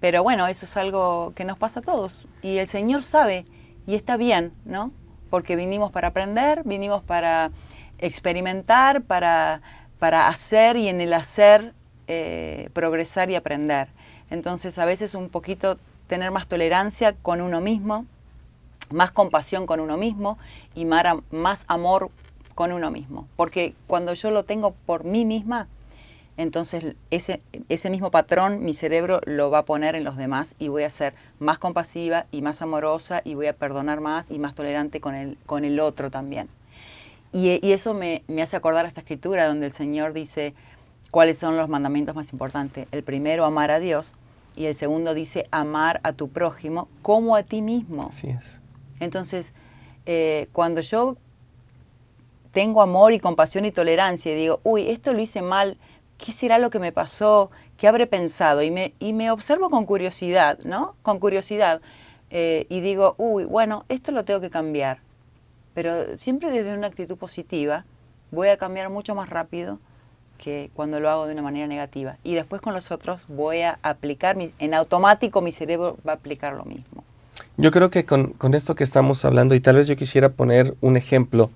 Pero 0.00 0.22
bueno, 0.22 0.46
eso 0.46 0.64
es 0.64 0.76
algo 0.76 1.32
que 1.34 1.44
nos 1.44 1.58
pasa 1.58 1.80
a 1.80 1.82
todos. 1.82 2.24
Y 2.40 2.58
el 2.58 2.68
Señor 2.68 3.02
sabe, 3.02 3.44
y 3.86 3.94
está 3.96 4.16
bien, 4.16 4.52
¿no? 4.64 4.92
Porque 5.28 5.56
vinimos 5.56 5.90
para 5.90 6.08
aprender, 6.08 6.62
vinimos 6.64 7.02
para 7.02 7.50
experimentar, 7.98 9.02
para, 9.02 9.60
para 9.98 10.28
hacer 10.28 10.76
y 10.76 10.88
en 10.88 11.00
el 11.00 11.12
hacer 11.12 11.72
eh, 12.06 12.70
progresar 12.72 13.30
y 13.30 13.34
aprender. 13.34 13.88
Entonces 14.30 14.78
a 14.78 14.84
veces 14.84 15.14
un 15.14 15.28
poquito 15.28 15.78
tener 16.06 16.30
más 16.30 16.46
tolerancia 16.46 17.14
con 17.14 17.40
uno 17.40 17.60
mismo, 17.60 18.06
más 18.90 19.10
compasión 19.10 19.66
con 19.66 19.80
uno 19.80 19.96
mismo 19.96 20.38
y 20.74 20.86
más 20.86 21.64
amor 21.66 22.10
con 22.54 22.72
uno 22.72 22.90
mismo. 22.90 23.28
Porque 23.36 23.74
cuando 23.86 24.14
yo 24.14 24.30
lo 24.30 24.44
tengo 24.44 24.72
por 24.86 25.04
mí 25.04 25.24
misma, 25.24 25.68
entonces 26.38 26.94
ese, 27.10 27.40
ese 27.68 27.90
mismo 27.90 28.10
patrón 28.10 28.64
mi 28.64 28.72
cerebro 28.72 29.20
lo 29.26 29.50
va 29.50 29.58
a 29.58 29.64
poner 29.64 29.96
en 29.96 30.04
los 30.04 30.16
demás 30.16 30.54
y 30.58 30.68
voy 30.68 30.84
a 30.84 30.90
ser 30.90 31.14
más 31.40 31.58
compasiva 31.58 32.26
y 32.30 32.42
más 32.42 32.62
amorosa 32.62 33.22
y 33.24 33.34
voy 33.34 33.48
a 33.48 33.52
perdonar 33.52 34.00
más 34.00 34.30
y 34.30 34.38
más 34.38 34.54
tolerante 34.54 35.00
con 35.00 35.14
el, 35.14 35.36
con 35.46 35.64
el 35.64 35.80
otro 35.80 36.10
también. 36.10 36.48
Y, 37.32 37.64
y 37.66 37.72
eso 37.72 37.94
me, 37.94 38.22
me 38.28 38.42
hace 38.42 38.56
acordar 38.56 38.84
a 38.84 38.88
esta 38.88 39.00
escritura 39.00 39.46
donde 39.46 39.66
el 39.66 39.72
Señor 39.72 40.12
dice 40.12 40.54
cuáles 41.10 41.38
son 41.38 41.56
los 41.56 41.68
mandamientos 41.68 42.14
más 42.14 42.32
importantes. 42.32 42.88
El 42.90 43.02
primero, 43.02 43.44
amar 43.44 43.70
a 43.70 43.78
Dios. 43.80 44.12
Y 44.56 44.66
el 44.66 44.74
segundo 44.74 45.14
dice, 45.14 45.46
amar 45.50 46.00
a 46.02 46.12
tu 46.12 46.28
prójimo 46.30 46.88
como 47.02 47.36
a 47.36 47.42
ti 47.44 47.62
mismo. 47.62 48.08
Así 48.08 48.28
es. 48.28 48.60
Entonces, 48.98 49.52
eh, 50.06 50.48
cuando 50.52 50.80
yo 50.80 51.16
tengo 52.52 52.82
amor 52.82 53.12
y 53.12 53.20
compasión 53.20 53.64
y 53.66 53.70
tolerancia 53.72 54.32
y 54.32 54.34
digo, 54.34 54.60
uy, 54.64 54.88
esto 54.88 55.12
lo 55.12 55.20
hice 55.20 55.42
mal, 55.42 55.76
¿qué 56.16 56.32
será 56.32 56.58
lo 56.58 56.70
que 56.70 56.80
me 56.80 56.90
pasó? 56.90 57.50
¿Qué 57.76 57.86
habré 57.86 58.08
pensado? 58.08 58.62
Y 58.62 58.72
me, 58.72 58.94
y 58.98 59.12
me 59.12 59.30
observo 59.30 59.70
con 59.70 59.86
curiosidad, 59.86 60.58
¿no? 60.64 60.96
Con 61.02 61.20
curiosidad. 61.20 61.80
eh, 62.30 62.66
y 62.68 62.80
digo, 62.80 63.14
uy, 63.18 63.44
bueno, 63.44 63.84
esto 63.88 64.12
lo 64.12 64.24
tengo 64.24 64.40
que 64.40 64.50
cambiar. 64.50 64.98
Pero 65.78 66.18
siempre 66.18 66.50
desde 66.50 66.74
una 66.74 66.88
actitud 66.88 67.16
positiva 67.16 67.84
voy 68.32 68.48
a 68.48 68.56
cambiar 68.56 68.90
mucho 68.90 69.14
más 69.14 69.30
rápido 69.30 69.78
que 70.36 70.72
cuando 70.74 70.98
lo 70.98 71.08
hago 71.08 71.28
de 71.28 71.34
una 71.34 71.42
manera 71.42 71.68
negativa. 71.68 72.16
Y 72.24 72.34
después 72.34 72.60
con 72.60 72.74
los 72.74 72.90
otros 72.90 73.20
voy 73.28 73.60
a 73.60 73.78
aplicar, 73.82 74.36
en 74.58 74.74
automático 74.74 75.40
mi 75.40 75.52
cerebro 75.52 75.96
va 76.04 76.14
a 76.14 76.14
aplicar 76.16 76.54
lo 76.54 76.64
mismo. 76.64 77.04
Yo 77.56 77.70
creo 77.70 77.90
que 77.90 78.04
con, 78.04 78.32
con 78.32 78.54
esto 78.54 78.74
que 78.74 78.82
estamos 78.82 79.24
hablando, 79.24 79.54
y 79.54 79.60
tal 79.60 79.76
vez 79.76 79.86
yo 79.86 79.94
quisiera 79.94 80.30
poner 80.30 80.74
un 80.80 80.96
ejemplo, 80.96 81.48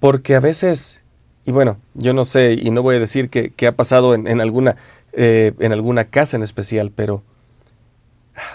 porque 0.00 0.34
a 0.34 0.40
veces, 0.40 1.04
y 1.44 1.52
bueno, 1.52 1.76
yo 1.92 2.14
no 2.14 2.24
sé, 2.24 2.54
y 2.54 2.70
no 2.70 2.82
voy 2.82 2.96
a 2.96 3.00
decir 3.00 3.28
que, 3.28 3.66
ha 3.66 3.72
pasado 3.72 4.14
en, 4.14 4.28
en 4.28 4.40
alguna, 4.40 4.76
eh, 5.12 5.52
en 5.58 5.72
alguna 5.72 6.04
casa 6.04 6.38
en 6.38 6.42
especial, 6.42 6.90
pero 6.90 7.22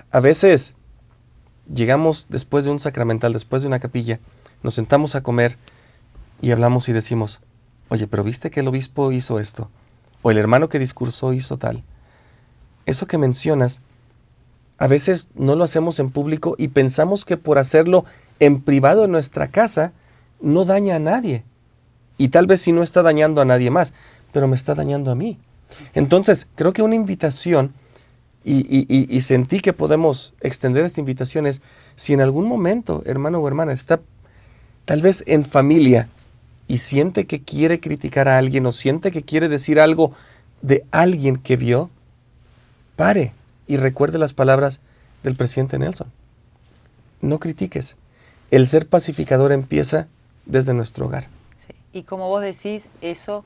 a 0.10 0.20
veces 0.20 0.74
llegamos 1.72 2.26
después 2.30 2.66
de 2.66 2.72
un 2.72 2.80
sacramental, 2.80 3.32
después 3.32 3.62
de 3.62 3.68
una 3.68 3.78
capilla, 3.78 4.20
nos 4.64 4.74
sentamos 4.76 5.16
a 5.16 5.22
comer 5.24 5.58
y 6.42 6.52
hablamos 6.52 6.90
y 6.90 6.94
decimos, 6.94 7.42
oye, 7.90 8.08
pero 8.08 8.24
viste 8.24 8.50
que 8.52 8.62
el 8.62 8.68
obispo 8.68 9.12
hizo 9.12 9.40
esto, 9.40 9.70
o 10.22 10.32
el 10.32 10.38
hermano 10.38 10.70
que 10.70 10.80
discursó 10.80 11.34
hizo 11.34 11.58
tal. 11.58 11.84
Eso 12.86 13.06
que 13.08 13.18
mencionas, 13.18 13.82
a 14.78 14.88
veces 14.88 15.30
no 15.36 15.56
lo 15.56 15.64
hacemos 15.64 16.00
en 16.00 16.10
público 16.10 16.56
y 16.58 16.70
pensamos 16.70 17.26
que 17.26 17.38
por 17.38 17.60
hacerlo 17.60 18.06
en 18.40 18.62
privado 18.62 19.06
en 19.06 19.12
nuestra 19.12 19.48
casa 19.48 19.94
no 20.42 20.66
daña 20.66 20.96
a 20.96 21.00
nadie. 21.00 21.44
Y 22.18 22.30
tal 22.30 22.48
vez 22.48 22.62
sí 22.62 22.72
no 22.72 22.82
está 22.84 23.04
dañando 23.04 23.42
a 23.42 23.46
nadie 23.46 23.70
más, 23.70 23.94
pero 24.32 24.48
me 24.48 24.56
está 24.56 24.74
dañando 24.76 25.12
a 25.12 25.16
mí. 25.16 25.38
Entonces, 25.94 26.48
creo 26.56 26.74
que 26.74 26.82
una 26.82 26.96
invitación, 26.96 27.74
y, 28.44 28.58
y- 28.62 28.88
y- 28.90 29.16
y 29.16 29.22
sentí 29.22 29.60
que 29.60 29.74
podemos 29.74 30.34
extender 30.42 30.84
esta 30.84 31.00
invitación, 31.00 31.46
es 31.46 31.62
si 31.96 32.14
en 32.14 32.22
algún 32.22 32.48
momento, 32.48 33.04
hermano 33.06 33.40
o 33.40 33.48
hermana, 33.48 33.72
está 33.72 34.02
tal 34.92 35.02
vez 35.02 35.24
en 35.26 35.46
familia 35.46 36.10
y 36.68 36.80
siente 36.80 37.26
que 37.26 37.42
quiere 37.42 37.80
criticar 37.80 38.28
a 38.28 38.38
alguien 38.38 38.66
o 38.66 38.74
siente 38.74 39.10
que 39.10 39.24
quiere 39.24 39.48
decir 39.48 39.80
algo 39.80 40.12
de 40.62 40.84
alguien 40.92 41.38
que 41.38 41.56
vio, 41.56 41.90
pare 42.98 43.32
y 43.68 43.78
recuerde 43.78 44.18
las 44.18 44.34
palabras 44.34 44.82
del 45.24 45.38
presidente 45.38 45.80
Nelson. 45.80 46.12
No 47.22 47.40
critiques. 47.40 47.96
El 48.50 48.68
ser 48.68 48.86
pacificador 48.86 49.54
empieza 49.54 50.10
desde 50.46 50.74
nuestro 50.74 51.06
hogar. 51.06 51.30
Y 51.94 52.04
como 52.04 52.28
vos 52.28 52.42
decís, 52.42 52.90
eso 53.00 53.46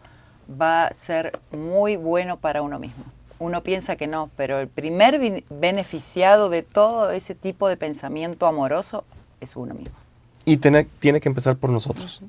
va 0.49 0.87
a 0.87 0.93
ser 0.95 1.39
muy 1.51 1.95
bueno 1.95 2.37
para 2.37 2.63
uno 2.63 2.79
mismo. 2.79 3.03
Uno 3.37 3.61
piensa 3.61 3.97
que 3.97 4.07
no, 4.07 4.31
pero 4.35 4.59
el 4.59 4.67
primer 4.67 5.43
beneficiado 5.51 6.49
de 6.49 6.63
todo 6.63 7.11
ese 7.11 7.35
tipo 7.35 7.67
de 7.67 7.77
pensamiento 7.77 8.47
amoroso 8.47 9.03
es 9.41 9.55
uno 9.55 9.75
mismo. 9.75 10.04
Y 10.45 10.57
tiene, 10.57 10.85
tiene 10.99 11.19
que 11.19 11.29
empezar 11.29 11.57
por 11.57 11.71
nosotros. 11.71 12.21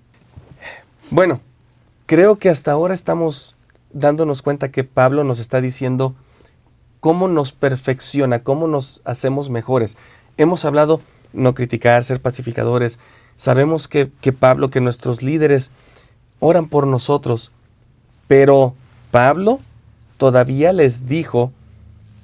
Bueno, 1.11 1.41
creo 2.07 2.37
que 2.37 2.49
hasta 2.49 2.73
ahora 2.73 2.95
estamos 2.95 3.55
dándonos 3.93 4.43
cuenta 4.43 4.71
que 4.71 4.85
Pablo 4.85 5.23
nos 5.23 5.39
está 5.39 5.61
diciendo 5.61 6.15
cómo 7.01 7.29
nos 7.29 7.53
perfecciona, 7.53 8.41
cómo 8.41 8.67
nos 8.67 9.03
hacemos 9.05 9.51
mejores. 9.51 9.97
Hemos 10.37 10.65
hablado 10.65 11.01
no 11.33 11.55
criticar, 11.55 12.03
ser 12.05 12.21
pacificadores. 12.21 12.99
Sabemos 13.37 13.89
que, 13.89 14.11
que 14.21 14.33
Pablo, 14.33 14.71
que 14.71 14.81
nuestros 14.81 15.23
líderes 15.23 15.71
oran 16.41 16.69
por 16.69 16.87
nosotros, 16.87 17.53
pero 18.27 18.75
Pablo 19.11 19.61
todavía 20.17 20.73
les 20.73 21.07
dijo, 21.07 21.53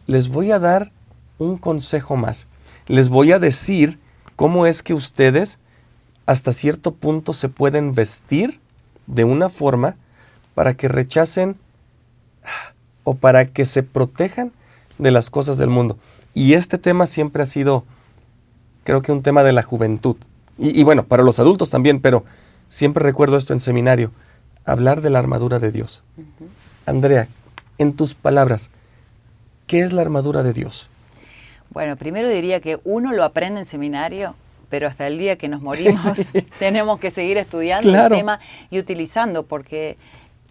les 0.07 0.29
voy 0.29 0.51
a 0.51 0.59
dar 0.59 0.91
un 1.39 1.59
consejo 1.59 2.17
más. 2.17 2.47
Les 2.87 3.09
voy 3.09 3.33
a 3.33 3.39
decir 3.39 3.99
cómo 4.37 4.67
es 4.67 4.83
que 4.83 4.95
ustedes 4.95 5.59
hasta 6.33 6.53
cierto 6.53 6.93
punto 6.95 7.33
se 7.33 7.49
pueden 7.49 7.95
vestir 7.95 8.59
de 9.07 9.25
una 9.25 9.49
forma 9.49 9.97
para 10.55 10.75
que 10.75 10.89
rechacen 10.89 11.57
o 13.05 13.15
para 13.15 13.47
que 13.47 13.67
se 13.67 13.83
protejan 13.83 14.53
de 14.99 15.11
las 15.11 15.31
cosas 15.31 15.59
del 15.59 15.69
mundo. 15.69 15.99
Y 16.35 16.55
este 16.55 16.79
tema 16.79 17.07
siempre 17.07 17.43
ha 17.43 17.47
sido, 17.47 17.85
creo 18.85 19.03
que 19.03 19.13
un 19.13 19.23
tema 19.23 19.43
de 19.43 19.53
la 19.53 19.63
juventud. 19.63 20.17
Y, 20.59 20.79
y 20.79 20.85
bueno, 20.85 21.05
para 21.05 21.23
los 21.23 21.39
adultos 21.39 21.71
también, 21.71 22.01
pero 22.01 22.25
siempre 22.69 23.05
recuerdo 23.05 23.37
esto 23.37 23.53
en 23.53 23.61
seminario, 23.61 24.11
hablar 24.65 25.03
de 25.03 25.11
la 25.11 25.19
armadura 25.19 25.59
de 25.59 25.71
Dios. 25.71 26.03
Andrea, 26.87 27.29
en 27.79 27.93
tus 27.95 28.15
palabras, 28.15 28.71
¿qué 29.67 29.81
es 29.81 29.93
la 29.93 30.03
armadura 30.03 30.43
de 30.43 30.53
Dios? 30.53 30.89
Bueno, 31.71 31.97
primero 31.97 32.29
diría 32.29 32.61
que 32.61 32.81
uno 32.85 33.13
lo 33.13 33.25
aprende 33.25 33.61
en 33.61 33.67
seminario, 33.67 34.35
pero 34.73 34.87
hasta 34.89 35.07
el 35.07 35.19
día 35.19 35.37
que 35.37 35.49
nos 35.49 35.61
morimos 35.69 36.01
Sí. 36.17 36.41
tenemos 36.59 36.99
que 36.99 37.11
seguir 37.11 37.37
estudiando 37.37 37.91
Claro. 37.91 38.15
el 38.15 38.21
tema 38.23 38.41
y 38.71 38.79
utilizando, 38.79 39.43
porque 39.43 39.99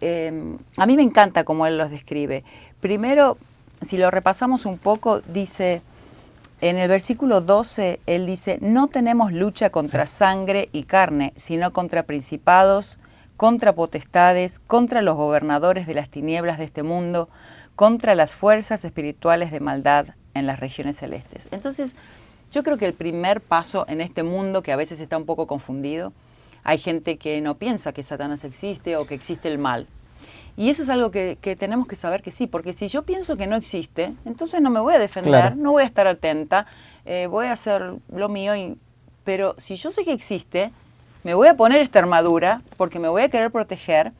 em, 0.00 0.58
a 0.76 0.86
mí 0.86 0.94
me 0.96 1.02
encanta 1.02 1.42
cómo 1.42 1.66
él 1.66 1.76
los 1.76 1.90
describe. 1.90 2.44
Primero, 2.80 3.36
si 3.84 3.96
lo 3.98 4.12
repasamos 4.12 4.64
un 4.64 4.78
poco, 4.78 5.20
dice, 5.22 5.82
en 6.60 6.78
el 6.78 6.88
versículo 6.88 7.40
12, 7.40 7.98
él 8.06 8.26
dice, 8.26 8.58
no 8.60 8.86
tenemos 8.86 9.32
lucha 9.32 9.70
contra 9.70 10.06
sangre 10.06 10.68
y 10.72 10.84
carne, 10.84 11.32
sino 11.36 11.72
contra 11.72 12.04
principados, 12.04 12.98
contra 13.36 13.72
potestades, 13.74 14.60
contra 14.68 15.02
los 15.02 15.16
gobernadores 15.16 15.88
de 15.88 15.94
las 15.94 16.08
tinieblas 16.10 16.58
de 16.58 16.64
este 16.66 16.84
mundo, 16.84 17.28
contra 17.74 18.14
las 18.14 18.30
fuerzas 18.30 18.84
espirituales 18.84 19.50
de 19.50 19.58
maldad 19.58 20.06
en 20.34 20.46
las 20.46 20.60
regiones 20.60 20.96
celestes. 20.96 21.48
Entonces, 21.50 21.96
yo 22.52 22.62
creo 22.62 22.76
que 22.76 22.86
el 22.86 22.94
primer 22.94 23.40
paso 23.40 23.86
en 23.88 24.00
este 24.00 24.22
mundo, 24.22 24.62
que 24.62 24.72
a 24.72 24.76
veces 24.76 25.00
está 25.00 25.16
un 25.16 25.24
poco 25.24 25.46
confundido, 25.46 26.12
hay 26.62 26.78
gente 26.78 27.16
que 27.16 27.40
no 27.40 27.56
piensa 27.56 27.92
que 27.92 28.02
Satanás 28.02 28.44
existe 28.44 28.96
o 28.96 29.06
que 29.06 29.14
existe 29.14 29.48
el 29.48 29.58
mal. 29.58 29.88
Y 30.56 30.68
eso 30.68 30.82
es 30.82 30.90
algo 30.90 31.10
que, 31.10 31.36
tenemos 31.58 31.88
que 31.88 31.96
saber 31.96 32.22
que 32.22 32.30
sí, 32.30 32.46
porque 32.46 32.74
si 32.74 32.88
yo 32.88 33.04
pienso 33.04 33.38
que 33.38 33.46
no 33.46 33.56
existe, 33.56 34.12
entonces 34.26 34.60
no 34.60 34.68
me 34.68 34.80
voy 34.80 34.94
a 34.94 34.98
defender, 34.98 35.56
no 35.56 35.72
voy 35.72 35.82
a 35.82 35.86
estar 35.86 36.06
atenta, 36.06 36.66
eh, 37.06 37.26
voy 37.26 37.46
a 37.46 37.52
hacer 37.52 37.94
lo 38.14 38.28
mío, 38.28 38.54
y, 38.54 38.76
pero 39.24 39.54
si 39.56 39.76
yo 39.76 39.90
sé 39.90 40.04
que 40.04 40.12
existe, 40.12 40.70
me 41.24 41.32
voy 41.32 41.48
a 41.48 41.56
poner 41.56 41.80
esta 41.80 42.00
armadura 42.00 42.60
porque 42.76 42.98
me 42.98 43.08
voy 43.08 43.22
a 43.22 43.30
querer 43.30 43.50
proteger 43.50 44.12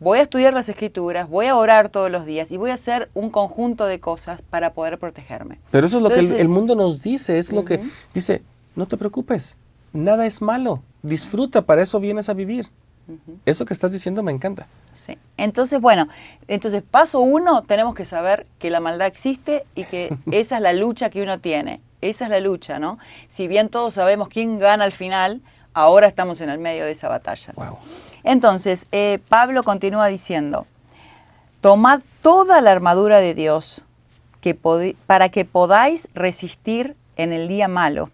voy 0.00 0.18
a 0.18 0.22
estudiar 0.22 0.52
las 0.52 0.68
escrituras, 0.68 1.28
voy 1.28 1.46
a 1.46 1.56
orar 1.56 1.88
todos 1.88 2.10
los 2.10 2.26
días 2.26 2.50
y 2.50 2.56
voy 2.56 2.70
a 2.70 2.74
hacer 2.74 3.10
un 3.14 3.30
conjunto 3.30 3.86
de 3.86 4.00
cosas 4.00 4.42
para 4.42 4.72
poder 4.72 4.98
protegerme. 4.98 5.58
Pero 5.70 5.86
eso 5.86 5.98
es 5.98 6.02
lo 6.02 6.10
que 6.10 6.20
el, 6.20 6.48
mundo 6.48 6.74
nos 6.74 7.02
dice, 7.02 7.38
es 7.38 7.52
lo 7.52 7.64
que 7.64 7.80
dice, 8.12 8.42
no 8.74 8.86
te 8.86 8.96
preocupes, 8.96 9.56
nada 9.92 10.26
es 10.26 10.42
malo, 10.42 10.82
disfruta, 11.02 11.62
para 11.62 11.82
eso 11.82 12.00
vienes 12.00 12.28
a 12.28 12.34
vivir. 12.34 12.68
Eso 13.44 13.64
que 13.64 13.72
estás 13.72 13.92
diciendo 13.92 14.24
me 14.24 14.32
encanta. 14.32 14.66
Sí. 14.92 15.16
Entonces, 15.36 15.80
bueno, 15.80 16.08
entonces 16.48 16.82
paso 16.82 17.20
uno, 17.20 17.62
tenemos 17.62 17.94
que 17.94 18.04
saber 18.04 18.48
que 18.58 18.68
la 18.68 18.80
maldad 18.80 19.06
existe 19.06 19.64
y 19.76 19.84
que 19.84 20.16
esa 20.32 20.56
es 20.56 20.62
la 20.62 20.72
lucha 20.72 21.08
que 21.08 21.22
uno 21.22 21.38
tiene. 21.38 21.80
Esa 22.00 22.24
es 22.24 22.30
la 22.30 22.40
lucha, 22.40 22.80
¿no? 22.80 22.98
Si 23.28 23.46
bien 23.46 23.68
todos 23.68 23.94
sabemos 23.94 24.28
quién 24.28 24.58
gana 24.58 24.84
al 24.84 24.92
final, 24.92 25.40
ahora 25.72 26.08
estamos 26.08 26.40
en 26.40 26.50
el 26.50 26.58
medio 26.58 26.84
de 26.84 26.90
esa 26.90 27.08
batalla. 27.08 27.52
Wow. 27.54 27.78
Entonces, 28.26 28.88
eh, 28.90 29.20
Pablo 29.28 29.62
continúa 29.62 30.08
diciendo, 30.08 30.66
tomad 31.60 32.00
toda 32.22 32.60
la 32.60 32.72
armadura 32.72 33.20
de 33.20 33.34
Dios 33.34 33.84
para 35.06 35.28
que 35.28 35.44
podáis 35.44 36.08
resistir 36.12 36.96
en 37.16 37.32
el 37.32 37.46
día 37.46 37.68
malo. 37.68 38.10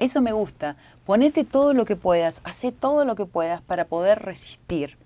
Eso 0.00 0.20
me 0.20 0.32
gusta. 0.32 0.76
Ponete 1.04 1.44
todo 1.44 1.74
lo 1.74 1.84
que 1.84 1.94
puedas, 1.94 2.40
hace 2.42 2.72
todo 2.72 3.04
lo 3.04 3.14
que 3.14 3.24
puedas 3.24 3.62
para 3.62 3.84
poder 3.84 4.20
resistir. 4.20 4.96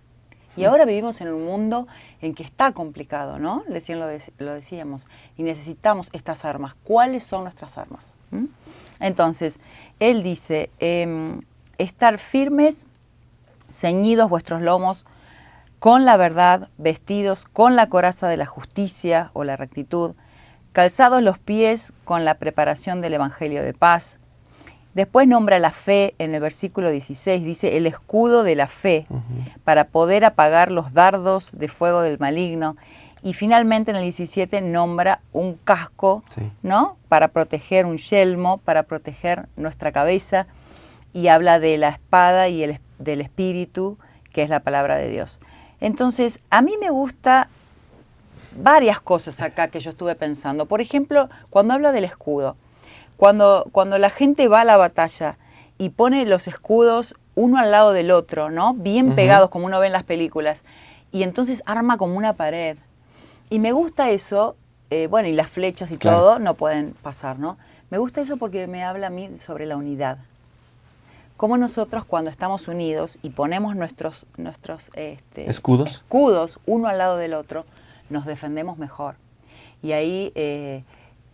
Y 0.57 0.64
ahora 0.64 0.86
vivimos 0.86 1.20
en 1.20 1.28
un 1.28 1.45
mundo 1.45 1.86
en 2.22 2.34
que 2.34 2.43
está 2.43 2.72
complicado, 2.72 3.38
¿no? 3.38 3.62
Recién 3.68 4.01
lo, 4.01 4.07
decíamos. 4.07 5.07
Y 5.36 5.43
necesitamos 5.43 6.09
estas 6.12 6.47
armas. 6.47 6.74
¿Cuáles 6.84 7.24
son 7.24 7.43
nuestras 7.43 7.76
armas? 7.76 8.07
¿Mm? 8.30 8.47
Entonces, 9.01 9.59
él 10.01 10.22
dice, 10.22 10.70
em, 10.78 11.43
estar 11.78 12.18
firmes 12.18 12.86
ceñidos 13.70 14.28
vuestros 14.28 14.62
lomos 14.62 15.04
con 15.80 16.04
la 16.04 16.18
verdad, 16.18 16.68
vestidos 16.76 17.46
con 17.46 17.74
la 17.74 17.88
coraza 17.88 18.28
de 18.28 18.36
la 18.36 18.44
justicia 18.44 19.30
o 19.32 19.44
la 19.44 19.56
rectitud, 19.56 20.14
calzados 20.72 21.22
los 21.22 21.38
pies 21.38 21.94
con 22.04 22.26
la 22.26 22.34
preparación 22.34 23.00
del 23.00 23.14
Evangelio 23.14 23.62
de 23.62 23.72
paz. 23.72 24.18
Después 24.92 25.26
nombra 25.26 25.58
la 25.58 25.70
fe 25.70 26.14
en 26.18 26.34
el 26.34 26.40
versículo 26.40 26.90
16, 26.90 27.44
dice 27.44 27.76
el 27.78 27.86
escudo 27.86 28.42
de 28.42 28.56
la 28.56 28.66
fe 28.66 29.06
para 29.64 29.84
poder 29.86 30.24
apagar 30.24 30.70
los 30.70 30.92
dardos 30.92 31.50
de 31.52 31.68
fuego 31.68 32.02
del 32.02 32.18
maligno. 32.18 32.76
Y 33.22 33.34
finalmente 33.34 33.90
en 33.90 33.98
el 33.98 34.02
17 34.02 34.60
nombra 34.62 35.20
un 35.32 35.54
casco, 35.54 36.22
¿no? 36.62 36.96
Para 37.08 37.28
proteger 37.28 37.86
un 37.86 37.98
yelmo, 37.98 38.58
para 38.58 38.82
proteger 38.82 39.46
nuestra 39.56 39.92
cabeza. 39.92 40.46
Y 41.12 41.28
habla 41.28 41.58
de 41.60 41.76
la 41.76 41.90
espada 41.90 42.48
y 42.48 42.62
el, 42.62 42.80
del 43.01 43.20
Espíritu, 43.20 43.98
que 44.32 44.42
es 44.42 44.48
la 44.48 44.61
palabra 44.61 44.96
de 44.96 45.09
Dios. 45.09 45.40
Entonces, 45.80 46.38
a 46.51 46.62
mí 46.62 46.74
me 46.78 46.90
gusta 46.90 47.48
varias 48.57 49.01
cosas 49.01 49.40
acá 49.42 49.68
que 49.68 49.80
yo 49.80 49.90
estuve 49.90 50.14
pensando. 50.14 50.66
Por 50.66 50.80
ejemplo, 50.80 51.28
cuando 51.48 51.74
habla 51.74 51.92
del 51.92 52.05
escudo, 52.05 52.57
cuando, 53.16 53.66
cuando 53.72 53.98
la 53.98 54.11
gente 54.11 54.48
va 54.48 54.61
a 54.61 54.64
la 54.64 54.76
batalla 54.76 55.36
y 55.78 55.88
pone 55.88 56.24
los 56.26 56.46
escudos 56.46 57.16
uno 57.34 57.59
al 57.59 57.70
lado 57.70 57.92
del 57.92 58.11
otro, 58.11 58.51
¿no? 58.51 58.74
Bien 58.74 59.14
pegados 59.14 59.51
como 59.51 59.66
uno 59.66 59.80
ve 59.80 59.86
en 59.86 59.92
las 59.92 60.03
películas, 60.05 60.64
y 61.11 61.22
entonces 61.22 61.62
arma 61.64 61.96
como 61.96 62.16
una 62.16 62.34
pared. 62.34 62.76
Y 63.48 63.59
me 63.61 63.72
gusta 63.72 64.11
eso, 64.11 64.57
eh, 64.90 65.07
bueno, 65.07 65.28
y 65.28 65.32
las 65.32 65.48
flechas 65.48 65.90
y 65.90 65.96
todo 65.96 66.38
no 66.38 66.55
pueden 66.55 66.92
pasar, 67.03 67.38
¿no? 67.38 67.57
Me 67.88 67.98
gusta 67.98 68.20
eso 68.20 68.36
porque 68.36 68.66
me 68.66 68.84
habla 68.84 69.07
a 69.09 69.11
mí 69.11 69.30
sobre 69.38 69.64
la 69.66 69.76
unidad 69.76 70.18
cómo 71.41 71.57
nosotros 71.57 72.05
cuando 72.05 72.28
estamos 72.28 72.68
unidos 72.68 73.18
y 73.22 73.30
ponemos 73.30 73.74
nuestros, 73.74 74.26
nuestros 74.36 74.91
este, 74.93 75.49
escudos. 75.49 75.91
escudos 75.91 76.61
uno 76.66 76.86
al 76.86 76.99
lado 76.99 77.16
del 77.16 77.32
otro, 77.32 77.64
nos 78.11 78.26
defendemos 78.26 78.76
mejor. 78.76 79.14
Y 79.82 79.93
ahí 79.93 80.32
eh, 80.34 80.84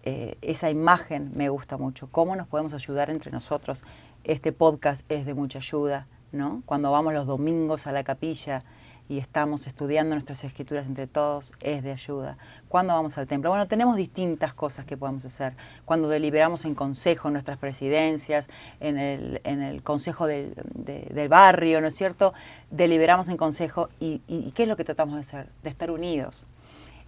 eh, 0.04 0.38
esa 0.42 0.70
imagen 0.70 1.32
me 1.34 1.48
gusta 1.48 1.76
mucho, 1.76 2.08
cómo 2.12 2.36
nos 2.36 2.46
podemos 2.46 2.72
ayudar 2.72 3.10
entre 3.10 3.32
nosotros. 3.32 3.82
Este 4.22 4.52
podcast 4.52 5.02
es 5.10 5.26
de 5.26 5.34
mucha 5.34 5.58
ayuda, 5.58 6.06
¿no? 6.30 6.62
Cuando 6.66 6.92
vamos 6.92 7.12
los 7.12 7.26
domingos 7.26 7.88
a 7.88 7.92
la 7.92 8.04
capilla, 8.04 8.62
y 9.08 9.18
estamos 9.18 9.66
estudiando 9.66 10.14
nuestras 10.14 10.42
escrituras 10.44 10.86
entre 10.86 11.06
todos, 11.06 11.52
es 11.60 11.82
de 11.82 11.92
ayuda. 11.92 12.36
¿Cuándo 12.68 12.94
vamos 12.94 13.16
al 13.18 13.26
templo? 13.26 13.50
Bueno, 13.50 13.68
tenemos 13.68 13.96
distintas 13.96 14.52
cosas 14.52 14.84
que 14.84 14.96
podemos 14.96 15.24
hacer. 15.24 15.54
Cuando 15.84 16.08
deliberamos 16.08 16.64
en 16.64 16.74
consejo, 16.74 17.28
en 17.28 17.34
nuestras 17.34 17.58
presidencias, 17.58 18.48
en 18.80 18.98
el, 18.98 19.40
en 19.44 19.62
el 19.62 19.82
consejo 19.82 20.26
del, 20.26 20.54
del, 20.74 21.28
barrio, 21.28 21.80
¿no 21.80 21.88
es 21.88 21.94
cierto? 21.94 22.34
Deliberamos 22.70 23.28
en 23.28 23.36
consejo 23.36 23.88
y, 24.00 24.22
y, 24.26 24.50
¿qué 24.52 24.64
es 24.64 24.68
lo 24.68 24.76
que 24.76 24.84
tratamos 24.84 25.14
de 25.14 25.20
hacer? 25.20 25.48
De 25.62 25.70
estar 25.70 25.90
unidos. 25.90 26.44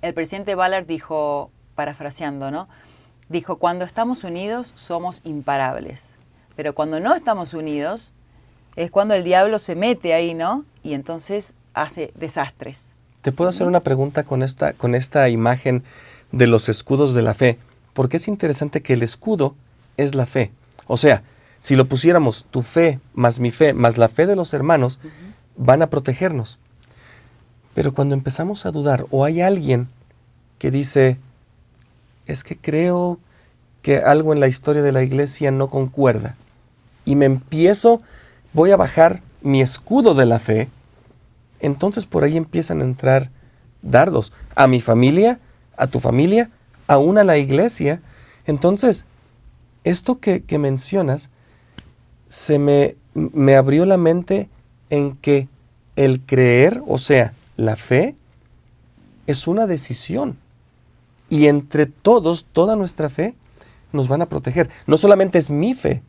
El 0.00 0.14
presidente 0.14 0.54
Ballard 0.54 0.86
dijo, 0.86 1.50
parafraseando, 1.74 2.50
¿no? 2.50 2.68
Dijo, 3.28 3.56
cuando 3.56 3.84
estamos 3.84 4.22
unidos 4.24 4.72
somos 4.76 5.20
imparables, 5.24 6.14
pero 6.54 6.74
cuando 6.74 7.00
no 7.00 7.14
estamos 7.14 7.54
unidos 7.54 8.12
es 8.76 8.92
cuando 8.92 9.14
el 9.14 9.24
diablo 9.24 9.58
se 9.58 9.74
mete 9.74 10.14
ahí, 10.14 10.34
¿no? 10.34 10.64
Y 10.84 10.94
entonces 10.94 11.56
hace 11.82 12.12
desastres. 12.14 12.92
Te 13.22 13.32
puedo 13.32 13.50
hacer 13.50 13.66
una 13.66 13.80
pregunta 13.80 14.24
con 14.24 14.42
esta, 14.42 14.72
con 14.72 14.94
esta 14.94 15.28
imagen 15.28 15.82
de 16.32 16.46
los 16.46 16.68
escudos 16.68 17.14
de 17.14 17.22
la 17.22 17.34
fe, 17.34 17.58
porque 17.92 18.18
es 18.18 18.28
interesante 18.28 18.80
que 18.80 18.94
el 18.94 19.02
escudo 19.02 19.54
es 19.96 20.14
la 20.14 20.26
fe. 20.26 20.52
O 20.86 20.96
sea, 20.96 21.22
si 21.60 21.74
lo 21.74 21.86
pusiéramos 21.86 22.46
tu 22.50 22.62
fe 22.62 23.00
más 23.14 23.40
mi 23.40 23.50
fe 23.50 23.72
más 23.72 23.98
la 23.98 24.08
fe 24.08 24.26
de 24.26 24.36
los 24.36 24.54
hermanos, 24.54 25.00
van 25.56 25.82
a 25.82 25.90
protegernos. 25.90 26.58
Pero 27.74 27.94
cuando 27.94 28.14
empezamos 28.14 28.66
a 28.66 28.70
dudar 28.70 29.06
o 29.10 29.24
hay 29.24 29.40
alguien 29.40 29.88
que 30.58 30.70
dice, 30.70 31.18
es 32.26 32.44
que 32.44 32.56
creo 32.56 33.18
que 33.82 33.98
algo 33.98 34.32
en 34.32 34.40
la 34.40 34.48
historia 34.48 34.82
de 34.82 34.92
la 34.92 35.02
iglesia 35.02 35.50
no 35.50 35.68
concuerda, 35.68 36.36
y 37.04 37.16
me 37.16 37.24
empiezo, 37.24 38.02
voy 38.52 38.70
a 38.70 38.76
bajar 38.76 39.22
mi 39.40 39.62
escudo 39.62 40.14
de 40.14 40.26
la 40.26 40.38
fe, 40.38 40.68
entonces 41.60 42.06
por 42.06 42.24
ahí 42.24 42.36
empiezan 42.36 42.80
a 42.80 42.84
entrar 42.84 43.30
dardos 43.82 44.32
a 44.54 44.66
mi 44.66 44.80
familia, 44.80 45.40
a 45.76 45.86
tu 45.86 46.00
familia, 46.00 46.50
aún 46.86 47.18
a 47.18 47.24
la 47.24 47.38
iglesia. 47.38 48.00
Entonces, 48.46 49.04
esto 49.84 50.18
que, 50.18 50.42
mencionas 50.58 51.30
se 52.26 52.58
me, 52.58 52.96
me 53.14 53.56
abrió 53.56 53.86
la 53.86 53.96
mente 53.96 54.48
en 54.90 55.16
que 55.16 55.48
el 55.96 56.20
creer, 56.20 56.82
o 56.86 56.98
sea, 56.98 57.34
la 57.56 57.76
fe, 57.76 58.14
es 59.26 59.46
una 59.46 59.66
decisión. 59.66 60.38
Y 61.28 61.46
entre 61.46 61.86
todos, 61.86 62.46
toda 62.52 62.76
nuestra 62.76 63.08
fe, 63.10 63.34
nos 63.92 64.08
van 64.08 64.22
a 64.22 64.28
proteger. 64.28 64.70
No 64.86 64.96
solamente 64.96 65.38
es 65.38 65.50
mi 65.50 65.74
fe, 65.74 66.02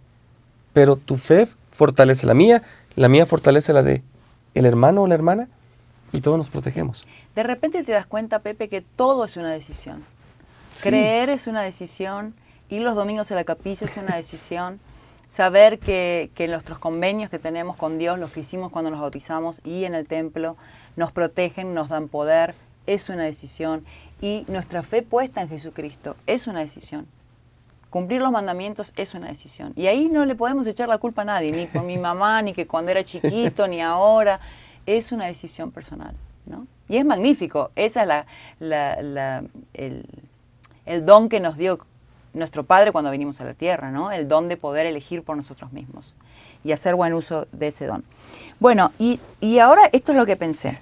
pero 0.73 0.95
tu 0.95 1.17
fe 1.17 1.47
fortalece 1.71 2.25
la 2.25 2.33
mía, 2.33 2.63
la 2.95 3.09
mía 3.09 3.25
fortalece 3.25 3.73
la 3.73 3.83
de 3.83 4.03
el 4.53 4.65
hermano 4.65 5.03
o 5.03 5.07
la 5.07 5.15
hermana 5.15 5.47
y 6.11 6.21
todos 6.21 6.37
nos 6.37 6.49
protegemos. 6.49 7.05
De 7.35 7.43
repente 7.43 7.83
te 7.83 7.91
das 7.91 8.05
cuenta, 8.05 8.39
Pepe, 8.39 8.69
que 8.69 8.81
todo 8.81 9.25
es 9.25 9.37
una 9.37 9.51
decisión. 9.51 10.03
Creer 10.81 11.29
es 11.29 11.47
una 11.47 11.61
decisión, 11.61 12.33
ir 12.69 12.81
los 12.81 12.95
domingos 12.95 13.31
a 13.31 13.35
la 13.35 13.43
capilla 13.43 13.85
es 13.85 13.97
una 13.97 14.15
decisión, 14.15 14.79
saber 15.29 15.79
que, 15.79 16.31
que 16.35 16.47
nuestros 16.47 16.79
convenios 16.79 17.29
que 17.29 17.39
tenemos 17.39 17.75
con 17.75 17.97
Dios, 17.97 18.17
los 18.17 18.31
que 18.31 18.41
hicimos 18.41 18.71
cuando 18.71 18.89
nos 18.89 19.01
bautizamos 19.01 19.61
y 19.63 19.83
en 19.83 19.93
el 19.93 20.07
templo, 20.07 20.55
nos 20.95 21.11
protegen, 21.11 21.73
nos 21.73 21.89
dan 21.89 22.07
poder, 22.07 22.55
es 22.87 23.09
una 23.09 23.23
decisión. 23.23 23.85
Y 24.21 24.45
nuestra 24.47 24.83
fe 24.83 25.01
puesta 25.01 25.41
en 25.41 25.49
Jesucristo 25.49 26.15
es 26.27 26.47
una 26.47 26.61
decisión. 26.61 27.07
Cumplir 27.89 28.21
los 28.21 28.31
mandamientos 28.31 28.93
es 28.95 29.13
una 29.13 29.27
decisión. 29.27 29.73
Y 29.75 29.87
ahí 29.87 30.09
no 30.09 30.25
le 30.25 30.35
podemos 30.35 30.67
echar 30.67 30.87
la 30.89 30.99
culpa 30.99 31.23
a 31.23 31.25
nadie, 31.25 31.51
ni 31.51 31.65
por 31.65 31.83
mi 31.83 31.97
mamá, 32.09 32.41
ni 32.41 32.53
que 32.53 32.67
cuando 32.67 32.91
era 32.91 33.03
chiquito, 33.03 33.67
ni 33.67 33.81
ahora. 33.81 34.39
Es 34.85 35.11
una 35.11 35.25
decisión 35.25 35.71
personal. 35.71 36.15
¿no? 36.45 36.67
Y 36.87 36.97
es 36.97 37.05
magnífico, 37.05 37.71
ese 37.75 38.01
es 38.01 38.07
la, 38.07 38.25
la, 38.59 39.43
el, 39.73 40.05
el, 40.85 41.05
don 41.05 41.29
que 41.29 41.39
nos 41.39 41.57
dio 41.57 41.79
nuestro 42.33 42.63
Padre 42.63 42.91
cuando 42.91 43.11
vinimos 43.11 43.39
a 43.39 43.45
la 43.45 43.53
tierra, 43.53 43.91
¿no? 43.91 44.11
el 44.11 44.27
don 44.27 44.47
de 44.47 44.57
poder 44.57 44.87
elegir 44.87 45.23
por 45.23 45.37
nosotros 45.37 45.71
mismos 45.71 46.15
y 46.63 46.71
hacer 46.71 46.95
buen 46.95 47.13
uso 47.13 47.47
de 47.51 47.67
ese 47.67 47.85
don. 47.85 48.03
Bueno, 48.59 48.91
y, 48.97 49.19
y 49.39 49.59
ahora 49.59 49.89
esto 49.91 50.11
es 50.11 50.17
lo 50.17 50.25
que 50.25 50.35
pensé 50.35 50.79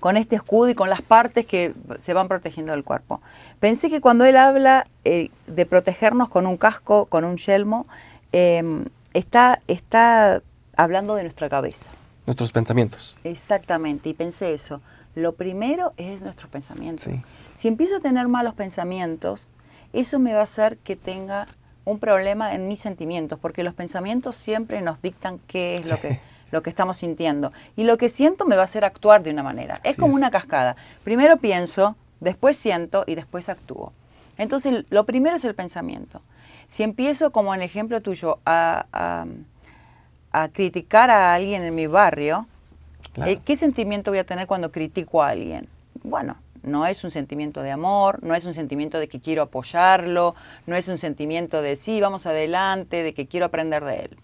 con 0.00 0.16
este 0.16 0.36
escudo 0.36 0.70
y 0.70 0.74
con 0.74 0.90
las 0.90 1.02
partes 1.02 1.46
que 1.46 1.74
se 2.00 2.14
van 2.14 2.26
protegiendo 2.26 2.72
del 2.72 2.82
cuerpo. 2.84 3.20
Pensé 3.60 3.90
que 3.90 4.00
cuando 4.00 4.24
él 4.24 4.36
habla 4.36 4.86
eh, 5.04 5.30
de 5.46 5.66
protegernos 5.66 6.28
con 6.28 6.46
un 6.46 6.56
casco, 6.56 7.06
con 7.06 7.24
un 7.24 7.36
yelmo, 7.36 7.86
em, 8.32 8.86
está, 9.12 9.60
está 9.68 10.42
hablando 10.76 11.14
de 11.14 11.22
nuestra 11.22 11.48
cabeza. 11.48 11.90
Nuestros 12.26 12.50
pensamientos. 12.52 13.16
Exactamente, 13.24 14.08
y 14.08 14.14
pensé 14.14 14.54
eso. 14.54 14.80
Lo 15.14 15.34
primero 15.34 15.92
es 15.96 16.22
nuestros 16.22 16.50
pensamientos. 16.50 17.08
Si 17.56 17.68
empiezo 17.68 17.96
a 17.96 18.00
tener 18.00 18.28
malos 18.28 18.54
pensamientos, 18.54 19.46
eso 19.92 20.18
me 20.18 20.32
va 20.32 20.40
a 20.40 20.44
hacer 20.44 20.78
que 20.78 20.96
tenga 20.96 21.46
un 21.84 21.98
problema 21.98 22.54
en 22.54 22.68
mis 22.68 22.80
sentimientos, 22.80 23.38
porque 23.38 23.62
los 23.62 23.74
pensamientos 23.74 24.36
siempre 24.36 24.80
nos 24.80 25.02
dictan 25.02 25.40
qué 25.46 25.74
es 25.74 25.90
lo 25.90 26.00
que 26.00 26.20
lo 26.50 26.62
que 26.62 26.70
estamos 26.70 26.96
sintiendo. 26.96 27.52
Y 27.76 27.84
lo 27.84 27.96
que 27.96 28.08
siento 28.08 28.46
me 28.46 28.56
va 28.56 28.62
a 28.62 28.64
hacer 28.64 28.84
actuar 28.84 29.22
de 29.22 29.30
una 29.30 29.42
manera. 29.42 29.78
Es 29.84 29.96
como 29.96 30.14
una 30.14 30.30
cascada. 30.30 30.76
Primero 31.04 31.36
pienso, 31.38 31.96
después 32.20 32.56
siento 32.56 33.04
y 33.06 33.14
después 33.14 33.48
actúo. 33.48 33.92
Entonces, 34.38 34.84
lo 34.90 35.04
primero 35.04 35.36
es 35.36 35.44
el 35.44 35.54
pensamiento. 35.54 36.22
Si 36.68 36.82
empiezo, 36.82 37.30
como 37.30 37.52
en 37.54 37.60
el 37.60 37.66
ejemplo 37.66 38.00
tuyo, 38.00 38.38
a, 38.46 39.26
criticar 40.52 41.10
a 41.10 41.34
alguien 41.34 41.62
en 41.62 41.74
mi 41.74 41.86
barrio, 41.86 42.46
eh, 43.26 43.38
¿qué 43.44 43.56
sentimiento 43.56 44.12
voy 44.12 44.18
a 44.18 44.24
tener 44.24 44.46
cuando 44.46 44.70
critico 44.70 45.22
a 45.22 45.30
alguien? 45.30 45.68
Bueno, 46.02 46.36
no 46.62 46.86
es 46.86 47.04
un 47.04 47.10
sentimiento 47.10 47.62
de 47.62 47.70
amor, 47.70 48.22
no 48.22 48.34
es 48.34 48.44
un 48.44 48.54
sentimiento 48.54 48.98
de 48.98 49.08
que 49.08 49.20
quiero 49.20 49.42
apoyarlo, 49.42 50.34
no 50.66 50.76
es 50.76 50.88
un 50.88 50.98
sentimiento 50.98 51.62
de 51.62 51.76
sí, 51.76 52.00
vamos 52.00 52.26
adelante, 52.26 53.02
de 53.02 53.14
que 53.14 53.26
quiero 53.26 53.46
aprender 53.46 53.84
de 53.84 54.04
él. 54.04 54.16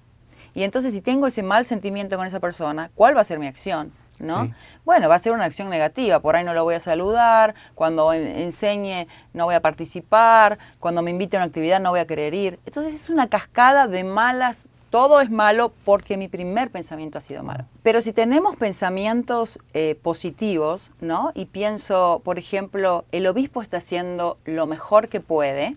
Y 0.56 0.62
entonces 0.62 0.94
si 0.94 1.02
tengo 1.02 1.26
ese 1.26 1.42
mal 1.42 1.66
sentimiento 1.66 2.16
con 2.16 2.26
esa 2.26 2.40
persona, 2.40 2.90
¿cuál 2.94 3.14
va 3.14 3.20
a 3.20 3.24
ser 3.24 3.38
mi 3.38 3.46
acción? 3.46 3.92
¿no? 4.20 4.54
Bueno, 4.86 5.06
va 5.06 5.16
a 5.16 5.18
ser 5.18 5.32
una 5.32 5.44
acción 5.44 5.68
negativa, 5.68 6.20
por 6.20 6.34
ahí 6.34 6.44
no 6.44 6.54
lo 6.54 6.64
voy 6.64 6.76
a 6.76 6.80
saludar, 6.80 7.54
cuando 7.74 8.10
enseñe 8.14 9.06
no 9.34 9.44
voy 9.44 9.54
a 9.54 9.60
participar, 9.60 10.58
cuando 10.80 11.02
me 11.02 11.10
invite 11.10 11.36
a 11.36 11.40
una 11.40 11.46
actividad 11.48 11.78
no 11.78 11.90
voy 11.90 12.00
a 12.00 12.06
querer 12.06 12.32
ir. 12.32 12.58
Entonces 12.64 12.94
es 12.94 13.10
una 13.10 13.28
cascada 13.28 13.86
de 13.86 14.02
malas, 14.02 14.66
todo 14.88 15.20
es 15.20 15.30
malo 15.30 15.74
porque 15.84 16.16
mi 16.16 16.26
primer 16.26 16.70
pensamiento 16.70 17.18
ha 17.18 17.20
sido 17.20 17.42
malo. 17.42 17.66
Pero 17.82 18.00
si 18.00 18.14
tenemos 18.14 18.56
pensamientos 18.56 19.58
eh, 19.74 19.98
positivos, 20.02 20.90
¿no? 21.02 21.32
Y 21.34 21.44
pienso, 21.44 22.22
por 22.24 22.38
ejemplo, 22.38 23.04
el 23.12 23.26
obispo 23.26 23.60
está 23.60 23.76
haciendo 23.76 24.38
lo 24.46 24.66
mejor 24.66 25.08
que 25.08 25.20
puede, 25.20 25.76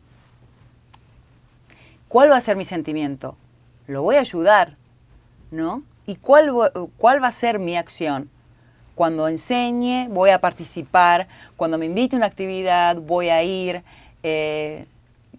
¿cuál 2.08 2.32
va 2.32 2.38
a 2.38 2.40
ser 2.40 2.56
mi 2.56 2.64
sentimiento? 2.64 3.36
Lo 3.90 4.04
voy 4.04 4.18
a 4.18 4.20
ayudar, 4.20 4.76
¿no? 5.50 5.82
¿Y 6.06 6.16
cuál, 6.16 6.52
cuál 6.98 7.24
va 7.24 7.28
a 7.28 7.32
ser 7.32 7.58
mi 7.58 7.76
acción? 7.76 8.30
Cuando 8.94 9.28
enseñe, 9.28 10.08
voy 10.10 10.30
a 10.30 10.40
participar, 10.40 11.28
cuando 11.58 11.78
me 11.78 11.88
invite 11.88 12.16
a 12.16 12.18
una 12.18 12.28
actividad, 12.28 12.98
voy 12.98 13.30
a 13.30 13.42
ir, 13.44 13.84
eh, 14.22 14.86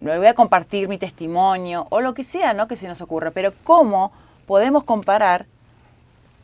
voy 0.00 0.26
a 0.26 0.34
compartir 0.34 0.88
mi 0.88 0.98
testimonio 0.98 1.86
o 1.90 2.00
lo 2.00 2.12
que 2.12 2.24
sea, 2.24 2.52
¿no? 2.52 2.66
Que 2.66 2.74
se 2.74 2.88
nos 2.88 3.00
ocurra. 3.00 3.30
Pero 3.30 3.52
¿cómo 3.62 4.10
podemos 4.46 4.82
comparar? 4.82 5.46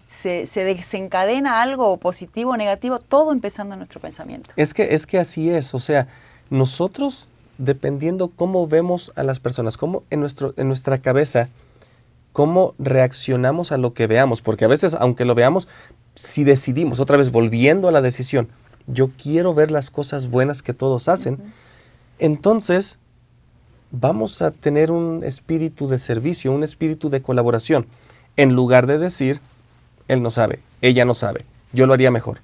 Se, 0.08 0.46
se, 0.46 0.62
desencadena 0.62 1.60
algo 1.60 1.96
positivo 1.96 2.52
o 2.52 2.56
negativo, 2.56 3.00
todo 3.00 3.32
empezando 3.32 3.74
en 3.74 3.80
nuestro 3.80 4.00
pensamiento. 4.00 4.50
Es 4.54 4.72
que, 4.72 4.94
es 4.94 5.06
que 5.06 5.18
así 5.18 5.50
es, 5.50 5.74
o 5.74 5.80
sea, 5.80 6.06
nosotros, 6.48 7.26
dependiendo 7.58 8.28
cómo 8.28 8.68
vemos 8.68 9.12
a 9.16 9.24
las 9.24 9.40
personas, 9.40 9.76
cómo 9.76 10.04
en, 10.10 10.20
nuestro, 10.20 10.54
en 10.56 10.68
nuestra 10.68 10.98
cabeza 10.98 11.48
cómo 12.36 12.74
reaccionamos 12.78 13.72
a 13.72 13.78
lo 13.78 13.94
que 13.94 14.06
veamos, 14.06 14.42
porque 14.42 14.66
a 14.66 14.68
veces, 14.68 14.94
aunque 15.00 15.24
lo 15.24 15.34
veamos, 15.34 15.68
si 16.14 16.44
decidimos, 16.44 17.00
otra 17.00 17.16
vez 17.16 17.30
volviendo 17.30 17.88
a 17.88 17.92
la 17.92 18.02
decisión, 18.02 18.48
yo 18.86 19.08
quiero 19.16 19.54
ver 19.54 19.70
las 19.70 19.88
cosas 19.88 20.28
buenas 20.28 20.60
que 20.60 20.74
todos 20.74 21.08
hacen, 21.08 21.38
entonces 22.18 22.98
vamos 23.90 24.42
a 24.42 24.50
tener 24.50 24.92
un 24.92 25.24
espíritu 25.24 25.88
de 25.88 25.96
servicio, 25.96 26.52
un 26.52 26.62
espíritu 26.62 27.08
de 27.08 27.22
colaboración, 27.22 27.86
en 28.36 28.52
lugar 28.52 28.86
de 28.86 28.98
decir, 28.98 29.40
él 30.06 30.22
no 30.22 30.28
sabe, 30.28 30.60
ella 30.82 31.06
no 31.06 31.14
sabe, 31.14 31.46
yo 31.72 31.86
lo 31.86 31.94
haría 31.94 32.10
mejor. 32.10 32.40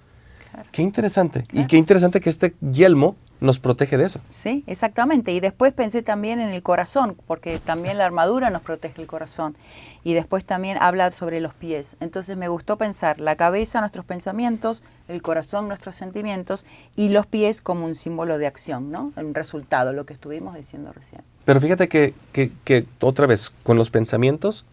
Qué 0.71 0.83
interesante. 0.83 1.45
Y 1.53 1.67
qué 1.67 1.77
interesante 1.77 2.21
que 2.21 2.31
este 2.31 2.55
yelmo 2.61 3.17
nos 3.41 3.59
protege 3.59 3.99
de 3.99 4.05
eso. 4.05 4.21
Sí, 4.31 4.63
exactamente. 4.67 5.33
Y 5.33 5.41
después 5.41 5.73
pensé 5.73 6.03
también 6.03 6.41
en 6.41 6.51
el 6.51 6.63
corazón, 6.63 7.17
porque 7.27 7.59
también 7.59 7.99
la 7.99 8.07
armadura 8.07 8.51
nos 8.51 8.63
protege 8.63 9.03
el 9.03 9.09
corazón. 9.09 9.57
Y 10.05 10.15
después 10.15 10.45
también 10.45 10.79
habla 10.81 11.11
sobre 11.11 11.41
los 11.41 11.53
pies. 11.53 11.97
Entonces 12.01 12.37
me 12.37 12.49
gustó 12.49 12.79
pensar 12.79 13.21
la 13.21 13.35
cabeza, 13.37 13.81
nuestros 13.81 14.05
pensamientos, 14.05 14.83
el 15.09 15.23
corazón, 15.23 15.67
nuestros 15.67 15.97
sentimientos, 15.97 16.65
y 16.97 17.09
los 17.09 17.27
pies 17.27 17.61
como 17.61 17.85
un 17.85 17.97
símbolo 17.97 18.39
de 18.39 18.47
acción, 18.47 18.93
¿no? 18.93 19.13
Un 19.17 19.35
resultado, 19.35 19.93
lo 19.93 20.07
que 20.07 20.13
estuvimos 20.13 20.55
diciendo 20.55 20.93
recién. 20.93 21.23
Pero 21.45 21.61
fíjate 21.61 21.89
que, 21.89 22.15
que, 22.33 22.53
que 22.65 22.87
otra 23.01 23.27
vez, 23.27 23.51
con 23.65 23.77
los 23.77 23.91
pensamientos, 23.91 24.65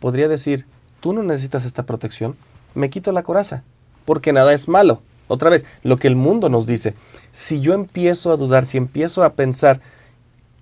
podría 0.00 0.28
decir, 0.28 0.66
tú 1.00 1.14
no 1.14 1.22
necesitas 1.22 1.64
esta 1.64 1.84
protección, 1.84 2.36
me 2.74 2.90
quito 2.90 3.12
la 3.12 3.22
coraza, 3.22 3.64
porque 4.04 4.34
nada 4.34 4.52
es 4.52 4.68
malo. 4.68 5.02
Otra 5.28 5.50
vez, 5.50 5.64
lo 5.82 5.98
que 5.98 6.08
el 6.08 6.16
mundo 6.16 6.48
nos 6.48 6.66
dice. 6.66 6.94
Si 7.32 7.60
yo 7.60 7.74
empiezo 7.74 8.32
a 8.32 8.36
dudar, 8.36 8.64
si 8.64 8.78
empiezo 8.78 9.22
a 9.22 9.34
pensar 9.34 9.80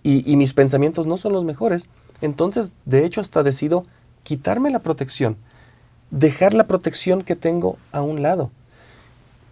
y, 0.02 0.36
mis 0.36 0.52
pensamientos 0.52 1.06
no 1.06 1.16
son 1.16 1.32
los 1.32 1.44
mejores, 1.44 1.88
entonces 2.20 2.74
de 2.84 3.04
hecho 3.04 3.20
hasta 3.20 3.42
decido 3.42 3.84
quitarme 4.22 4.70
la 4.70 4.80
protección, 4.80 5.36
dejar 6.10 6.54
la 6.54 6.66
protección 6.66 7.22
que 7.22 7.34
tengo 7.34 7.76
a 7.90 8.02
un 8.02 8.22
lado. 8.22 8.50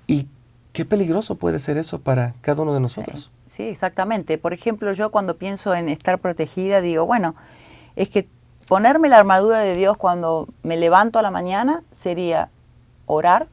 Y 0.06 0.28
qué 0.72 0.84
peligroso 0.84 1.36
puede 1.36 1.58
ser 1.58 1.76
eso 1.76 2.00
para 2.00 2.34
cada 2.40 2.62
uno 2.62 2.74
de 2.74 2.80
nosotros. 2.80 3.32
Sí, 3.46 3.64
exactamente. 3.64 4.38
Por 4.38 4.52
ejemplo, 4.52 4.92
yo 4.92 5.10
cuando 5.10 5.36
pienso 5.36 5.74
en 5.74 5.88
estar 5.88 6.18
protegida, 6.20 6.80
digo, 6.80 7.04
bueno, 7.06 7.34
es 7.96 8.08
que 8.08 8.28
ponerme 8.66 9.08
la 9.08 9.18
armadura 9.18 9.60
de 9.60 9.74
Dios 9.74 9.96
cuando 9.96 10.48
me 10.62 10.76
levanto 10.76 11.18
a 11.18 11.22
la 11.22 11.30
mañana 11.30 11.82
sería 11.90 12.48
orar, 13.06 13.48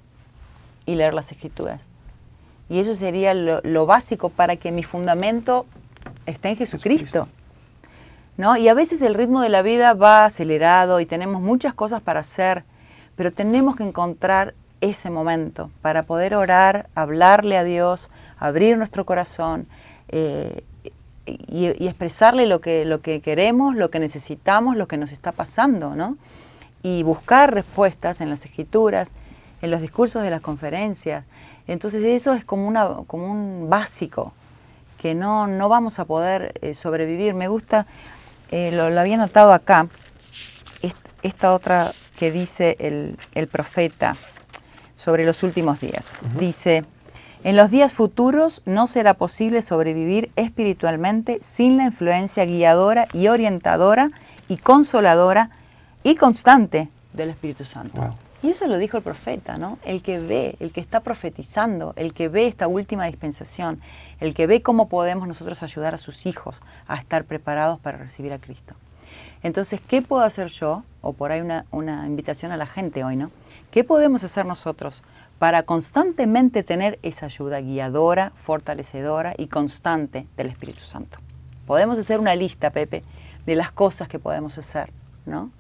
y 0.86 0.96
leer 0.96 1.14
las 1.14 1.32
escrituras. 1.32 1.84
Y 2.70 2.80
eso 2.80 2.96
sería 2.96 3.34
lo, 3.34 3.86
básico 3.86 4.30
para 4.30 4.56
que 4.56 4.72
mi 4.72 4.84
fundamento 4.84 5.66
esté 6.26 6.50
en 6.50 6.58
Jesucristo. 6.58 7.28
¿No? 8.38 8.56
Y 8.56 8.70
a 8.70 8.74
veces 8.74 9.02
el 9.02 9.14
ritmo 9.14 9.42
de 9.42 9.50
la 9.50 9.62
vida 9.62 9.94
va 9.94 10.26
acelerado 10.26 11.00
y 11.00 11.06
tenemos 11.06 11.42
muchas 11.42 11.74
cosas 11.74 12.02
para 12.02 12.22
hacer, 12.22 12.64
pero 13.16 13.32
tenemos 13.32 13.76
que 13.76 13.84
encontrar 13.84 14.54
ese 14.80 15.10
momento 15.10 15.70
para 15.82 16.04
poder 16.04 16.34
orar, 16.34 16.88
hablarle 16.96 17.58
a 17.58 17.64
Dios, 17.64 18.10
abrir 18.40 18.78
nuestro 18.78 19.06
corazón 19.06 19.68
eh, 20.08 20.64
y, 21.26 21.86
expresarle 21.86 22.48
lo 22.48 22.62
que, 22.62 22.86
lo 22.86 23.02
que 23.02 23.22
queremos, 23.22 23.76
lo 23.76 23.92
que 23.92 24.00
necesitamos, 24.00 24.76
lo 24.76 24.88
que 24.88 24.98
nos 24.98 25.12
está 25.12 25.32
pasando, 25.32 25.96
¿no? 25.96 26.18
Y 26.84 27.04
buscar 27.04 27.54
respuestas 27.54 28.22
en 28.22 28.30
las 28.30 28.46
escrituras 28.46 29.12
en 29.62 29.72
los 29.72 29.82
discursos 29.82 30.24
de 30.24 30.30
las 30.30 30.42
conferencias. 30.42 31.26
Entonces 31.68 32.04
eso 32.04 32.34
es 32.34 32.44
como, 32.44 32.68
una, 32.68 32.88
como 33.08 33.32
un 33.32 33.70
básico 33.70 34.34
que 35.02 35.16
no, 35.16 35.48
no 35.48 35.68
vamos 35.68 36.00
a 36.00 36.06
poder 36.06 36.54
eh, 36.62 36.76
sobrevivir. 36.76 37.34
Me 37.34 37.48
gusta, 37.48 37.86
eh, 38.52 38.72
lo, 38.72 39.00
había 39.00 39.18
notado 39.18 39.54
acá, 39.54 39.88
esta 41.24 41.54
otra 41.54 41.92
que 42.18 42.32
dice 42.32 42.78
el, 42.80 43.48
profeta 43.48 44.16
sobre 44.96 45.26
los 45.26 45.44
últimos 45.44 45.80
días. 45.80 46.14
Dice, 46.40 46.84
en 47.44 47.56
los 47.56 47.72
días 47.72 47.94
futuros 47.94 48.62
no 48.66 48.88
será 48.88 49.16
posible 49.16 49.62
sobrevivir 49.62 50.32
espiritualmente 50.36 51.40
sin 51.42 51.78
la 51.78 51.86
influencia 51.86 52.46
guiadora 52.46 53.08
y 53.14 53.28
orientadora 53.28 54.12
y 54.48 54.58
consoladora 54.58 55.50
y 56.04 56.16
constante 56.16 56.90
del 57.14 57.30
Espíritu 57.30 57.66
Santo. 57.66 58.16
Y 58.44 58.50
eso 58.50 58.66
lo 58.68 58.80
dijo 58.80 58.98
el 58.98 59.04
profeta, 59.04 59.58
¿no? 59.58 59.78
El 59.84 60.02
que 60.02 60.20
ve, 60.20 60.56
el 60.60 60.72
que 60.72 60.82
está 60.82 61.02
profetizando, 61.02 61.94
el 61.96 62.14
que 62.14 62.28
ve 62.28 62.48
esta 62.48 62.68
última 62.68 63.06
dispensación, 63.06 63.80
el 64.20 64.34
que 64.34 64.48
ve 64.48 64.64
cómo 64.64 64.90
podemos 64.90 65.28
nosotros 65.28 65.62
ayudar 65.62 65.94
a 65.94 66.00
sus 66.00 66.26
hijos 66.26 66.60
a 66.88 66.96
estar 66.96 67.26
preparados 67.26 67.80
para 67.80 68.00
recibir 68.00 68.34
a 68.34 68.40
Cristo. 68.40 68.74
Entonces, 69.44 69.80
¿qué 69.80 70.02
puedo 70.02 70.24
hacer 70.24 70.48
yo? 70.48 70.84
O 71.02 71.14
por 71.14 71.32
ahí 71.32 71.42
una, 71.42 72.08
invitación 72.08 72.52
a 72.52 72.58
la 72.58 72.66
gente 72.66 73.04
hoy, 73.04 73.16
¿no? 73.16 73.30
¿Qué 73.70 73.84
podemos 73.84 74.24
hacer 74.24 74.46
nosotros 74.46 75.04
para 75.38 75.64
constantemente 75.64 76.64
tener 76.64 77.00
esa 77.04 77.28
ayuda 77.28 77.62
guiadora, 77.62 78.32
fortalecedora 78.36 79.34
y 79.38 79.48
constante 79.48 80.28
del 80.36 80.48
Espíritu 80.48 80.82
Santo? 80.82 81.20
Podemos 81.68 81.98
hacer 82.00 82.20
una 82.20 82.36
lista, 82.36 82.72
Pepe, 82.72 83.04
de 83.46 83.56
las 83.56 83.72
cosas 83.72 84.08
que 84.08 84.20
podemos 84.20 84.58
hacer, 84.58 84.92
¿no? 85.26 85.52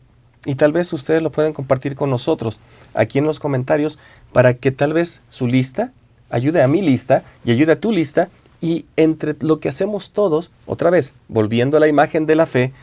Y 0.45 0.55
tal 0.55 0.71
vez 0.71 0.91
ustedes 0.93 1.21
lo 1.21 1.31
pueden 1.31 1.53
compartir 1.53 1.95
con 1.95 2.09
nosotros 2.09 2.59
aquí 2.93 3.19
en 3.19 3.25
los 3.25 3.39
comentarios 3.39 3.99
para 4.33 4.55
que 4.55 4.71
tal 4.71 4.93
vez 4.93 5.21
su 5.27 5.47
lista 5.47 5.91
ayude 6.31 6.63
a 6.63 6.67
mi 6.67 6.81
lista 6.81 7.23
y 7.45 7.51
ayude 7.51 7.73
a 7.73 7.79
tu 7.79 7.91
lista 7.91 8.29
y 8.59 8.85
entre 8.95 9.35
lo 9.39 9.59
que 9.59 9.69
hacemos 9.69 10.11
todos, 10.11 10.51
otra 10.65 10.89
vez, 10.89 11.13
volviendo 11.27 11.77
a 11.77 11.79
la 11.79 11.87
imagen 11.87 12.25
de 12.25 12.35
la 12.35 12.45
fe, 12.45 12.73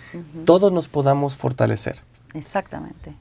todos 0.44 0.72
nos 0.72 0.88
podamos 0.88 1.36
fortalecer. 1.36 2.02
Exactamente. 2.34 3.14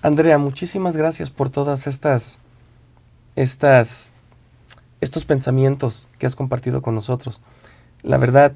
Andrea, 0.00 0.38
muchísimas 0.38 0.96
gracias 0.96 1.30
por 1.30 1.50
todas 1.50 1.88
estas, 1.88 2.38
estas, 3.34 4.10
estos 5.00 5.24
pensamientos 5.24 6.08
que 6.18 6.26
has 6.26 6.36
compartido 6.36 6.82
con 6.82 6.94
nosotros. 6.94 7.40
La 8.02 8.16
verdad, 8.16 8.52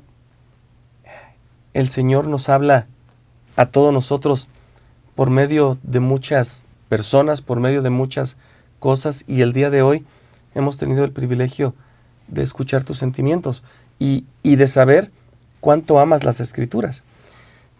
el 1.74 1.88
Señor 1.88 2.28
nos 2.28 2.48
habla 2.48 2.86
a 3.56 3.66
todos 3.66 3.92
nosotros 3.92 4.48
por 5.20 5.28
medio 5.28 5.76
de 5.82 6.00
muchas 6.00 6.64
personas, 6.88 7.42
por 7.42 7.60
medio 7.60 7.82
de 7.82 7.90
muchas 7.90 8.38
cosas 8.78 9.22
y 9.26 9.42
el 9.42 9.52
día 9.52 9.68
de 9.68 9.82
hoy 9.82 10.06
hemos 10.54 10.78
tenido 10.78 11.04
el 11.04 11.12
privilegio 11.12 11.74
de 12.28 12.42
escuchar 12.42 12.84
tus 12.84 12.96
sentimientos 12.96 13.62
y, 13.98 14.24
de 14.42 14.66
saber 14.66 15.10
cuánto 15.60 16.00
amas 16.00 16.24
las 16.24 16.40
escrituras. 16.40 17.04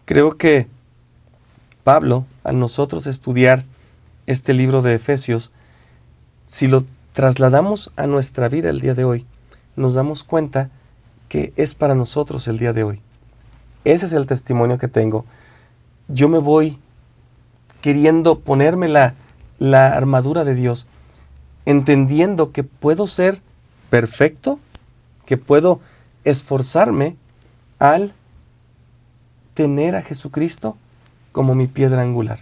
Creo 0.05 0.37
que 0.37 0.67
Pablo, 1.83 2.27
al 2.43 2.59
nosotros 2.59 3.07
estudiar 3.07 3.65
este 4.27 4.53
libro 4.53 4.83
de 4.83 4.93
Efesios, 4.93 5.49
si 6.45 6.67
lo 6.67 6.85
trasladamos 7.13 7.89
a 7.95 8.05
nuestra 8.05 8.49
vida 8.49 8.69
el 8.69 8.81
día 8.81 8.93
de 8.93 9.03
hoy, 9.03 9.25
nos 9.75 9.95
damos 9.95 10.23
cuenta 10.23 10.69
que 11.27 11.53
es 11.55 11.73
para 11.73 11.95
nosotros 11.95 12.47
el 12.47 12.59
día 12.59 12.71
de 12.71 12.83
hoy. 12.83 13.01
Ese 13.83 14.05
es 14.05 14.13
el 14.13 14.27
testimonio 14.27 14.77
que 14.77 14.87
tengo. 14.87 15.25
Yo 16.07 16.29
me 16.29 16.37
voy 16.37 16.77
queriendo 17.81 18.39
ponerme 18.39 18.87
la, 18.87 19.15
la 19.59 19.87
armadura 19.87 20.43
de 20.43 20.55
Dios, 20.55 20.87
entendiendo 21.65 22.51
que 22.51 22.63
puedo 22.63 23.07
ser 23.07 23.41
perfecto 23.89 24.59
que 25.25 25.37
puedo 25.37 25.79
esforzarme 26.23 27.15
al 27.79 28.13
tener 29.53 29.95
a 29.95 30.01
Jesucristo 30.01 30.77
como 31.31 31.55
mi 31.55 31.67
piedra 31.67 32.01
angular. 32.01 32.39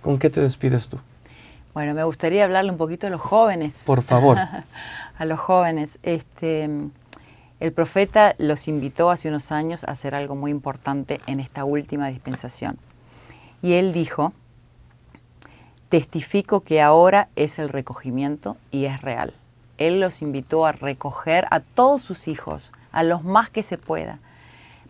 ¿Con 0.00 0.18
qué 0.18 0.28
te 0.28 0.40
despides 0.40 0.88
tú? 0.88 0.98
Bueno, 1.74 1.94
me 1.94 2.04
gustaría 2.04 2.44
hablarle 2.44 2.70
un 2.70 2.76
poquito 2.76 3.06
a 3.06 3.10
los 3.10 3.20
jóvenes. 3.20 3.82
Por 3.86 4.02
favor. 4.02 4.38
a 5.18 5.24
los 5.24 5.40
jóvenes. 5.40 5.98
Este, 6.02 6.68
el 7.60 7.72
profeta 7.72 8.34
los 8.38 8.68
invitó 8.68 9.10
hace 9.10 9.28
unos 9.28 9.52
años 9.52 9.84
a 9.84 9.92
hacer 9.92 10.14
algo 10.14 10.34
muy 10.34 10.50
importante 10.50 11.18
en 11.26 11.40
esta 11.40 11.64
última 11.64 12.08
dispensación. 12.08 12.76
Y 13.62 13.74
él 13.74 13.92
dijo, 13.92 14.32
testifico 15.92 16.60
que 16.60 16.80
ahora 16.80 17.28
es 17.36 17.58
el 17.58 17.68
recogimiento 17.68 18.56
y 18.70 18.86
es 18.86 19.02
real. 19.02 19.34
Él 19.76 20.00
los 20.00 20.22
invitó 20.22 20.64
a 20.64 20.72
recoger 20.72 21.46
a 21.50 21.60
todos 21.60 22.00
sus 22.00 22.28
hijos, 22.28 22.72
a 22.92 23.02
los 23.02 23.24
más 23.24 23.50
que 23.50 23.62
se 23.62 23.76
pueda, 23.76 24.18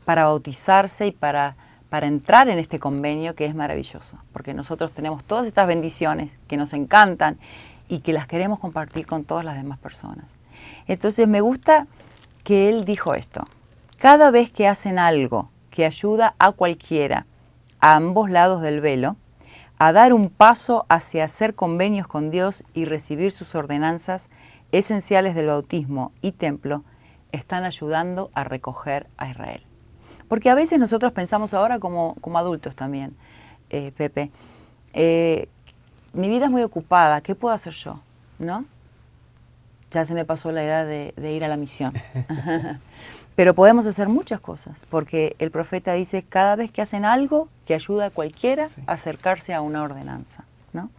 para 0.05 0.27
bautizarse 0.27 1.09
y 1.09 1.11
para, 1.11 1.57
para 1.91 2.07
entrar 2.07 2.49
en 2.49 2.61
este 2.61 2.79
convenio 2.79 3.35
que 3.35 3.47
es 3.47 3.55
maravilloso, 3.57 4.17
porque 4.33 4.55
nosotros 4.55 4.93
tenemos 4.93 5.25
todas 5.25 5.49
estas 5.49 5.67
bendiciones 5.67 6.39
que 6.47 6.57
nos 6.57 6.73
encantan 6.73 7.37
y 7.89 7.99
que 7.99 8.13
las 8.13 8.29
queremos 8.29 8.61
compartir 8.61 9.05
con 9.05 9.25
todas 9.25 9.45
las 9.45 9.57
demás 9.57 9.81
personas. 9.81 10.37
Entonces 10.87 11.27
me 11.27 11.41
gusta 11.41 11.89
que 12.45 12.69
él 12.69 12.85
dijo 12.85 13.15
esto, 13.15 13.43
cada 13.99 14.31
vez 14.31 14.53
que 14.53 14.69
hacen 14.69 15.01
algo 15.01 15.51
que 15.69 15.85
ayuda 15.85 16.37
a 16.39 16.53
cualquiera, 16.53 17.27
a 17.81 17.97
ambos 17.97 18.31
lados 18.31 18.63
del 18.63 18.81
velo, 18.81 19.17
a 19.87 19.93
dar 19.93 20.13
un 20.13 20.31
paso 20.31 20.87
hacia 20.89 21.25
hacer 21.25 21.55
convenios 21.55 22.07
con 22.07 22.31
Dios 22.31 22.63
y 22.73 22.85
recibir 22.85 23.33
sus 23.33 23.57
ordenanzas, 23.57 24.31
esenciales 24.71 25.35
del 25.35 25.49
bautismo 25.49 26.13
y 26.23 26.31
templo 26.31 26.85
están 27.33 27.65
ayudando 27.65 28.31
a 28.33 28.45
recoger 28.45 29.09
a 29.17 29.29
Israel. 29.29 29.65
Porque 30.29 30.51
a 30.51 30.55
veces 30.55 30.79
nosotros 30.79 31.13
pensamos 31.13 31.53
ahora 31.53 31.81
como, 31.81 32.15
como 32.21 32.39
adultos 32.39 32.77
también, 32.77 33.17
eh, 33.71 33.91
Pepe, 33.97 34.31
eh, 34.93 35.49
mi 36.13 36.29
vida 36.29 36.45
es 36.45 36.51
muy 36.53 36.63
ocupada, 36.63 37.21
¿qué 37.21 37.35
puedo 37.35 37.53
hacer 37.53 37.73
yo? 37.73 37.99
¿No? 38.39 38.65
Ya 39.91 40.05
se 40.05 40.15
me 40.15 40.25
pasó 40.25 40.53
la 40.53 40.63
edad 40.63 40.87
de, 40.87 41.33
ir 41.33 41.45
a 41.45 41.49
la 41.49 41.57
misión. 41.57 41.93
Pero 43.35 43.55
podemos 43.55 43.87
hacer 43.87 44.09
muchas 44.09 44.41
cosas, 44.41 44.79
porque 44.91 45.37
el 45.39 45.51
profeta 45.51 45.95
dice, 45.95 46.23
cada 46.23 46.57
vez 46.57 46.71
que 46.71 46.83
hacen 46.83 47.05
algo 47.05 47.49
que 47.67 47.75
ayuda 47.75 48.07
a 48.07 48.11
cualquiera 48.11 48.69
a 48.87 48.93
acercarse 48.93 49.55
a 49.55 49.63
una 49.63 49.83
ordenanza. 49.83 50.45
¿no? 50.73 50.91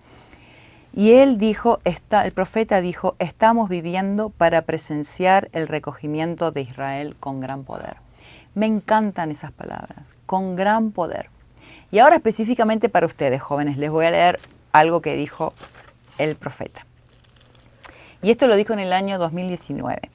Y 0.96 1.12
él 1.14 1.38
dijo, 1.38 1.80
está, 1.86 2.26
el 2.26 2.32
profeta 2.32 2.82
dijo, 2.82 3.16
estamos 3.20 3.70
viviendo 3.70 4.30
para 4.30 4.64
presenciar 4.64 5.50
el 5.52 5.68
recogimiento 5.68 6.52
de 6.52 6.62
Israel 6.62 7.16
con 7.20 7.40
gran 7.40 7.64
poder. 7.64 7.98
Me 8.56 8.66
encantan 8.66 9.32
esas 9.32 9.52
palabras, 9.52 10.14
con 10.26 10.56
gran 10.56 10.92
poder. 10.92 11.30
Y 11.92 12.00
ahora 12.00 12.16
específicamente 12.16 12.90
para 12.90 13.06
ustedes, 13.06 13.42
jóvenes, 13.42 13.78
les 13.78 13.92
voy 13.92 14.06
a 14.06 14.12
leer 14.12 14.40
algo 14.72 15.02
que 15.02 15.16
dijo 15.16 15.54
el 16.18 16.36
profeta. 16.36 16.86
Y 18.22 18.32
esto 18.32 18.48
lo 18.48 18.56
dijo 18.56 18.74
en 18.74 18.80
el 18.80 18.94
año 18.94 19.20
2019. 19.20 20.10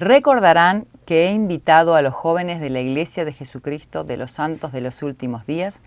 Recordarán 0.00 0.86
que 1.04 1.28
he 1.28 1.32
invitado 1.34 1.94
a 1.94 2.00
los 2.00 2.14
jóvenes 2.14 2.58
de 2.58 2.70
la 2.70 2.80
Iglesia 2.80 3.26
de 3.26 3.34
Jesucristo 3.34 4.02
de 4.02 4.16
los 4.16 4.30
Santos 4.30 4.72
de 4.72 4.80
los 4.80 5.02
Últimos 5.02 5.44
Días 5.44 5.82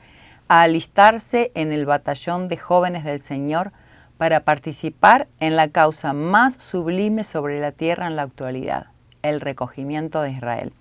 a 0.47 0.61
alistarse 0.61 1.51
en 1.55 1.71
el 1.71 1.87
batallón 1.87 2.47
de 2.47 2.57
jóvenes 2.57 3.05
del 3.05 3.19
Señor 3.19 3.71
para 4.19 4.41
participar 4.41 5.27
en 5.39 5.55
la 5.55 5.69
causa 5.69 6.13
más 6.13 6.53
sublime 6.53 7.23
sobre 7.23 7.59
la 7.59 7.71
tierra 7.71 8.05
en 8.05 8.15
la 8.15 8.21
actualidad, 8.21 8.85
el 9.23 9.41
recogimiento 9.41 10.21
de 10.21 10.29
Israel. 10.29 10.73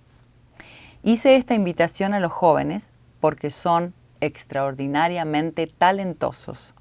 Hice 1.01 1.35
esta 1.35 1.55
invitación 1.55 2.13
a 2.13 2.19
los 2.19 2.31
jóvenes 2.31 2.91
porque 3.19 3.49
son 3.49 3.95
extraordinariamente 4.21 5.65
talentosos 5.65 6.75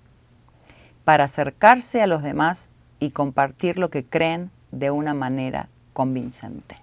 para 1.05 1.25
acercarse 1.25 2.03
a 2.03 2.07
los 2.07 2.23
demás 2.23 2.69
y 3.01 3.13
compartir 3.13 3.79
lo 3.79 3.89
que 3.89 4.05
creen 4.05 4.51
de 4.71 4.91
una 4.91 5.15
manera 5.15 5.71
convincente. 5.93 6.76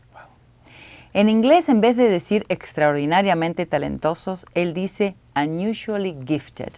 En 1.14 1.28
inglés, 1.28 1.70
en 1.70 1.82
vez 1.82 1.98
de 1.98 2.08
decir 2.10 2.46
extraordinariamente 2.50 3.66
talentosos, 3.66 4.46
él 4.54 4.74
dice 4.74 5.16
unusually 5.36 6.16
gifted. 6.26 6.72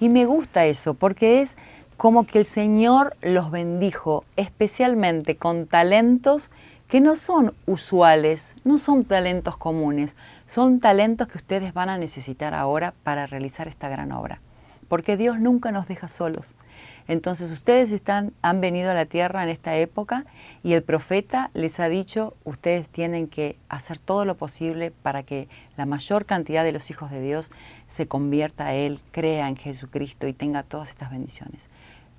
Y 0.00 0.08
me 0.08 0.24
gusta 0.24 0.64
eso 0.66 0.94
porque 0.94 1.42
es 1.42 1.56
como 1.96 2.26
que 2.26 2.38
el 2.38 2.44
Señor 2.44 3.12
los 3.20 3.50
bendijo 3.50 4.24
especialmente 4.36 5.36
con 5.36 5.66
talentos 5.66 6.50
que 6.88 7.00
no 7.00 7.14
son 7.14 7.54
usuales, 7.66 8.54
no 8.64 8.78
son 8.78 9.04
talentos 9.04 9.56
comunes, 9.56 10.16
son 10.46 10.80
talentos 10.80 11.28
que 11.28 11.38
ustedes 11.38 11.72
van 11.72 11.88
a 11.88 11.98
necesitar 11.98 12.54
ahora 12.54 12.94
para 13.02 13.26
realizar 13.26 13.68
esta 13.68 13.88
gran 13.88 14.12
obra. 14.12 14.40
Porque 14.88 15.16
Dios 15.16 15.38
nunca 15.38 15.72
nos 15.72 15.88
deja 15.88 16.08
solos. 16.08 16.54
Entonces 17.08 17.50
ustedes 17.50 17.92
están, 17.92 18.32
han 18.42 18.60
venido 18.60 18.90
a 18.90 18.94
la 18.94 19.06
tierra 19.06 19.42
en 19.42 19.48
esta 19.48 19.76
época 19.76 20.24
y 20.62 20.72
el 20.72 20.82
profeta 20.82 21.50
les 21.54 21.80
ha 21.80 21.88
dicho, 21.88 22.34
ustedes 22.44 22.88
tienen 22.88 23.28
que 23.28 23.56
hacer 23.68 23.98
todo 23.98 24.24
lo 24.24 24.36
posible 24.36 24.90
para 24.90 25.22
que 25.22 25.48
la 25.76 25.86
mayor 25.86 26.26
cantidad 26.26 26.64
de 26.64 26.72
los 26.72 26.90
hijos 26.90 27.10
de 27.10 27.20
Dios 27.20 27.50
se 27.86 28.06
convierta 28.06 28.66
a 28.66 28.74
Él, 28.74 29.00
crea 29.10 29.48
en 29.48 29.56
Jesucristo 29.56 30.26
y 30.26 30.32
tenga 30.32 30.62
todas 30.62 30.90
estas 30.90 31.10
bendiciones. 31.10 31.68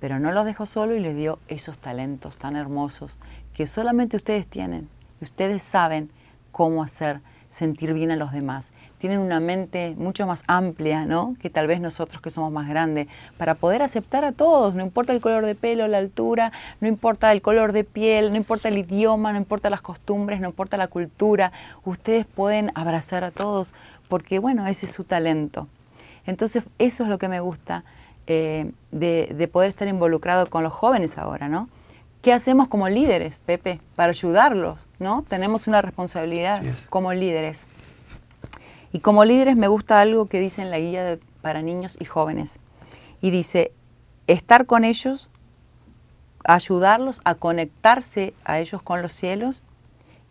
Pero 0.00 0.18
no 0.18 0.32
los 0.32 0.44
dejó 0.44 0.66
solo 0.66 0.94
y 0.94 1.00
les 1.00 1.16
dio 1.16 1.38
esos 1.48 1.78
talentos 1.78 2.36
tan 2.36 2.56
hermosos 2.56 3.18
que 3.54 3.66
solamente 3.66 4.16
ustedes 4.16 4.46
tienen. 4.46 4.88
Ustedes 5.20 5.62
saben 5.62 6.10
cómo 6.52 6.82
hacer 6.82 7.20
sentir 7.48 7.94
bien 7.94 8.10
a 8.10 8.16
los 8.16 8.32
demás. 8.32 8.72
Tienen 9.04 9.20
una 9.20 9.38
mente 9.38 9.94
mucho 9.98 10.26
más 10.26 10.44
amplia, 10.46 11.04
¿no? 11.04 11.36
Que 11.42 11.50
tal 11.50 11.66
vez 11.66 11.78
nosotros 11.78 12.22
que 12.22 12.30
somos 12.30 12.50
más 12.50 12.66
grandes, 12.66 13.10
para 13.36 13.54
poder 13.54 13.82
aceptar 13.82 14.24
a 14.24 14.32
todos, 14.32 14.74
no 14.74 14.82
importa 14.82 15.12
el 15.12 15.20
color 15.20 15.44
de 15.44 15.54
pelo, 15.54 15.86
la 15.88 15.98
altura, 15.98 16.52
no 16.80 16.88
importa 16.88 17.30
el 17.30 17.42
color 17.42 17.72
de 17.72 17.84
piel, 17.84 18.30
no 18.30 18.38
importa 18.38 18.68
el 18.68 18.78
idioma, 18.78 19.30
no 19.32 19.36
importa 19.36 19.68
las 19.68 19.82
costumbres, 19.82 20.40
no 20.40 20.48
importa 20.48 20.78
la 20.78 20.88
cultura, 20.88 21.52
ustedes 21.84 22.24
pueden 22.24 22.72
abrazar 22.74 23.24
a 23.24 23.30
todos, 23.30 23.74
porque 24.08 24.38
bueno, 24.38 24.66
ese 24.66 24.86
es 24.86 24.92
su 24.92 25.04
talento. 25.04 25.68
Entonces, 26.24 26.64
eso 26.78 27.02
es 27.02 27.10
lo 27.10 27.18
que 27.18 27.28
me 27.28 27.40
gusta 27.40 27.84
eh, 28.26 28.70
de, 28.90 29.34
de 29.36 29.48
poder 29.48 29.68
estar 29.68 29.86
involucrado 29.86 30.48
con 30.48 30.62
los 30.62 30.72
jóvenes 30.72 31.18
ahora, 31.18 31.50
¿no? 31.50 31.68
¿Qué 32.22 32.32
hacemos 32.32 32.68
como 32.68 32.88
líderes, 32.88 33.38
Pepe, 33.44 33.82
para 33.96 34.12
ayudarlos? 34.12 34.86
¿no? 35.04 35.22
Tenemos 35.28 35.66
una 35.66 35.82
responsabilidad 35.82 36.62
como 36.88 37.12
líderes. 37.12 37.66
Y 38.94 39.00
como 39.00 39.24
líderes 39.24 39.56
me 39.56 39.66
gusta 39.66 40.00
algo 40.00 40.26
que 40.26 40.38
dice 40.38 40.62
en 40.62 40.70
la 40.70 40.78
guía 40.78 41.18
para 41.42 41.62
niños 41.62 41.96
y 41.98 42.04
jóvenes. 42.04 42.60
Y 43.20 43.32
dice, 43.32 43.72
estar 44.28 44.66
con 44.66 44.84
ellos, 44.84 45.30
ayudarlos 46.44 47.20
a 47.24 47.34
conectarse 47.34 48.34
a 48.44 48.60
ellos 48.60 48.82
con 48.82 49.02
los 49.02 49.12
cielos 49.12 49.64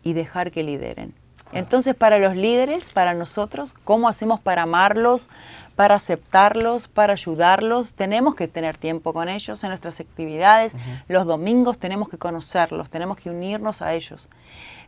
y 0.02 0.14
dejar 0.14 0.50
que 0.50 0.62
lideren. 0.62 1.12
Entonces, 1.52 1.94
para 1.94 2.18
los 2.18 2.36
líderes, 2.36 2.90
para 2.94 3.12
nosotros, 3.12 3.74
¿cómo 3.84 4.08
hacemos 4.08 4.40
para 4.40 4.62
amarlos, 4.62 5.28
para 5.76 5.96
aceptarlos, 5.96 6.88
para 6.88 7.12
ayudarlos? 7.12 7.92
Tenemos 7.92 8.34
que 8.34 8.48
tener 8.48 8.78
tiempo 8.78 9.12
con 9.12 9.28
ellos 9.28 9.62
en 9.62 9.68
nuestras 9.68 10.00
actividades. 10.00 10.74
Los 11.06 11.26
domingos 11.26 11.76
tenemos 11.76 12.08
que 12.08 12.16
conocerlos, 12.16 12.88
tenemos 12.88 13.18
que 13.18 13.28
unirnos 13.28 13.82
a 13.82 13.92
ellos. 13.92 14.26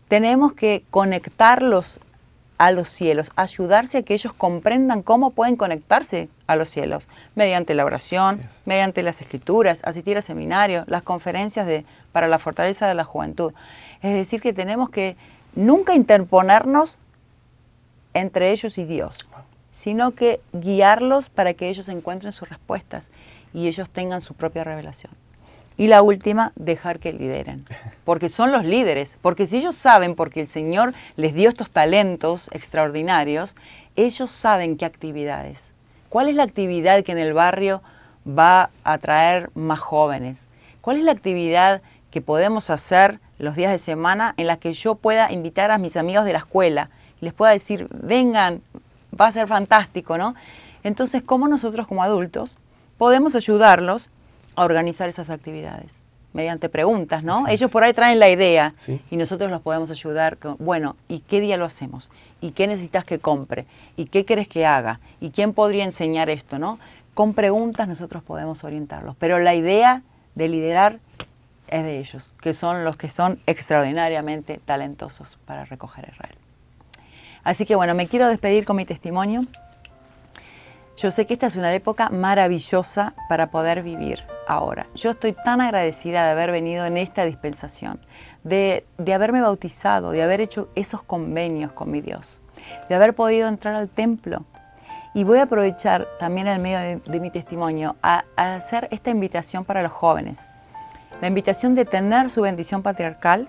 Tenemos 0.08 0.54
que 0.54 0.82
conectarlos 0.90 2.00
a 2.58 2.70
los 2.70 2.88
cielos, 2.88 3.30
ayudarse 3.36 3.98
a 3.98 4.02
que 4.02 4.14
ellos 4.14 4.32
comprendan 4.32 5.02
cómo 5.02 5.30
pueden 5.30 5.56
conectarse 5.56 6.28
a 6.46 6.56
los 6.56 6.68
cielos, 6.68 7.06
mediante 7.34 7.74
la 7.74 7.84
oración, 7.84 8.40
mediante 8.64 9.02
las 9.02 9.20
escrituras, 9.20 9.80
asistir 9.84 10.16
a 10.16 10.22
seminarios, 10.22 10.86
las 10.88 11.02
conferencias 11.02 11.66
de, 11.66 11.84
para 12.12 12.28
la 12.28 12.38
fortaleza 12.38 12.88
de 12.88 12.94
la 12.94 13.04
juventud. 13.04 13.52
Es 14.02 14.14
decir, 14.14 14.40
que 14.40 14.52
tenemos 14.52 14.88
que 14.90 15.16
nunca 15.54 15.94
interponernos 15.94 16.96
entre 18.14 18.52
ellos 18.52 18.78
y 18.78 18.84
Dios, 18.84 19.28
sino 19.70 20.12
que 20.12 20.40
guiarlos 20.54 21.28
para 21.28 21.52
que 21.52 21.68
ellos 21.68 21.88
encuentren 21.88 22.32
sus 22.32 22.48
respuestas 22.48 23.10
y 23.52 23.68
ellos 23.68 23.90
tengan 23.90 24.22
su 24.22 24.32
propia 24.32 24.64
revelación. 24.64 25.12
Y 25.78 25.88
la 25.88 26.00
última, 26.00 26.52
dejar 26.56 26.98
que 26.98 27.12
lideren, 27.12 27.64
porque 28.04 28.30
son 28.30 28.50
los 28.50 28.64
líderes, 28.64 29.18
porque 29.20 29.46
si 29.46 29.58
ellos 29.58 29.74
saben, 29.74 30.14
porque 30.14 30.40
el 30.40 30.48
Señor 30.48 30.94
les 31.16 31.34
dio 31.34 31.50
estos 31.50 31.70
talentos 31.70 32.48
extraordinarios, 32.52 33.54
ellos 33.94 34.30
saben 34.30 34.78
qué 34.78 34.86
actividades. 34.86 35.72
¿Cuál 36.08 36.28
es 36.28 36.34
la 36.34 36.44
actividad 36.44 37.04
que 37.04 37.12
en 37.12 37.18
el 37.18 37.34
barrio 37.34 37.82
va 38.26 38.70
a 38.84 38.92
atraer 38.94 39.50
más 39.54 39.78
jóvenes? 39.78 40.46
¿Cuál 40.80 40.96
es 40.96 41.04
la 41.04 41.12
actividad 41.12 41.82
que 42.10 42.22
podemos 42.22 42.70
hacer 42.70 43.20
los 43.38 43.54
días 43.54 43.70
de 43.70 43.78
semana 43.78 44.32
en 44.38 44.46
la 44.46 44.56
que 44.56 44.72
yo 44.72 44.94
pueda 44.94 45.30
invitar 45.30 45.70
a 45.70 45.78
mis 45.78 45.96
amigos 45.98 46.24
de 46.24 46.32
la 46.32 46.38
escuela 46.38 46.88
y 47.20 47.26
les 47.26 47.34
pueda 47.34 47.52
decir, 47.52 47.86
vengan, 47.90 48.62
va 49.18 49.26
a 49.26 49.32
ser 49.32 49.46
fantástico, 49.46 50.16
¿no? 50.16 50.34
Entonces, 50.82 51.22
¿cómo 51.22 51.48
nosotros 51.48 51.86
como 51.86 52.02
adultos 52.02 52.56
podemos 52.96 53.34
ayudarlos 53.34 54.08
a 54.56 54.64
organizar 54.64 55.08
esas 55.08 55.30
actividades? 55.30 56.02
Mediante 56.32 56.68
preguntas, 56.68 57.24
¿no? 57.24 57.48
Ellos 57.48 57.70
por 57.70 57.82
ahí 57.82 57.94
traen 57.94 58.18
la 58.18 58.28
idea 58.28 58.74
y 59.10 59.16
nosotros 59.16 59.50
los 59.50 59.62
podemos 59.62 59.90
ayudar 59.90 60.36
con, 60.36 60.56
bueno, 60.58 60.96
¿y 61.08 61.20
qué 61.20 61.40
día 61.40 61.56
lo 61.56 61.64
hacemos? 61.64 62.10
¿Y 62.42 62.50
qué 62.50 62.66
necesitas 62.66 63.04
que 63.04 63.18
compre? 63.18 63.64
¿Y 63.96 64.06
qué 64.06 64.26
quieres 64.26 64.46
que 64.46 64.66
haga? 64.66 65.00
¿Y 65.20 65.30
quién 65.30 65.54
podría 65.54 65.84
enseñar 65.84 66.28
esto, 66.28 66.58
no? 66.58 66.78
Con 67.14 67.32
preguntas 67.32 67.88
nosotros 67.88 68.22
podemos 68.22 68.64
orientarlos, 68.64 69.16
pero 69.18 69.38
la 69.38 69.54
idea 69.54 70.02
de 70.34 70.48
liderar 70.48 70.98
es 71.68 71.82
de 71.82 71.98
ellos, 71.98 72.34
que 72.42 72.52
son 72.52 72.84
los 72.84 72.98
que 72.98 73.08
son 73.08 73.40
extraordinariamente 73.46 74.60
talentosos 74.64 75.38
para 75.46 75.64
recoger 75.64 76.08
Israel. 76.12 76.36
Así 77.44 77.64
que 77.64 77.74
bueno, 77.76 77.94
me 77.94 78.08
quiero 78.08 78.28
despedir 78.28 78.64
con 78.64 78.76
mi 78.76 78.84
testimonio. 78.84 79.42
Yo 80.96 81.10
sé 81.10 81.26
que 81.26 81.34
esta 81.34 81.46
es 81.46 81.56
una 81.56 81.74
época 81.74 82.08
maravillosa 82.08 83.12
para 83.28 83.48
poder 83.50 83.82
vivir 83.82 84.24
ahora. 84.48 84.86
Yo 84.94 85.10
estoy 85.10 85.34
tan 85.34 85.60
agradecida 85.60 86.24
de 86.24 86.30
haber 86.30 86.50
venido 86.50 86.86
en 86.86 86.96
esta 86.96 87.26
dispensación, 87.26 88.00
de, 88.44 88.86
haberme 89.14 89.42
bautizado, 89.42 90.12
de 90.12 90.22
haber 90.22 90.40
hecho 90.40 90.70
esos 90.74 91.02
convenios 91.02 91.72
con 91.72 91.90
mi 91.90 92.00
Dios, 92.00 92.40
de 92.88 92.94
haber 92.94 93.14
podido 93.14 93.46
entrar 93.46 93.74
al 93.74 93.90
templo. 93.90 94.44
Y 95.12 95.24
voy 95.24 95.38
a 95.38 95.42
aprovechar 95.42 96.08
también 96.18 96.46
el 96.46 96.60
medio 96.60 96.78
de, 96.78 97.20
mi 97.20 97.30
testimonio 97.30 97.96
a, 98.02 98.24
hacer 98.36 98.88
esta 98.90 99.10
invitación 99.10 99.66
para 99.66 99.82
los 99.82 99.92
jóvenes. 99.92 100.48
La 101.20 101.28
invitación 101.28 101.74
de 101.74 101.84
tener 101.84 102.30
su 102.30 102.40
bendición 102.40 102.82
patriarcal 102.82 103.48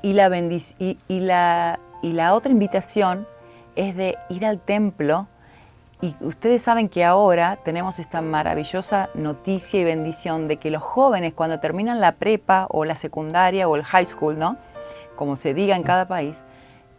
y 0.00 0.12
la, 0.12 0.30
y, 0.38 0.96
la, 1.08 1.80
y 2.02 2.12
la 2.12 2.34
otra 2.34 2.52
invitación 2.52 3.26
es 3.74 3.96
de 3.96 4.16
ir 4.28 4.46
al 4.46 4.60
templo 4.60 5.26
y 6.02 6.14
ustedes 6.20 6.62
saben 6.62 6.88
que 6.88 7.04
ahora 7.04 7.58
tenemos 7.62 7.98
esta 7.98 8.22
maravillosa 8.22 9.10
noticia 9.14 9.80
y 9.80 9.84
bendición 9.84 10.48
de 10.48 10.56
que 10.56 10.70
los 10.70 10.82
jóvenes 10.82 11.34
cuando 11.34 11.60
terminan 11.60 12.00
la 12.00 12.12
prepa 12.12 12.66
o 12.70 12.86
la 12.86 12.94
secundaria 12.94 13.68
o 13.68 13.76
el 13.76 13.84
high 13.84 14.06
school, 14.06 14.38
¿no? 14.38 14.56
Como 15.16 15.36
se 15.36 15.52
diga 15.52 15.76
en 15.76 15.82
cada 15.82 16.08
país, 16.08 16.42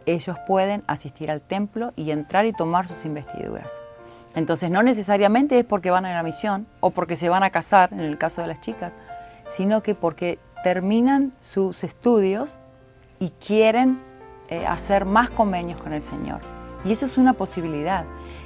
ellos 0.06 0.36
pueden 0.46 0.84
asistir 0.86 1.32
al 1.32 1.40
templo 1.40 1.92
y 1.96 2.12
entrar 2.12 2.46
y 2.46 2.52
tomar 2.52 2.86
sus 2.86 3.04
investiduras. 3.04 3.72
Entonces 4.36 4.70
no 4.70 4.84
necesariamente 4.84 5.58
es 5.58 5.64
porque 5.64 5.90
van 5.90 6.06
a 6.06 6.14
la 6.14 6.22
misión 6.22 6.66
o 6.78 6.90
porque 6.90 7.16
se 7.16 7.28
van 7.28 7.42
a 7.42 7.50
casar, 7.50 7.92
en 7.92 8.00
el 8.00 8.18
caso 8.18 8.40
de 8.40 8.46
las 8.46 8.60
chicas, 8.60 8.96
sino 9.48 9.82
que 9.82 9.96
porque 9.96 10.38
terminan 10.62 11.32
sus 11.40 11.82
estudios 11.82 12.56
y 13.18 13.30
quieren 13.30 14.00
eh, 14.48 14.64
hacer 14.64 15.04
más 15.04 15.28
convenios 15.28 15.82
con 15.82 15.92
el 15.92 16.02
Señor. 16.02 16.40
Y 16.84 16.92
eso 16.92 17.06
es 17.06 17.18
una 17.18 17.32
posibilidad. 17.32 18.04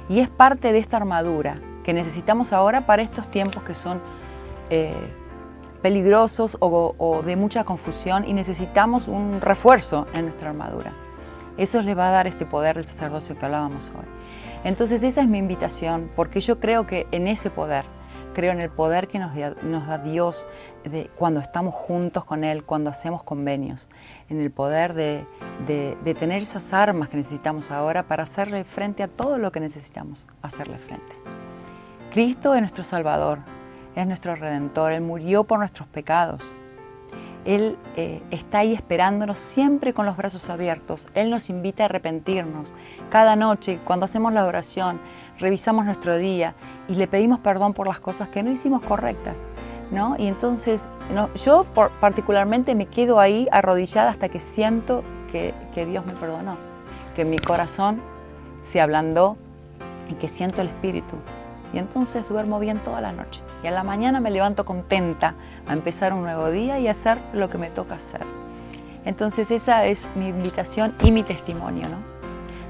Y 0.09 0.19
es 0.19 0.29
parte 0.29 0.71
de 0.71 0.79
esta 0.79 0.97
armadura 0.97 1.59
que 1.83 1.93
necesitamos 1.93 2.53
ahora 2.53 2.85
para 2.85 3.01
estos 3.01 3.27
tiempos 3.27 3.63
que 3.63 3.73
son 3.73 4.01
eh, 4.69 4.93
peligrosos 5.81 6.57
o, 6.59 7.21
de 7.25 7.35
mucha 7.35 7.63
confusión 7.63 8.27
y 8.27 8.33
necesitamos 8.33 9.07
un 9.07 9.39
refuerzo 9.41 10.07
en 10.13 10.25
nuestra 10.25 10.49
armadura. 10.49 10.93
Eso 11.57 11.81
les 11.81 11.97
va 11.97 12.09
a 12.09 12.11
dar 12.11 12.27
este 12.27 12.45
poder 12.45 12.75
del 12.75 12.87
sacerdocio 12.87 13.37
que 13.37 13.45
hablábamos 13.45 13.89
hoy. 13.89 14.05
Entonces 14.63 15.03
esa 15.03 15.21
es 15.21 15.27
mi 15.27 15.37
invitación, 15.37 16.09
porque 16.15 16.41
yo 16.41 16.59
creo 16.59 16.85
que 16.85 17.07
en 17.11 17.27
ese 17.27 17.49
poder, 17.49 17.85
creo 18.37 18.51
en 18.51 18.61
el 18.61 18.69
poder 18.69 19.07
que 19.07 19.17
nos, 19.17 19.33
da 19.33 19.97
Dios 19.97 20.45
cuando 21.15 21.39
estamos 21.39 21.73
juntos 21.73 22.23
con 22.23 22.43
Él, 22.43 22.63
cuando 22.63 22.91
hacemos 22.91 23.23
convenios, 23.23 23.87
en 24.29 24.39
el 24.39 24.51
poder 24.51 24.93
de, 24.93 25.25
de, 25.65 26.13
tener 26.13 26.43
esas 26.43 26.71
armas 26.71 27.09
que 27.09 27.17
necesitamos 27.17 27.71
ahora 27.71 28.03
para 28.03 28.21
hacerle 28.21 28.63
frente 28.63 29.01
a 29.01 29.07
todo 29.07 29.39
lo 29.39 29.51
que 29.51 29.59
necesitamos 29.59 30.27
hacerle 30.43 30.77
frente. 30.77 31.15
Cristo 32.11 32.53
es 32.53 32.61
nuestro 32.61 32.83
Salvador, 32.83 33.39
es 33.95 34.05
nuestro 34.05 34.35
Redentor, 34.35 34.91
Él 34.91 35.01
murió 35.01 35.43
por 35.43 35.57
nuestros 35.57 35.87
pecados. 35.87 36.43
Él 37.43 37.75
eh, 37.95 38.21
está 38.29 38.59
ahí 38.59 38.73
esperándonos 38.73 39.39
siempre 39.39 39.93
con 39.93 40.05
los 40.05 40.15
brazos 40.15 40.47
abiertos. 40.51 41.07
Él 41.15 41.31
nos 41.31 41.49
invita 41.49 41.83
a 41.83 41.85
arrepentirnos. 41.85 42.71
Cada 43.09 43.35
noche, 43.35 43.79
cuando 43.83 44.05
hacemos 44.05 44.31
la 44.31 44.45
oración, 44.45 44.99
revisamos 45.39 45.85
nuestro 45.85 46.17
día 46.17 46.53
y 46.87 46.95
le 46.95 47.07
pedimos 47.07 47.39
perdón 47.39 47.73
por 47.73 47.87
las 47.87 47.99
cosas 47.99 48.29
que 48.29 48.43
no 48.43 48.51
hicimos 48.51 48.81
correctas. 48.81 49.45
¿no? 49.91 50.15
Y 50.17 50.27
entonces 50.27 50.89
yo 51.35 51.65
particularmente 51.99 52.75
me 52.75 52.87
quedo 52.87 53.19
ahí 53.19 53.47
arrodillada 53.51 54.09
hasta 54.09 54.29
que 54.29 54.39
siento 54.39 55.03
que, 55.31 55.53
que 55.73 55.85
Dios 55.85 56.05
me 56.05 56.13
perdonó, 56.13 56.57
que 57.15 57.25
mi 57.25 57.37
corazón 57.37 58.01
se 58.61 58.81
ablandó 58.81 59.37
y 60.09 60.15
que 60.15 60.27
siento 60.27 60.61
el 60.61 60.67
Espíritu. 60.67 61.15
Y 61.73 61.79
entonces 61.79 62.27
duermo 62.29 62.59
bien 62.59 62.79
toda 62.79 63.01
la 63.01 63.11
noche. 63.11 63.41
Y 63.63 63.67
a 63.67 63.71
la 63.71 63.83
mañana 63.83 64.19
me 64.19 64.31
levanto 64.31 64.65
contenta 64.65 65.35
a 65.67 65.73
empezar 65.73 66.13
un 66.13 66.21
nuevo 66.21 66.49
día 66.49 66.79
y 66.79 66.87
hacer 66.87 67.17
lo 67.33 67.49
que 67.49 67.57
me 67.57 67.69
toca 67.69 67.95
hacer. 67.95 68.21
Entonces 69.05 69.51
esa 69.51 69.85
es 69.85 70.07
mi 70.15 70.27
invitación 70.27 70.93
y 71.03 71.11
mi 71.11 71.23
testimonio, 71.23 71.87
¿no? 71.89 71.97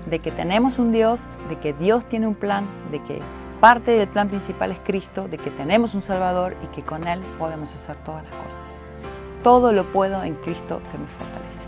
De 0.10 0.20
que 0.20 0.32
tenemos 0.32 0.80
un 0.80 0.92
Dios, 0.92 1.22
de 1.50 1.58
que 1.58 1.74
Dios 1.74 2.06
tiene 2.06 2.28
un 2.28 2.36
plan, 2.36 2.66
de 2.92 3.04
que 3.04 3.22
parte 3.60 3.92
del 3.92 4.08
plan 4.08 4.30
principal 4.30 4.72
es 4.72 4.80
Cristo, 4.80 5.28
de 5.28 5.38
que 5.38 5.52
tenemos 5.52 5.94
un 5.94 6.02
Salvador 6.02 6.56
y 6.64 6.68
que 6.76 6.84
con 6.84 7.08
Él 7.08 7.20
podemos 7.40 7.74
hacer 7.74 7.96
todas 8.04 8.24
las 8.24 8.34
cosas. 8.34 8.76
Todo 9.44 9.72
lo 9.72 9.92
puedo 9.92 10.24
en 10.24 10.36
Cristo 10.36 10.82
que 10.92 10.98
me 10.98 11.08
fortalece. 11.08 11.66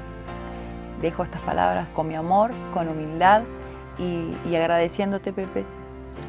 Dejo 1.02 1.24
estas 1.24 1.42
palabras 1.42 1.88
con 1.96 2.08
mi 2.08 2.16
amor, 2.16 2.52
con 2.74 2.88
humildad 2.88 3.44
y, 3.98 4.56
agradeciéndote, 4.56 5.34
Pepe, 5.34 5.66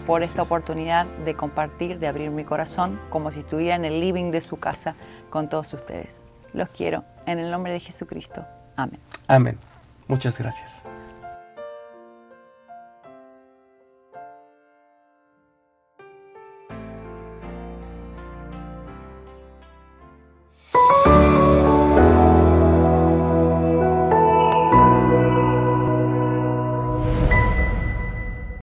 por 0.07 0.23
esta 0.23 0.43
oportunidad 0.43 1.07
de 1.25 1.35
compartir, 1.35 1.99
de 1.99 2.07
abrir 2.07 2.31
mi 2.31 2.45
corazón 2.45 3.01
como 3.11 3.31
si 3.31 3.41
estuviera 3.41 3.75
en 3.75 3.85
el 3.85 4.01
living 4.01 4.31
de 4.31 4.41
su 4.41 4.61
casa 4.61 4.95
con 5.31 5.49
todos 5.49 5.73
ustedes. 5.75 6.23
Los 6.53 6.69
quiero 6.69 7.05
en 7.27 7.39
el 7.39 7.51
nombre 7.51 7.73
de 7.73 7.81
Jesucristo. 7.81 8.45
Amén. 8.77 9.01
Amén. 9.27 9.59
Muchas 10.09 10.39
gracias. 10.39 10.85